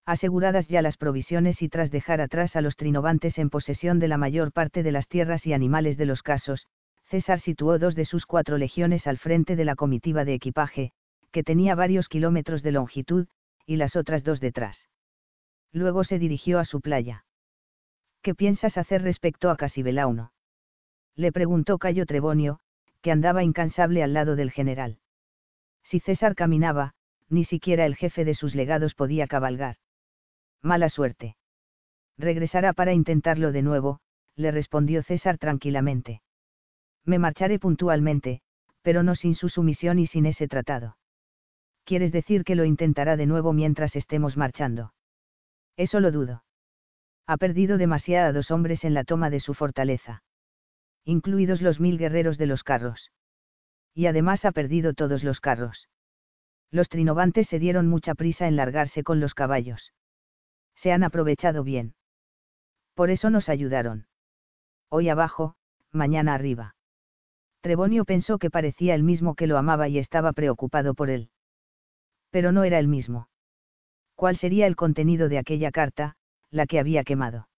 [0.06, 4.16] Aseguradas ya las provisiones y tras dejar atrás a los trinovantes en posesión de la
[4.16, 6.66] mayor parte de las tierras y animales de los casos,
[7.08, 10.92] César situó dos de sus cuatro legiones al frente de la comitiva de equipaje,
[11.30, 13.26] que tenía varios kilómetros de longitud,
[13.66, 14.88] y las otras dos detrás.
[15.72, 17.24] Luego se dirigió a su playa.
[18.22, 20.32] ¿Qué piensas hacer respecto a Casibelauno?
[21.16, 22.60] Le preguntó Cayo Trebonio,
[23.02, 24.98] que andaba incansable al lado del general.
[25.82, 26.94] Si César caminaba,
[27.28, 29.76] ni siquiera el jefe de sus legados podía cabalgar.
[30.62, 31.36] Mala suerte.
[32.16, 34.00] Regresará para intentarlo de nuevo,
[34.34, 36.22] le respondió César tranquilamente.
[37.04, 38.40] Me marcharé puntualmente,
[38.82, 40.96] pero no sin su sumisión y sin ese tratado.
[41.84, 44.92] ¿Quieres decir que lo intentará de nuevo mientras estemos marchando?
[45.76, 46.44] Eso lo dudo.
[47.26, 50.22] Ha perdido demasiados hombres en la toma de su fortaleza
[51.08, 53.10] incluidos los mil guerreros de los carros.
[53.94, 55.88] Y además ha perdido todos los carros.
[56.70, 59.94] Los trinovantes se dieron mucha prisa en largarse con los caballos.
[60.76, 61.94] Se han aprovechado bien.
[62.92, 64.06] Por eso nos ayudaron.
[64.90, 65.54] Hoy abajo,
[65.92, 66.76] mañana arriba.
[67.62, 71.30] Trebonio pensó que parecía el mismo que lo amaba y estaba preocupado por él.
[72.28, 73.30] Pero no era el mismo.
[74.14, 76.16] ¿Cuál sería el contenido de aquella carta,
[76.50, 77.48] la que había quemado?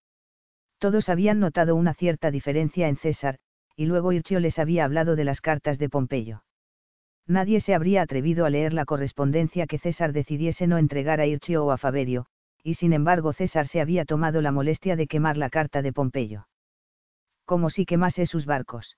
[0.81, 3.37] Todos habían notado una cierta diferencia en César,
[3.75, 6.43] y luego Irchio les había hablado de las cartas de Pompeyo.
[7.27, 11.63] Nadie se habría atrevido a leer la correspondencia que César decidiese no entregar a Irchio
[11.63, 12.25] o a Faberio,
[12.63, 16.47] y sin embargo César se había tomado la molestia de quemar la carta de Pompeyo.
[17.45, 18.97] Como si quemase sus barcos.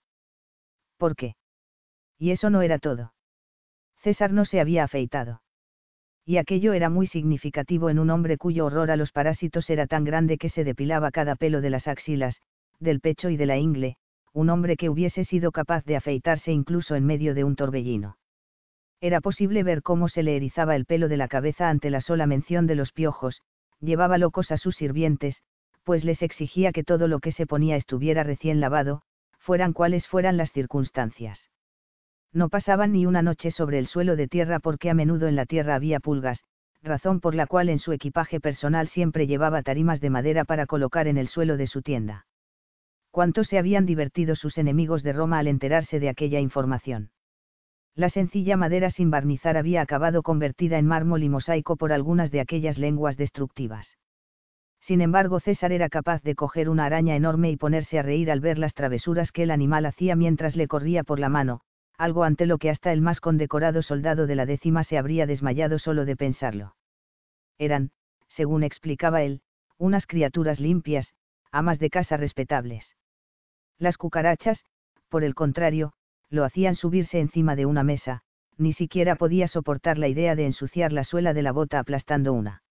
[0.96, 1.36] ¿Por qué?
[2.18, 3.14] Y eso no era todo.
[3.98, 5.43] César no se había afeitado.
[6.26, 10.06] Y aquello era muy significativo en un hombre cuyo horror a los parásitos era tan
[10.06, 12.41] grande que se depilaba cada pelo de las axilas,
[12.80, 13.98] del pecho y de la ingle,
[14.34, 18.18] un hombre que hubiese sido capaz de afeitarse incluso en medio de un torbellino.
[19.02, 22.26] Era posible ver cómo se le erizaba el pelo de la cabeza ante la sola
[22.26, 23.41] mención de los piojos,
[23.82, 25.44] llevaba locos a sus sirvientes,
[25.84, 29.02] pues les exigía que todo lo que se ponía estuviera recién lavado,
[29.40, 31.50] fueran cuales fueran las circunstancias.
[32.34, 35.46] No pasaban ni una noche sobre el suelo de tierra porque a menudo en la
[35.46, 36.44] tierra había pulgas,
[36.82, 41.08] razón por la cual en su equipaje personal siempre llevaba tarimas de madera para colocar
[41.08, 42.26] en el suelo de su tienda.
[43.12, 47.12] Cuánto se habían divertido sus enemigos de Roma al enterarse de aquella información.
[47.94, 52.40] La sencilla madera sin barnizar había acabado convertida en mármol y mosaico por algunas de
[52.40, 54.00] aquellas lenguas destructivas.
[54.82, 58.40] Sin embargo, César era capaz de coger una araña enorme y ponerse a reír al
[58.40, 61.62] ver las travesuras que el animal hacía mientras le corría por la mano,
[62.04, 65.80] algo ante lo que hasta el más condecorado soldado de la décima se habría desmayado
[65.80, 66.76] solo de pensarlo.
[67.58, 67.92] Eran,
[68.28, 69.42] según explicaba él,
[69.78, 71.14] unas criaturas limpias,
[71.50, 72.98] amas de casa respetables.
[73.78, 74.66] Las cucarachas,
[75.08, 75.94] por el contrario,
[76.30, 78.24] lo hacían subirse encima de una mesa,
[78.58, 82.64] ni siquiera podía soportar la idea de ensuciar la suela de la bota aplastando una.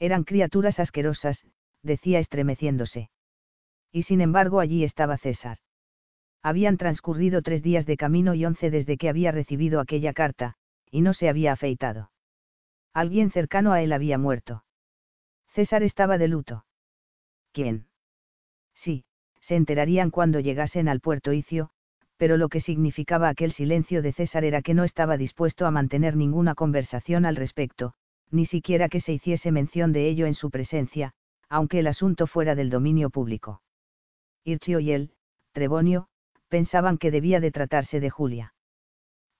[0.00, 1.46] Eran criaturas asquerosas,
[1.84, 3.08] decía estremeciéndose.
[3.92, 5.58] Y sin embargo allí estaba César.
[6.42, 10.54] Habían transcurrido tres días de camino y once desde que había recibido aquella carta,
[10.90, 12.10] y no se había afeitado.
[12.94, 14.64] Alguien cercano a él había muerto.
[15.52, 16.64] César estaba de luto.
[17.52, 17.86] ¿Quién?
[18.74, 19.04] Sí,
[19.40, 21.70] se enterarían cuando llegasen al puerto Icio,
[22.16, 26.16] pero lo que significaba aquel silencio de César era que no estaba dispuesto a mantener
[26.16, 27.94] ninguna conversación al respecto,
[28.30, 31.12] ni siquiera que se hiciese mención de ello en su presencia,
[31.48, 33.62] aunque el asunto fuera del dominio público.
[34.44, 35.12] Irchio y él,
[35.52, 36.08] Trebonio,
[36.48, 38.54] pensaban que debía de tratarse de Julia.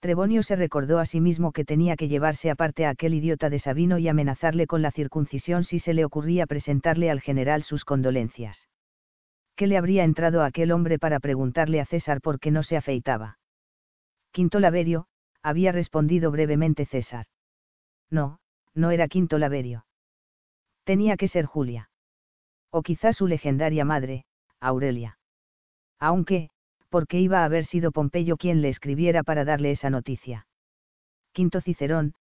[0.00, 3.58] Trebonio se recordó a sí mismo que tenía que llevarse aparte a aquel idiota de
[3.58, 8.68] Sabino y amenazarle con la circuncisión si se le ocurría presentarle al general sus condolencias.
[9.56, 12.76] ¿Qué le habría entrado a aquel hombre para preguntarle a César por qué no se
[12.76, 13.38] afeitaba?
[14.30, 15.06] Quinto Laverio,
[15.42, 17.26] había respondido brevemente César.
[18.08, 18.38] No,
[18.74, 19.84] no era Quinto Laverio.
[20.84, 21.90] Tenía que ser Julia.
[22.70, 24.26] O quizás su legendaria madre,
[24.60, 25.18] Aurelia.
[25.98, 26.50] Aunque,
[26.88, 30.46] porque iba a haber sido Pompeyo quien le escribiera para darle esa noticia.
[31.32, 32.14] Quinto Cicerón,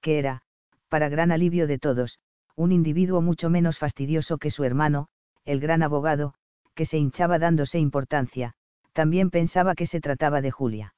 [0.00, 0.42] que era,
[0.88, 2.18] para gran alivio de todos,
[2.56, 5.08] un individuo mucho menos fastidioso que su hermano,
[5.44, 6.34] el gran abogado,
[6.74, 8.54] que se hinchaba dándose importancia,
[8.92, 10.94] también pensaba que se trataba de Julia.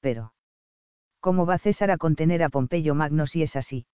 [0.00, 0.32] Pero.
[1.20, 3.86] ¿Cómo va César a contener a Pompeyo Magno si es así?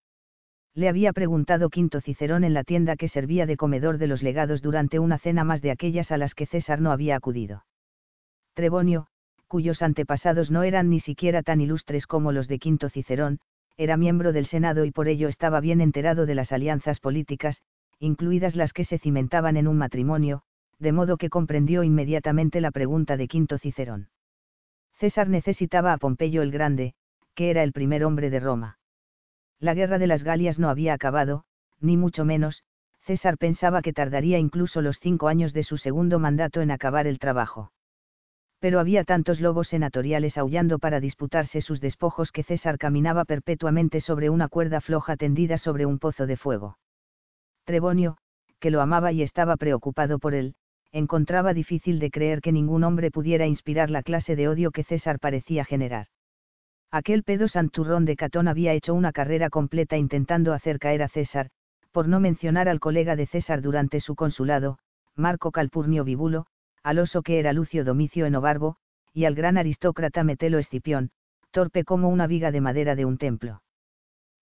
[0.74, 4.62] Le había preguntado Quinto Cicerón en la tienda que servía de comedor de los legados
[4.62, 7.64] durante una cena más de aquellas a las que César no había acudido.
[8.56, 9.06] Trebonio,
[9.48, 13.38] cuyos antepasados no eran ni siquiera tan ilustres como los de Quinto Cicerón,
[13.76, 17.60] era miembro del Senado y por ello estaba bien enterado de las alianzas políticas,
[17.98, 20.40] incluidas las que se cimentaban en un matrimonio,
[20.78, 24.08] de modo que comprendió inmediatamente la pregunta de Quinto Cicerón.
[24.94, 26.94] César necesitaba a Pompeyo el Grande,
[27.34, 28.78] que era el primer hombre de Roma.
[29.60, 31.44] La guerra de las Galias no había acabado,
[31.78, 32.64] ni mucho menos,
[33.04, 37.18] César pensaba que tardaría incluso los cinco años de su segundo mandato en acabar el
[37.18, 37.70] trabajo.
[38.66, 44.28] Pero había tantos lobos senatoriales aullando para disputarse sus despojos que César caminaba perpetuamente sobre
[44.28, 46.76] una cuerda floja tendida sobre un pozo de fuego.
[47.62, 48.16] Trebonio,
[48.58, 50.56] que lo amaba y estaba preocupado por él,
[50.90, 55.20] encontraba difícil de creer que ningún hombre pudiera inspirar la clase de odio que César
[55.20, 56.08] parecía generar.
[56.90, 61.50] Aquel pedo santurrón de Catón había hecho una carrera completa intentando hacer caer a César,
[61.92, 64.80] por no mencionar al colega de César durante su consulado,
[65.14, 66.46] Marco Calpurnio Vibulo,
[66.86, 68.76] al oso que era Lucio Domicio Enobarbo,
[69.12, 71.10] y al gran aristócrata Metelo Escipión,
[71.50, 73.60] torpe como una viga de madera de un templo.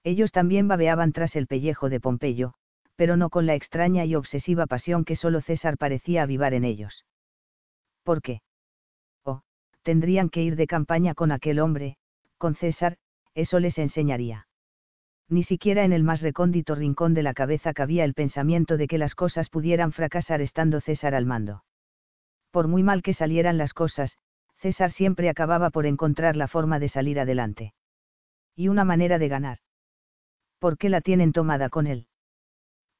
[0.02, 2.52] Ellos también babeaban tras el pellejo de Pompeyo,
[2.96, 7.06] pero no con la extraña y obsesiva pasión que solo César parecía avivar en ellos.
[8.02, 8.42] ¿Por qué?
[9.24, 9.40] Oh,
[9.82, 11.96] tendrían que ir de campaña con aquel hombre,
[12.36, 12.98] con César,
[13.34, 14.48] eso les enseñaría.
[15.30, 18.98] Ni siquiera en el más recóndito rincón de la cabeza cabía el pensamiento de que
[18.98, 21.64] las cosas pudieran fracasar estando César al mando.
[22.54, 24.16] Por muy mal que salieran las cosas,
[24.58, 27.74] César siempre acababa por encontrar la forma de salir adelante.
[28.54, 29.58] Y una manera de ganar.
[30.60, 32.06] ¿Por qué la tienen tomada con él?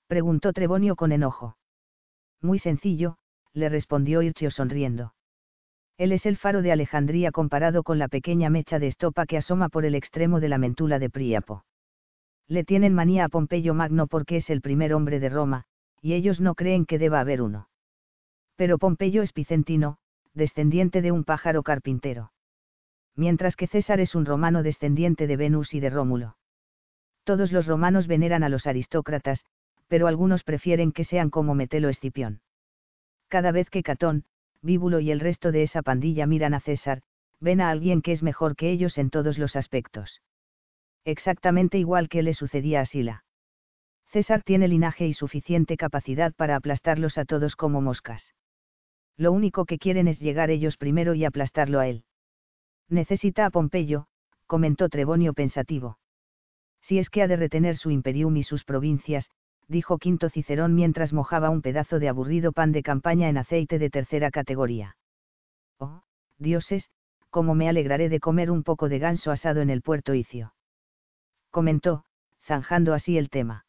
[0.09, 1.57] Preguntó Trebonio con enojo.
[2.43, 3.17] Muy sencillo,
[3.53, 5.15] le respondió Irchio sonriendo.
[5.99, 9.69] Él es el faro de Alejandría comparado con la pequeña mecha de estopa que asoma
[9.69, 11.65] por el extremo de la mentula de Príapo.
[12.49, 15.67] Le tienen manía a Pompeyo Magno porque es el primer hombre de Roma,
[16.03, 17.69] y ellos no creen que deba haber uno.
[18.57, 19.99] Pero Pompeyo es picentino,
[20.33, 22.33] descendiente de un pájaro carpintero.
[23.17, 26.37] Mientras que César es un romano descendiente de Venus y de Rómulo.
[27.25, 29.45] Todos los romanos veneran a los aristócratas,
[29.89, 32.41] pero algunos prefieren que sean como Metelo Escipión.
[33.29, 34.25] Cada vez que Catón,
[34.63, 37.03] Bíbulo y el resto de esa pandilla miran a César,
[37.41, 40.23] ven a alguien que es mejor que ellos en todos los aspectos.
[41.05, 43.25] Exactamente igual que le sucedía a Sila.
[44.11, 48.35] César tiene linaje y suficiente capacidad para aplastarlos a todos como moscas.
[49.17, 52.05] Lo único que quieren es llegar ellos primero y aplastarlo a él.
[52.89, 54.07] Necesita a Pompeyo,
[54.47, 55.99] comentó Trebonio pensativo.
[56.83, 59.31] Si es que ha de retener su imperium y sus provincias,
[59.69, 63.89] dijo Quinto Cicerón mientras mojaba un pedazo de aburrido pan de campaña en aceite de
[63.89, 64.97] tercera categoría.
[65.79, 66.03] Oh,
[66.39, 66.91] dioses,
[67.31, 70.55] cómo me alegraré de comer un poco de ganso asado en el puerto Icio.
[71.51, 72.05] Comentó,
[72.45, 73.65] zanjando así el tema.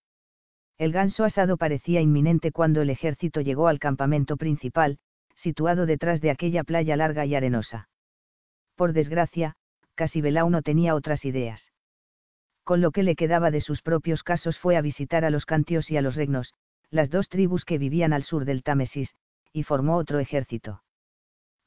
[0.77, 4.99] El ganso asado parecía inminente cuando el ejército llegó al campamento principal,
[5.45, 7.87] situado detrás de aquella playa larga y arenosa.
[8.75, 9.47] Por desgracia,
[9.95, 11.61] Casibelao no tenía otras ideas
[12.65, 15.91] con lo que le quedaba de sus propios casos fue a visitar a los cantios
[15.91, 16.51] y a los regnos,
[16.89, 19.13] las dos tribus que vivían al sur del Támesis,
[19.53, 20.81] y formó otro ejército.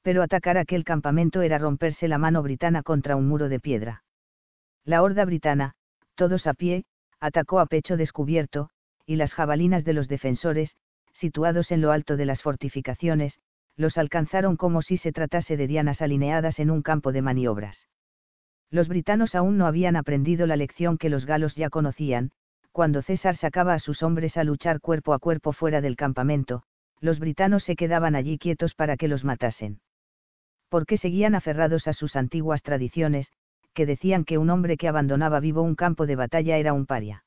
[0.02, 4.02] Pero atacar aquel campamento era romperse la mano britana contra un muro de piedra.
[4.84, 5.74] La horda britana,
[6.16, 6.84] todos a pie,
[7.20, 8.70] atacó a pecho descubierto,
[9.06, 10.74] y las jabalinas de los defensores,
[11.12, 13.38] situados en lo alto de las fortificaciones,
[13.78, 17.86] los alcanzaron como si se tratase de dianas alineadas en un campo de maniobras.
[18.70, 22.32] Los britanos aún no habían aprendido la lección que los galos ya conocían,
[22.72, 26.64] cuando César sacaba a sus hombres a luchar cuerpo a cuerpo fuera del campamento,
[27.00, 29.80] los britanos se quedaban allí quietos para que los matasen.
[30.68, 33.32] Porque seguían aferrados a sus antiguas tradiciones,
[33.74, 37.24] que decían que un hombre que abandonaba vivo un campo de batalla era un paria.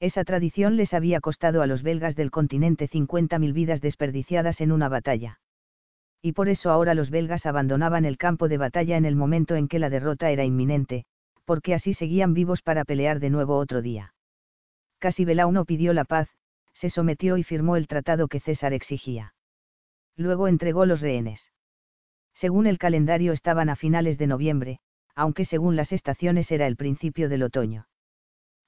[0.00, 4.90] Esa tradición les había costado a los belgas del continente 50.000 vidas desperdiciadas en una
[4.90, 5.38] batalla
[6.22, 9.66] y por eso ahora los belgas abandonaban el campo de batalla en el momento en
[9.66, 11.04] que la derrota era inminente,
[11.44, 14.14] porque así seguían vivos para pelear de nuevo otro día.
[15.00, 16.28] Casi Belauno pidió la paz,
[16.74, 19.34] se sometió y firmó el tratado que César exigía.
[20.16, 21.50] Luego entregó los rehenes.
[22.34, 24.78] Según el calendario estaban a finales de noviembre,
[25.16, 27.86] aunque según las estaciones era el principio del otoño.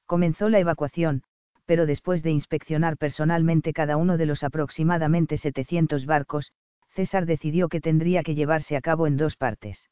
[0.06, 1.22] Comenzó la evacuación,
[1.66, 6.52] pero después de inspeccionar personalmente cada uno de los aproximadamente 700 barcos,
[6.95, 9.91] César decidió que tendría que llevarse a cabo en dos partes.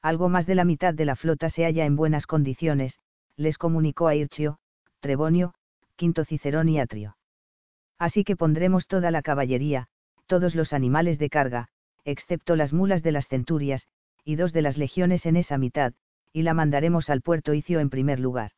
[0.00, 2.98] Algo más de la mitad de la flota se halla en buenas condiciones,
[3.36, 4.58] les comunicó a Irchio,
[5.00, 5.52] Trebonio,
[5.96, 7.18] Quinto Cicerón y Atrio.
[7.98, 9.88] Así que pondremos toda la caballería,
[10.26, 11.68] todos los animales de carga,
[12.04, 13.86] excepto las mulas de las centurias,
[14.24, 15.92] y dos de las legiones en esa mitad,
[16.32, 18.52] y la mandaremos al puerto Icio en primer lugar.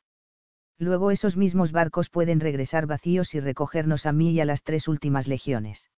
[0.79, 4.87] Luego esos mismos barcos pueden regresar vacíos y recogernos a mí y a las tres
[4.87, 5.89] últimas legiones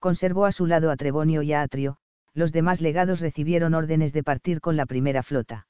[0.00, 1.98] conservó a su lado a Trebonio y a Atrio,
[2.34, 5.66] los demás legados recibieron órdenes de partir con la primera flota.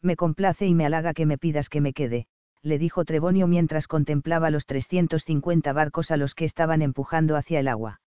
[0.00, 2.26] Me complace y me halaga que me pidas que me quede,
[2.62, 7.68] le dijo Trebonio mientras contemplaba los 350 barcos a los que estaban empujando hacia el
[7.68, 8.00] agua.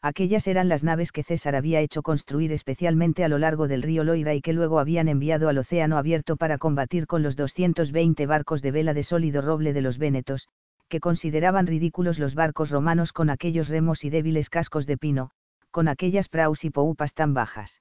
[0.00, 4.02] Aquellas eran las naves que César había hecho construir especialmente a lo largo del río
[4.02, 8.62] Loira y que luego habían enviado al océano abierto para combatir con los 220 barcos
[8.62, 10.48] de vela de sólido roble de los Vénetos,
[10.92, 15.30] que consideraban ridículos los barcos romanos con aquellos remos y débiles cascos de pino,
[15.70, 17.80] con aquellas praus y poupas tan bajas.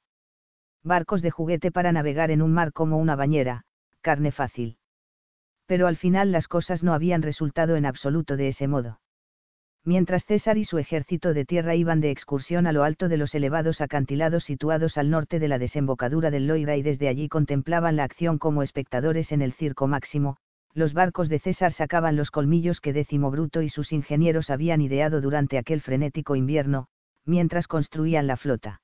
[0.82, 3.64] Barcos de juguete para navegar en un mar como una bañera,
[4.00, 4.78] carne fácil.
[5.66, 9.02] Pero al final las cosas no habían resultado en absoluto de ese modo.
[9.84, 13.36] Mientras César y su ejército de tierra iban de excursión a lo alto de los
[13.36, 18.06] elevados acantilados situados al norte de la desembocadura del Loira y desde allí contemplaban la
[18.06, 20.38] acción como espectadores en el circo máximo,
[20.74, 25.22] los barcos de César sacaban los colmillos que Décimo Bruto y sus ingenieros habían ideado
[25.22, 26.88] durante aquel frenético invierno,
[27.26, 28.82] mientras construían la flota.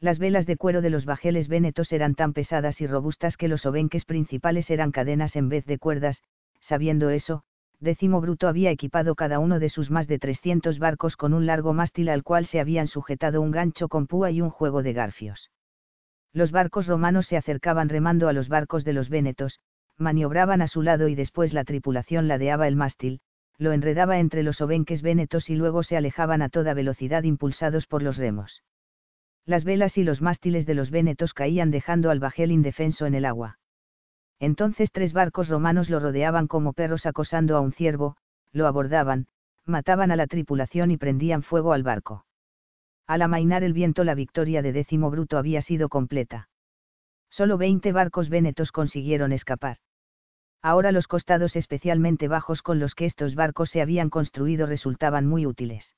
[0.00, 3.66] Las velas de cuero de los bajeles vénetos eran tan pesadas y robustas que los
[3.66, 6.22] obenques principales eran cadenas en vez de cuerdas,
[6.60, 7.42] sabiendo eso,
[7.80, 11.72] Décimo Bruto había equipado cada uno de sus más de 300 barcos con un largo
[11.72, 15.50] mástil al cual se habían sujetado un gancho con púa y un juego de garfios.
[16.32, 19.60] Los barcos romanos se acercaban remando a los barcos de los vénetos,
[19.98, 23.20] maniobraban a su lado y después la tripulación ladeaba el mástil,
[23.58, 28.02] lo enredaba entre los obenques vénetos y luego se alejaban a toda velocidad impulsados por
[28.02, 28.62] los remos.
[29.44, 33.24] Las velas y los mástiles de los vénetos caían dejando al bajel indefenso en el
[33.24, 33.58] agua.
[34.38, 38.16] Entonces tres barcos romanos lo rodeaban como perros acosando a un ciervo,
[38.52, 39.26] lo abordaban,
[39.64, 42.24] mataban a la tripulación y prendían fuego al barco.
[43.06, 46.48] Al amainar el viento la victoria de décimo bruto había sido completa.
[47.30, 49.78] Solo veinte barcos vénetos consiguieron escapar.
[50.62, 55.46] Ahora los costados especialmente bajos con los que estos barcos se habían construido resultaban muy
[55.46, 55.94] útiles.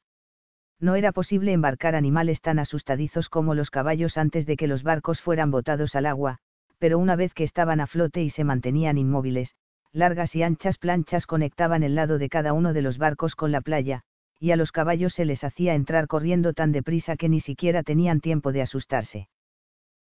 [0.79, 5.21] No era posible embarcar animales tan asustadizos como los caballos antes de que los barcos
[5.21, 6.39] fueran botados al agua,
[6.79, 9.55] pero una vez que estaban a flote y se mantenían inmóviles,
[9.93, 13.61] largas y anchas planchas conectaban el lado de cada uno de los barcos con la
[13.61, 14.03] playa,
[14.39, 18.21] y a los caballos se les hacía entrar corriendo tan deprisa que ni siquiera tenían
[18.21, 19.29] tiempo de asustarse.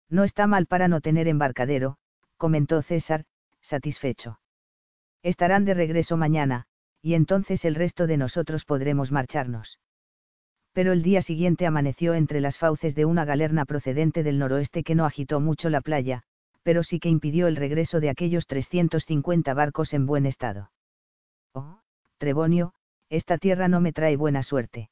[0.10, 1.98] No está mal para no tener embarcadero,
[2.38, 3.26] comentó César,
[3.62, 4.40] satisfecho.
[5.24, 6.66] Estarán de regreso mañana,
[7.02, 9.80] y entonces el resto de nosotros podremos marcharnos.
[10.74, 14.96] Pero el día siguiente amaneció entre las fauces de una galerna procedente del noroeste que
[14.96, 16.24] no agitó mucho la playa,
[16.64, 20.72] pero sí que impidió el regreso de aquellos 350 barcos en buen estado.
[21.54, 21.80] Oh,
[22.18, 22.74] Trebonio,
[23.10, 24.90] esta tierra no me trae buena suerte.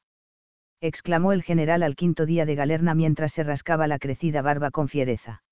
[0.80, 4.88] exclamó el general al quinto día de galerna mientras se rascaba la crecida barba con
[4.88, 5.42] fiereza.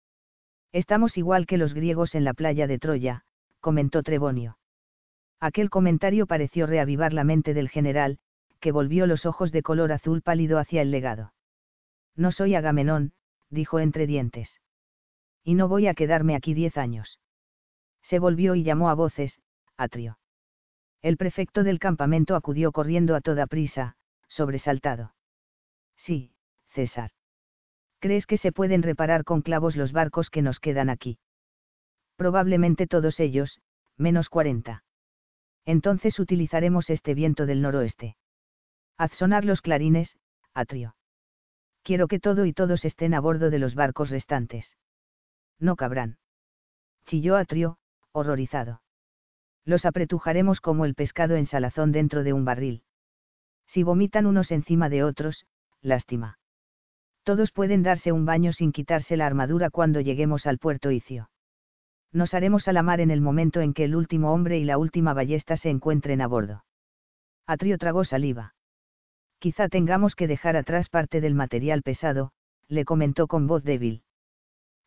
[0.73, 3.23] Estamos igual que los griegos en la playa de Troya,
[3.61, 4.59] comentó Trebonio.
[5.40, 8.18] Aquel comentario pareció reavivar la mente del general,
[8.60, 11.34] que volvió los ojos de color azul pálido hacia el legado.
[12.14, 13.12] No soy Agamenón,
[13.50, 14.60] dijo entre dientes.
[15.44, 17.20] Y no voy a quedarme aquí diez años.
[18.02, 19.38] Se volvió y llamó a voces,
[19.76, 20.18] Atrio.
[21.02, 23.96] El prefecto del campamento acudió corriendo a toda prisa,
[24.28, 25.14] sobresaltado.
[25.96, 26.32] Sí,
[26.70, 27.10] César.
[28.00, 31.18] ¿Crees que se pueden reparar con clavos los barcos que nos quedan aquí?
[32.16, 33.60] Probablemente todos ellos,
[33.96, 34.84] menos cuarenta
[35.66, 38.16] entonces utilizaremos este viento del noroeste.
[38.97, 40.16] Haz sonar los clarines,
[40.55, 40.97] Atrio.
[41.82, 44.76] Quiero que todo y todos estén a bordo de los barcos restantes.
[45.59, 46.18] No cabrán.
[47.06, 47.78] Chilló Atrio,
[48.12, 48.80] horrorizado.
[49.64, 52.82] Los apretujaremos como el pescado en salazón dentro de un barril.
[53.66, 55.47] Si vomitan unos encima de otros,
[55.82, 56.38] lástima.
[57.24, 61.28] Todos pueden darse un baño sin quitarse la armadura cuando lleguemos al puerto Icio
[62.16, 64.78] nos haremos a la mar en el momento en que el último hombre y la
[64.78, 66.64] última ballesta se encuentren a bordo.
[67.47, 68.55] Atrio tragó saliva.
[69.38, 72.32] Quizá tengamos que dejar atrás parte del material pesado,
[72.68, 74.02] le comentó con voz débil.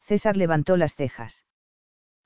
[0.07, 1.43] César levantó las cejas.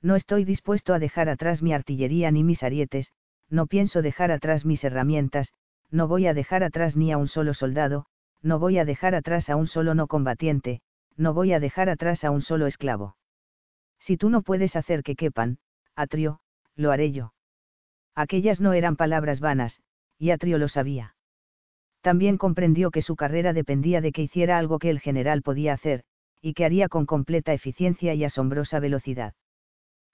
[0.01, 3.11] No estoy dispuesto a dejar atrás mi artillería ni mis arietes,
[3.49, 5.51] no pienso dejar atrás mis herramientas,
[5.91, 8.05] no voy a dejar atrás ni a un solo soldado,
[8.41, 10.81] no voy a dejar atrás a un solo no combatiente,
[11.17, 13.17] no voy a dejar atrás a un solo esclavo.
[14.05, 15.59] Si tú no puedes hacer que quepan,
[15.95, 16.41] Atrio,
[16.75, 17.34] lo haré yo.
[18.15, 19.81] Aquellas no eran palabras vanas,
[20.19, 21.15] y Atrio lo sabía.
[22.01, 26.03] También comprendió que su carrera dependía de que hiciera algo que el general podía hacer,
[26.41, 29.35] y que haría con completa eficiencia y asombrosa velocidad.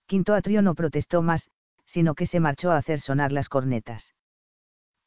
[0.06, 1.50] Quinto Atrio no protestó más,
[1.88, 4.14] sino que se marchó a hacer sonar las cornetas.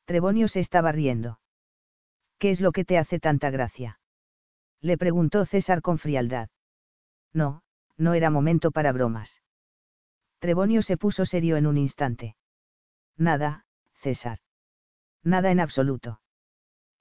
[0.06, 1.38] Trebonio se estaba riendo.
[2.40, 4.00] ¿Qué es lo que te hace tanta gracia?
[4.80, 6.48] Le preguntó César con frialdad.
[7.32, 7.61] No,
[7.98, 9.43] no era momento para bromas.
[10.39, 12.36] Trebonio se puso serio en un instante.
[13.16, 13.64] Nada,
[14.01, 14.39] César.
[15.23, 16.20] Nada en absoluto.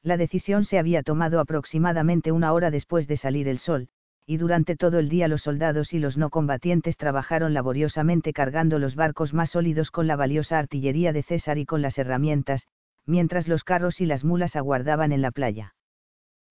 [0.03, 3.89] La decisión se había tomado aproximadamente una hora después de salir el sol,
[4.25, 8.95] y durante todo el día los soldados y los no combatientes trabajaron laboriosamente cargando los
[8.95, 12.67] barcos más sólidos con la valiosa artillería de César y con las herramientas,
[13.05, 15.73] mientras los carros y las mulas aguardaban en la playa.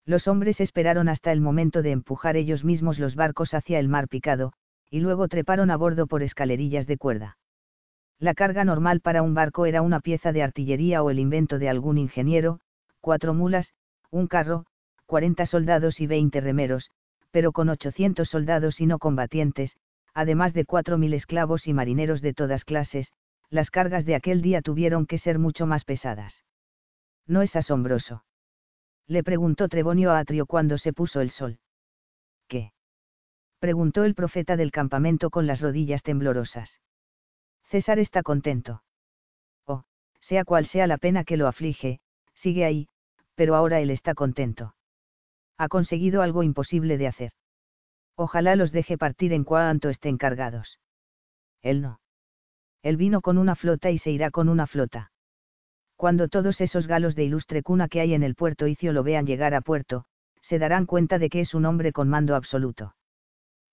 [0.06, 4.08] Los hombres esperaron hasta el momento de empujar ellos mismos los barcos hacia el mar
[4.08, 4.52] picado,
[4.90, 7.38] y luego treparon a bordo por escalerillas de cuerda.
[8.18, 11.68] La carga normal para un barco era una pieza de artillería o el invento de
[11.68, 12.60] algún ingeniero,
[13.00, 13.72] cuatro mulas,
[14.10, 14.66] un carro,
[15.06, 16.90] 40 soldados y 20 remeros,
[17.30, 19.76] pero con 800 soldados y no combatientes,
[20.12, 23.12] además de 4.000 esclavos y marineros de todas clases,
[23.48, 26.44] las cargas de aquel día tuvieron que ser mucho más pesadas.
[27.26, 28.24] ¿No es asombroso?
[29.10, 31.58] Le preguntó Trebonio a Atrio cuando se puso el sol.
[32.46, 32.72] ¿Qué?
[33.58, 36.80] preguntó el profeta del campamento con las rodillas temblorosas.
[37.70, 38.84] César está contento.
[39.66, 39.82] Oh,
[40.20, 41.98] sea cual sea la pena que lo aflige,
[42.34, 42.86] sigue ahí,
[43.34, 44.76] pero ahora él está contento.
[45.58, 47.32] Ha conseguido algo imposible de hacer.
[48.14, 50.78] Ojalá los deje partir en cuanto estén cargados.
[51.62, 52.00] Él no.
[52.82, 55.10] Él vino con una flota y se irá con una flota.
[56.00, 59.26] Cuando todos esos galos de ilustre cuna que hay en el puerto Icio lo vean
[59.26, 60.06] llegar a puerto,
[60.40, 62.96] se darán cuenta de que es un hombre con mando absoluto.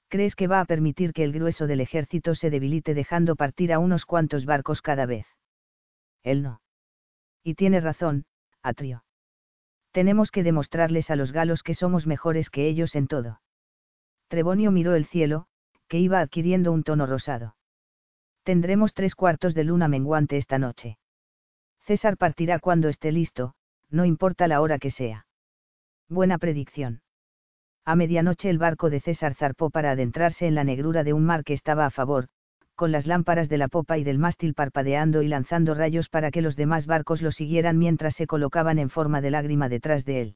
[0.09, 3.79] ¿Crees que va a permitir que el grueso del ejército se debilite dejando partir a
[3.79, 5.25] unos cuantos barcos cada vez?
[6.21, 6.59] Él no.
[7.45, 8.25] Y tiene razón,
[8.61, 9.05] Atrio.
[9.93, 13.39] Tenemos que demostrarles a los galos que somos mejores que ellos en todo.
[14.27, 15.47] Trebonio miró el cielo,
[15.87, 17.55] que iba adquiriendo un tono rosado.
[18.43, 20.97] Tendremos tres cuartos de luna menguante esta noche.
[21.88, 23.53] César partirá cuando esté listo,
[23.89, 25.26] no importa la hora que sea.
[26.09, 26.99] Buena predicción.
[27.85, 31.45] A medianoche el barco de César zarpó para adentrarse en la negrura de un mar
[31.45, 32.27] que estaba a favor,
[32.76, 36.41] con las lámparas de la popa y del mástil parpadeando y lanzando rayos para que
[36.41, 40.35] los demás barcos lo siguieran mientras se colocaban en forma de lágrima detrás de él.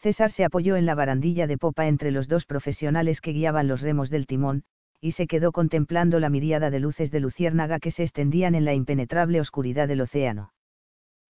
[0.00, 3.80] César se apoyó en la barandilla de popa entre los dos profesionales que guiaban los
[3.80, 4.62] remos del timón,
[5.02, 8.72] y se quedó contemplando la miríada de luces de luciérnaga que se extendían en la
[8.72, 10.52] impenetrable oscuridad del océano.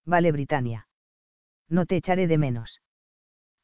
[0.04, 0.88] Vale, Britannia.
[1.70, 2.82] No te echaré de menos.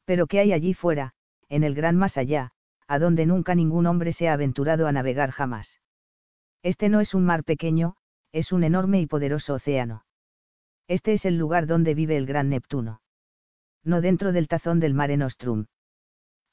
[0.05, 1.13] Pero ¿qué hay allí fuera,
[1.47, 2.53] en el gran más allá,
[2.87, 5.79] a donde nunca ningún hombre se ha aventurado a navegar jamás?
[6.63, 7.95] Este no es un mar pequeño,
[8.31, 10.05] es un enorme y poderoso océano.
[10.87, 13.03] Este es el lugar donde vive el gran Neptuno.
[13.83, 15.67] No dentro del tazón del mare nostrum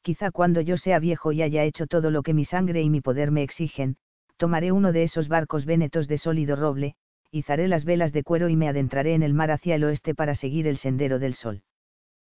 [0.07, 3.01] quizá cuando yo sea viejo y haya hecho todo lo que mi sangre y mi
[3.01, 3.97] poder me exigen,
[4.37, 6.95] tomaré uno de esos barcos vénetos de sólido roble,
[7.33, 10.37] izaré las velas de cuero y me adentraré en el mar hacia el oeste para
[10.37, 11.65] seguir el sendero del sol.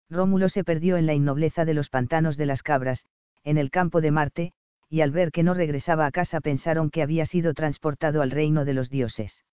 [0.09, 3.05] Rómulo se perdió en la innobleza de los pantanos de las cabras,
[3.45, 4.53] en el campo de Marte,
[4.89, 8.65] y al ver que no regresaba a casa pensaron que había sido transportado al reino
[8.65, 9.45] de los dioses.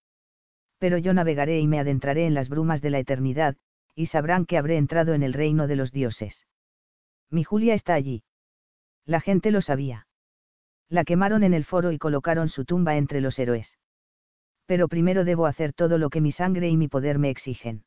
[0.79, 3.57] Pero yo navegaré y me adentraré en las brumas de la eternidad,
[3.93, 6.45] y sabrán que habré entrado en el reino de los dioses.
[7.29, 8.23] Mi Julia está allí.
[9.05, 10.07] La gente lo sabía.
[10.89, 13.77] La quemaron en el foro y colocaron su tumba entre los héroes.
[14.65, 17.83] Pero primero debo hacer todo lo que mi sangre y mi poder me exigen.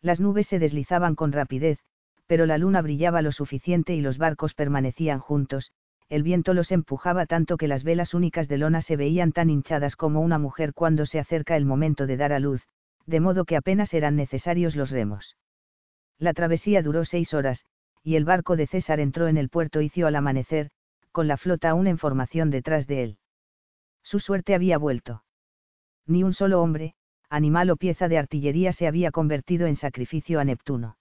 [0.00, 1.78] Las nubes se deslizaban con rapidez,
[2.26, 5.72] pero la luna brillaba lo suficiente y los barcos permanecían juntos,
[6.08, 9.96] el viento los empujaba tanto que las velas únicas de lona se veían tan hinchadas
[9.96, 12.62] como una mujer cuando se acerca el momento de dar a luz,
[13.06, 15.36] de modo que apenas eran necesarios los remos.
[16.18, 17.64] La travesía duró seis horas,
[18.02, 20.70] y el barco de César entró en el puerto Icio al amanecer,
[21.12, 23.18] con la flota aún en formación detrás de él.
[24.02, 25.24] Su suerte había vuelto.
[26.06, 26.94] Ni un solo hombre,
[27.28, 30.97] animal o pieza de artillería se había convertido en sacrificio a Neptuno.